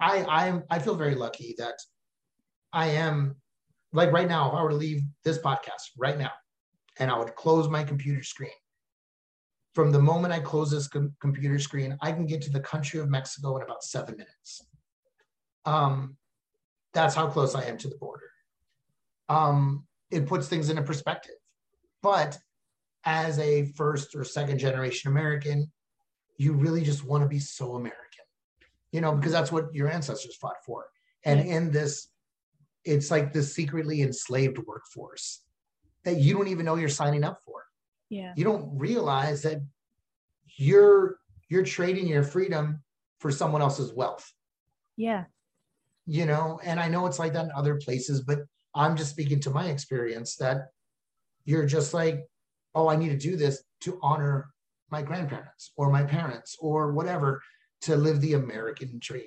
[0.00, 1.78] I I I feel very lucky that
[2.72, 3.36] I am
[3.92, 4.48] like right now.
[4.48, 6.32] If I were to leave this podcast right now,
[6.98, 8.58] and I would close my computer screen,
[9.74, 12.98] from the moment I close this com- computer screen, I can get to the country
[12.98, 14.62] of Mexico in about seven minutes.
[15.64, 16.16] Um,
[16.92, 18.30] that's how close I am to the border.
[19.28, 21.34] Um, it puts things into perspective.
[22.02, 22.38] But
[23.04, 25.70] as a first or second generation American,
[26.36, 28.24] you really just want to be so American,
[28.90, 30.86] you know, because that's what your ancestors fought for.
[31.24, 32.08] And in this,
[32.84, 35.42] it's like this secretly enslaved workforce
[36.04, 37.64] that you don't even know you're signing up for.
[38.10, 38.32] Yeah.
[38.36, 39.62] You don't realize that
[40.56, 41.16] you're
[41.48, 42.82] you're trading your freedom
[43.18, 44.32] for someone else's wealth
[44.96, 45.24] Yeah.
[46.06, 48.40] You know and i know it's like that in other places but
[48.74, 50.68] i'm just speaking to my experience that
[51.44, 52.24] you're just like
[52.74, 54.50] oh i need to do this to honor
[54.90, 57.40] my grandparents or my parents or whatever
[57.80, 59.26] to live the american dream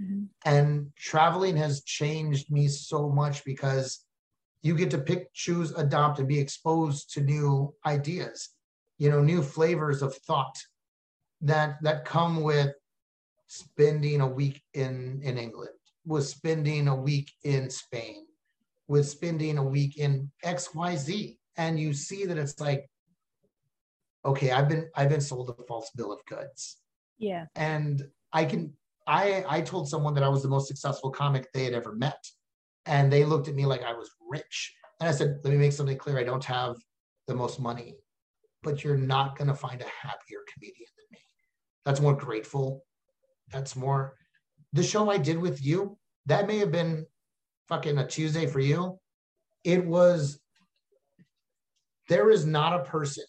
[0.00, 0.28] Mhm.
[0.46, 4.04] and traveling has changed me so much because
[4.62, 8.50] you get to pick choose adopt and be exposed to new ideas
[8.98, 10.56] you know new flavors of thought
[11.42, 12.74] that that come with
[13.46, 18.26] spending a week in in england with spending a week in spain
[18.88, 22.88] was spending a week in xyz and you see that it's like
[24.24, 26.78] okay i've been i've been sold a false bill of goods
[27.18, 27.46] Yeah.
[27.56, 28.02] and
[28.32, 28.72] I can
[29.06, 32.22] I I told someone that I was the most successful comic they had ever met,
[32.86, 34.72] and they looked at me like I was rich.
[35.00, 36.76] And I said, let me make something clear: I don't have
[37.28, 37.96] the most money,
[38.62, 41.18] but you're not going to find a happier comedian than me.
[41.84, 42.84] That's more grateful.
[43.52, 44.14] That's more.
[44.72, 47.06] The show I did with you that may have been
[47.68, 48.98] fucking a Tuesday for you.
[49.64, 50.40] It was.
[52.08, 53.24] There is not a person,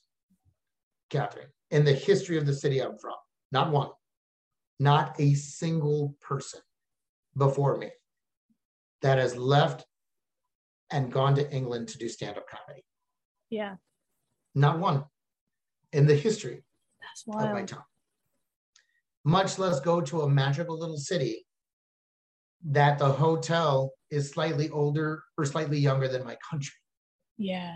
[1.09, 3.15] Catherine, in the history of the city I'm from,
[3.51, 3.89] not one,
[4.79, 6.59] not a single person
[7.37, 7.91] before me
[9.01, 9.85] that has left
[10.91, 12.83] and gone to England to do stand up comedy.
[13.49, 13.75] Yeah.
[14.55, 15.03] Not one
[15.91, 16.63] in the history
[17.01, 17.73] That's of my wild.
[19.25, 21.45] Much less go to a magical little city
[22.65, 26.75] that the hotel is slightly older or slightly younger than my country,
[27.37, 27.75] Yeah.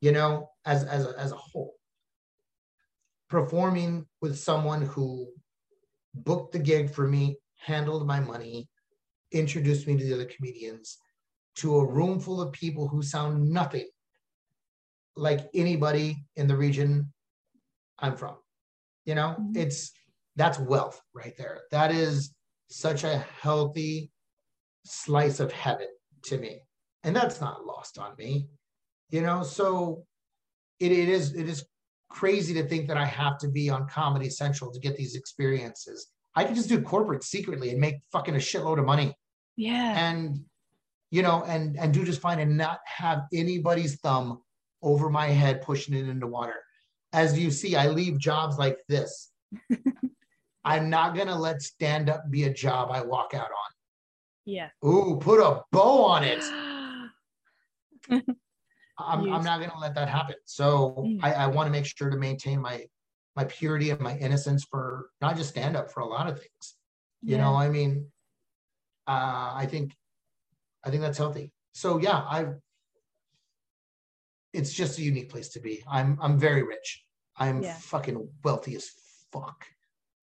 [0.00, 1.74] you know, as, as, a, as a whole.
[3.28, 5.28] Performing with someone who
[6.14, 8.68] booked the gig for me, handled my money,
[9.32, 10.98] introduced me to the other comedians,
[11.56, 13.88] to a room full of people who sound nothing
[15.16, 17.12] like anybody in the region
[17.98, 18.36] I'm from.
[19.04, 19.56] You know, Mhm.
[19.56, 19.92] it's
[20.36, 21.60] that's wealth right there.
[21.70, 22.34] That is
[22.68, 24.10] such a healthy
[24.84, 25.88] slice of heaven
[26.24, 26.60] to me.
[27.04, 28.48] And that's not lost on me.
[29.10, 30.04] You know, so
[30.80, 31.64] it, it is it is
[32.08, 36.08] crazy to think that I have to be on Comedy Central to get these experiences.
[36.34, 39.14] I can just do corporate secretly and make fucking a shitload of money
[39.56, 39.98] Yeah.
[40.08, 40.40] and
[41.10, 44.40] you know and and do just fine and not have anybody's thumb
[44.82, 46.54] over my head pushing it into water
[47.12, 49.30] as you see i leave jobs like this
[50.64, 53.70] i'm not going to let stand up be a job i walk out on.
[54.44, 54.68] Yeah.
[54.84, 56.44] ooh put a bow on it.
[58.98, 60.36] I'm, I'm not going to let that happen.
[60.44, 61.18] So Mm.
[61.22, 62.86] i, I want to make sure to maintain my
[63.34, 66.64] my purity and my innocence for not just stand up for a lot of things.
[67.22, 67.42] You Yeah.
[67.44, 68.06] know i mean
[69.08, 69.94] uh i think
[70.84, 71.52] i think that's healthy.
[71.74, 72.46] So yeah i
[74.52, 75.82] it's just a unique place to be.
[75.88, 77.04] I'm i'm very rich.
[77.36, 77.74] I'm Yeah.
[77.74, 78.90] fucking wealthy as
[79.32, 79.66] fuck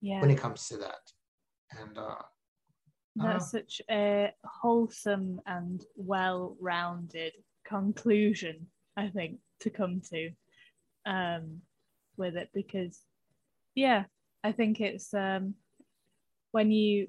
[0.02, 0.22] Yeah.
[0.22, 1.12] when it comes to that
[1.80, 2.16] and uh
[3.16, 7.34] That's Uh, such a wholesome and well-rounded
[7.66, 10.32] conclusion, I think, to come to
[11.06, 11.62] um,
[12.18, 13.02] with it because,
[13.76, 14.06] yeah,
[14.44, 15.56] I think it's um,
[16.52, 17.08] when you,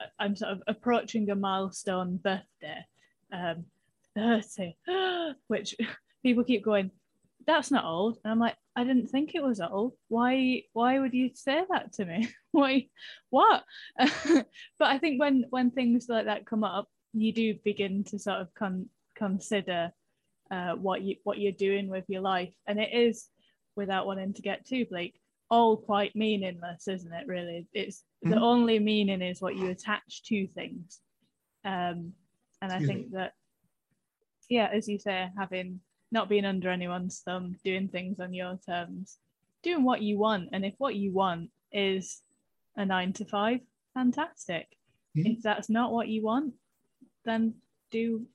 [0.00, 2.84] uh, I'm sort of approaching a milestone birthday,
[3.32, 3.64] um,
[4.16, 4.76] 30,
[5.48, 5.74] which
[6.22, 6.90] people keep going,
[7.54, 8.18] that's not old.
[8.24, 9.94] And I'm like, I didn't think it was old.
[10.08, 12.28] Why why would you say that to me?
[12.52, 12.86] why
[13.30, 13.64] what?
[13.98, 14.46] but
[14.80, 18.54] I think when when things like that come up, you do begin to sort of
[18.54, 19.92] con- consider
[20.50, 22.52] uh, what you what you're doing with your life.
[22.66, 23.28] And it is,
[23.76, 25.20] without wanting to get too bleak,
[25.50, 27.26] all quite meaningless, isn't it?
[27.26, 28.42] Really, it's the Mhm.
[28.42, 31.00] only meaning is what you attach to things.
[31.64, 32.14] Um,
[32.62, 33.32] and I Excuse think that,
[34.48, 39.18] yeah, as you say, having not being under anyone's thumb, doing things on your terms,
[39.62, 42.22] doing what you want, and if what you want is
[42.76, 43.60] a nine to five,
[43.94, 44.76] fantastic.
[45.16, 45.36] Mhm.
[45.36, 46.54] If that's not what you want,
[47.24, 47.54] then
[47.90, 48.26] do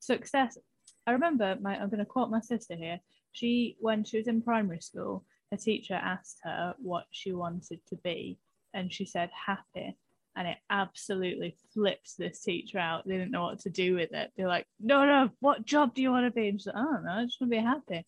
[0.00, 0.58] success.
[1.06, 3.00] I remember my I'm going to quote my sister here.
[3.32, 7.96] She when she was in primary school, a teacher asked her what she wanted to
[7.96, 8.38] be,
[8.72, 9.96] and she said happy.
[10.36, 13.06] And it absolutely flips this teacher out.
[13.06, 14.32] They didn't know what to do with it.
[14.36, 16.48] They're like, no, no, what job do you want to be?
[16.48, 18.06] And she's like, I don't know, I just want to be happy.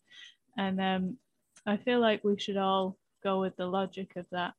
[0.59, 1.16] And um,
[1.66, 4.55] I feel like we should all go with the logic of that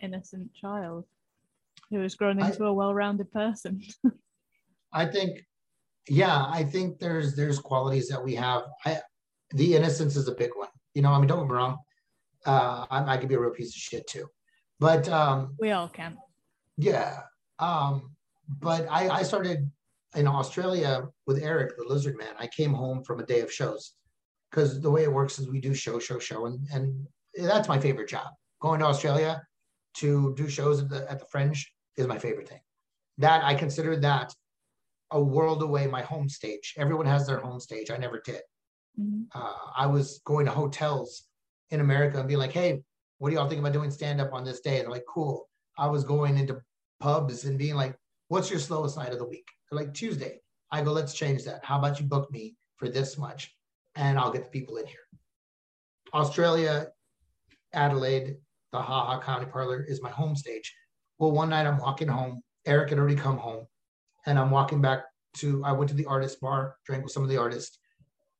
[0.00, 1.06] innocent child
[1.90, 3.82] who has grown into a well-rounded person.
[4.92, 5.44] I think,
[6.08, 8.62] yeah, I think there's there's qualities that we have.
[8.84, 9.00] I
[9.50, 10.68] the innocence is a big one.
[10.94, 11.78] You know, I mean, don't get me wrong.
[12.44, 14.26] Uh, I, I could be a real piece of shit too,
[14.80, 16.16] but um, we all can.
[16.76, 17.20] Yeah.
[17.58, 18.14] Um,
[18.48, 19.70] but I, I started
[20.14, 22.34] in Australia with Eric, the lizard man.
[22.38, 23.94] I came home from a day of shows
[24.50, 27.78] because the way it works is we do show, show, show, and and that's my
[27.78, 28.28] favorite job.
[28.60, 29.42] Going to Australia
[29.94, 32.60] to do shows at the at the Fringe is my favorite thing.
[33.18, 34.34] That I consider that
[35.10, 36.74] a world away my home stage.
[36.76, 37.90] Everyone has their home stage.
[37.90, 38.40] I never did.
[38.98, 39.26] Mhm.
[39.34, 41.24] Uh, I was going to hotels
[41.70, 42.82] in America and being like, hey,
[43.18, 44.76] what do y'all think about doing stand up on this day?
[44.76, 45.48] And they're like, cool.
[45.78, 46.60] I was going into
[47.00, 47.96] pubs and being like,
[48.28, 49.48] what's your slowest night of the week?
[49.70, 50.40] They're like, Tuesday.
[50.70, 51.64] I go, let's change that.
[51.64, 53.54] How about you book me for this much
[53.94, 54.96] and I'll get the people in here?
[56.14, 56.88] Australia,
[57.72, 58.36] Adelaide,
[58.72, 60.74] the Ha Ha Comedy Parlor is my home stage.
[61.18, 62.42] Well, one night I'm walking home.
[62.64, 63.66] Eric had already come home
[64.26, 65.04] and I'm walking back
[65.38, 67.78] to, I went to the artist bar, drank with some of the artists,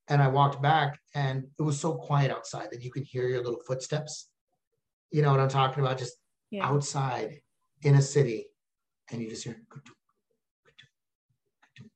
[0.09, 3.43] and I walked back and it was so quiet outside that you could hear your
[3.43, 4.29] little footsteps.
[5.11, 5.99] You know what I'm talking about?
[5.99, 6.15] Just
[6.53, 6.67] Yeah.
[6.67, 7.41] outside
[7.83, 8.47] in a city,
[9.11, 9.97] and you just hear "Kutuk,
[10.67, 10.91] kutuk,
[11.65, 11.91] kutuk,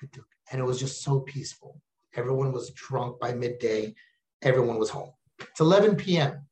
[0.00, 1.80] kutuk," and it was just so peaceful.
[2.14, 3.94] Everyone was drunk by midday.
[4.42, 5.10] Everyone was home.
[5.40, 6.46] It's 11 p.m.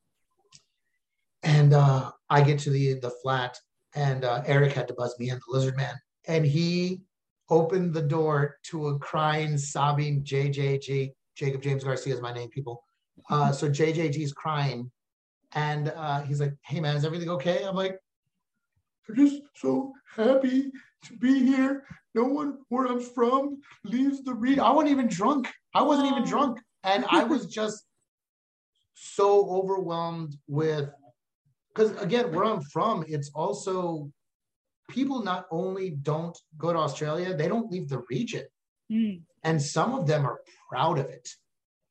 [1.45, 3.57] And uh, I get to the the flat,
[3.95, 5.95] and uh, Eric had to buzz me in, the lizard man,
[6.27, 7.03] and he
[7.49, 11.13] opened the door to a crying, sobbing JJG.
[11.37, 12.83] Jacob James Garcia is my name, people.
[13.31, 14.91] Uh, so JJG's crying,
[15.55, 17.99] and uh, he's like, "Hey man, is everything okay?" I'm like,
[19.09, 20.71] "I'm just so happy
[21.05, 21.85] to be here.
[22.15, 24.59] No one where I'm from leaves the read.
[24.59, 25.53] I wasn't even drunk.
[25.75, 27.85] I wasn't even drunk, and I was just
[28.95, 30.89] so overwhelmed with
[31.69, 34.11] because again, where I'm from, it's also
[34.89, 38.45] people not only don't go to Australia, they don't leave the region,
[38.91, 40.41] Mm, and some of them are
[40.71, 41.29] proud of it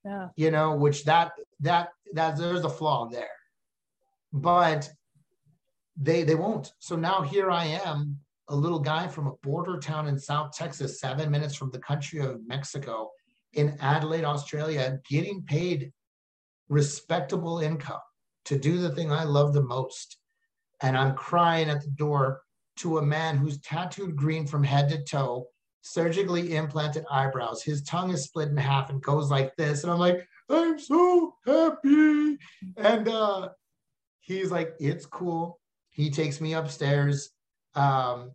[0.06, 0.30] yeah.
[0.38, 3.28] you know which that that that there's a flaw there
[4.36, 4.90] but
[5.96, 8.18] they they won't so now here i am
[8.50, 12.20] a little guy from a border town in south texas seven minutes from the country
[12.20, 13.10] of mexico
[13.54, 15.92] in adelaide australia getting paid
[16.68, 18.00] respectable income
[18.44, 20.18] to do the thing i love the most
[20.82, 22.42] and i'm crying at the door
[22.76, 25.48] to a man who's tattooed green from head to toe
[25.86, 27.62] surgically implanted eyebrows.
[27.62, 29.84] His tongue is split in half and goes like this.
[29.84, 32.38] And I'm like, I'm so happy.
[32.76, 33.50] And uh,
[34.26, 35.60] he's like, it's cool.
[35.90, 37.30] He takes me upstairs.
[37.76, 38.32] Um,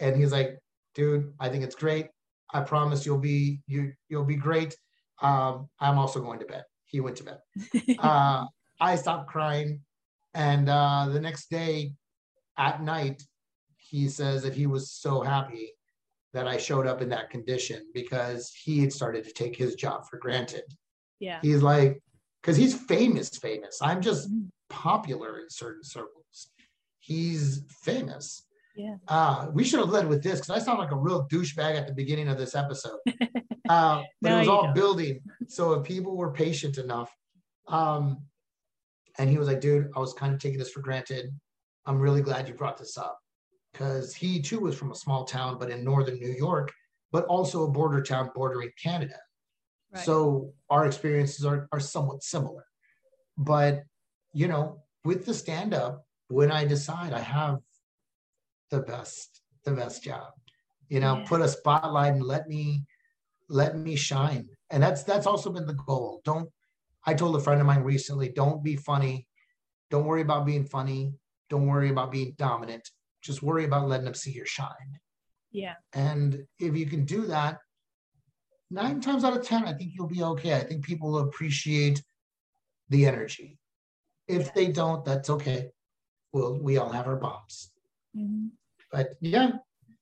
[0.00, 0.58] and he's like,
[0.94, 2.08] dude, I think it's great.
[2.52, 4.76] I promise you'll be you you'll be great.
[5.22, 6.64] Um, I'm also going to bed.
[6.84, 7.38] He went to bed.
[7.98, 8.44] Uh,
[8.80, 9.80] I stopped crying.
[10.34, 11.94] And uh, the next day
[12.58, 13.22] at night,
[13.76, 15.72] he says that he was so happy
[16.32, 20.02] that I showed up in that condition because he had started to take his job
[20.10, 20.64] for granted.
[21.20, 21.38] yeah.
[21.40, 22.02] He's like,
[22.42, 23.78] because he's famous, famous.
[23.80, 26.48] I'm just Mm, popular in certain circles.
[26.98, 28.46] He's famous.
[28.76, 28.96] Yeah.
[29.06, 31.86] Uh, we should have led with this because I sound like a real douchebag at
[31.86, 32.98] the beginning of this episode.
[33.66, 34.74] Uh, but No, it was all don't.
[34.74, 35.20] building.
[35.48, 37.10] So if people were patient enough,
[37.66, 38.18] um,
[39.16, 41.30] and he was like, dude, I was kind of taking this for granted.
[41.86, 43.18] I'm really glad you brought this up.
[43.72, 46.70] because he too was from a small town, but in northern New York,
[47.10, 49.18] but also a border town bordering Canada.
[49.94, 50.04] Right.
[50.04, 52.66] So our experiences are, are somewhat similar.
[53.38, 53.84] But,
[54.34, 57.58] you know, with the stand up, when I decide I have
[58.70, 60.32] the best, the best job,
[60.88, 61.24] you know, Yeah.
[61.26, 62.84] put a spotlight and let me,
[63.48, 64.48] let me shine.
[64.70, 66.20] And that's, that's also been the goal.
[66.24, 66.50] Don't,
[67.06, 69.26] I told a friend of mine recently, don't be funny.
[69.90, 71.12] Don't worry about being funny.
[71.50, 72.90] Don't worry about being dominant.
[73.22, 74.98] Just worry about letting them see your shine.
[75.52, 77.58] yeah, And if you can do that,
[78.70, 80.54] nine times out of 10, I think you'll be okay.
[80.54, 82.02] I think people will appreciate
[82.88, 83.58] the energy.
[84.28, 85.70] If they don't, that's okay.
[86.32, 87.70] Well, we all have our bumps.
[88.16, 88.50] Mhm.
[88.90, 89.52] But yeah,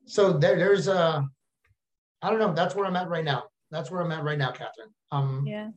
[0.07, 1.27] so there, there's a,
[2.21, 2.53] I don't know.
[2.53, 3.45] That's where I'm at right now.
[3.71, 4.93] That's where I'm at right now, Catherine.
[5.11, 5.71] Um, yeah,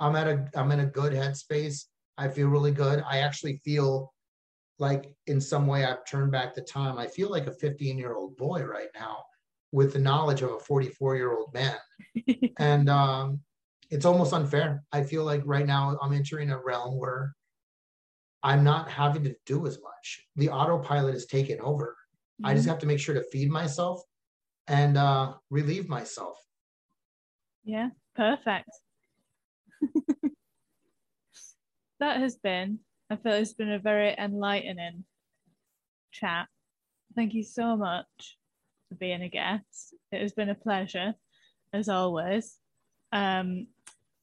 [0.00, 1.84] I'm at a, I'm in a good headspace.
[2.16, 3.02] I feel really good.
[3.08, 4.12] I actually feel
[4.78, 6.98] like in some way I've turned back the time.
[6.98, 9.18] I feel like a 15 year old boy right now
[9.72, 11.76] with the knowledge of a 44 year old man.
[12.58, 13.40] and um,
[13.90, 14.82] it's almost unfair.
[14.92, 17.34] I feel like right now I'm entering a realm where
[18.42, 20.26] I'm not having to do as much.
[20.36, 21.96] The autopilot is taken over.
[22.44, 22.70] I just Mhm.
[22.70, 24.02] have to make sure to feed myself
[24.68, 26.38] and uh, relieve myself.
[27.64, 28.70] Yeah, perfect.
[32.00, 35.04] that has been, I feel it's been a very enlightening
[36.12, 36.48] chat.
[37.14, 38.38] Thank you so much
[38.88, 39.94] for being a guest.
[40.12, 41.14] It has been a pleasure,
[41.72, 42.58] as always.
[43.12, 43.66] Um,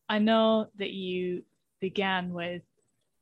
[0.07, 1.43] I know that you
[1.81, 2.61] began with,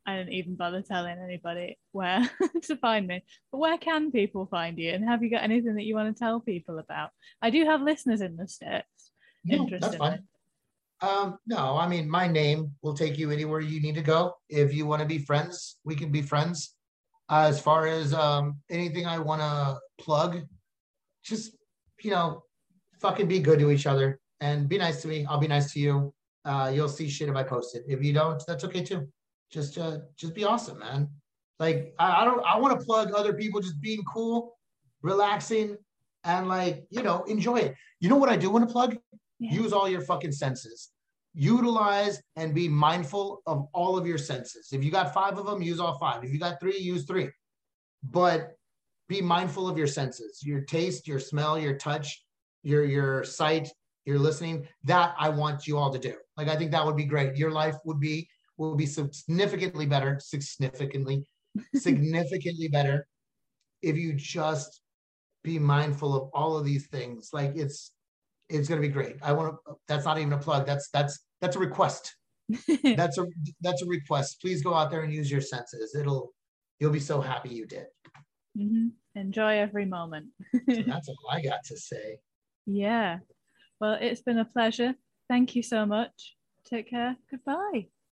[0.06, 2.30] I didn't even bother telling anybody where
[2.64, 4.92] to find me, but where can people find you?
[4.92, 7.12] And have you got anything that you want to tell people about?
[7.42, 9.12] I do have listeners in the States.
[9.46, 10.00] No, that's Interesting.
[10.00, 10.24] fine.
[11.02, 14.36] Um, no, I mean, my name will take you anywhere you need to go.
[14.50, 16.76] If you want to be friends, we can be friends.
[17.30, 20.42] Uh, as far as um, anything I want to plug,
[21.24, 21.58] just,
[22.02, 22.44] you know,
[23.02, 25.26] fucking be good to each other and be nice to me.
[25.30, 26.14] I'll be nice to you.
[26.46, 27.84] Uh, you'll see shit if I post it.
[27.88, 29.08] If you don't, that's okay too.
[29.54, 31.08] Just, uh, just be awesome, man.
[31.60, 34.58] Like, I, I don't, I want to plug other people just being cool,
[35.02, 35.78] relaxing,
[36.24, 37.76] and like, you know, enjoy it.
[38.00, 38.98] You know what I do want to plug?
[39.40, 39.62] Yeah.
[39.62, 40.90] use all your fucking senses
[41.34, 45.62] utilize and be mindful of all of your senses if you got five of them
[45.62, 47.30] use all five if you got three use three
[48.04, 48.56] but
[49.10, 52.24] be mindful of your senses your taste your smell your touch
[52.62, 53.68] your your sight
[54.06, 57.06] your listening that i want you all to do like i think that would be
[57.06, 58.30] great your life would be
[58.70, 61.24] will be significantly better significantly
[61.76, 63.08] significantly better
[63.82, 64.82] if you just
[65.44, 67.94] be mindful of all of these things like it's
[68.50, 71.20] it's going to be great i want to that's not even a plug that's that's
[71.42, 72.16] that's a request
[72.96, 73.26] that's a
[73.62, 76.34] that's a request please go out there and use your senses it'll
[76.80, 77.86] you'll be so happy you did
[78.58, 78.92] Mhm.
[79.16, 80.28] Enjoy every moment.
[80.72, 82.18] so that's all i got to say
[82.66, 83.20] yeah.
[83.80, 84.96] Well, it's been a pleasure.
[85.30, 86.36] Thank you so much.
[86.66, 87.18] Take care.
[87.30, 87.88] Goodbye.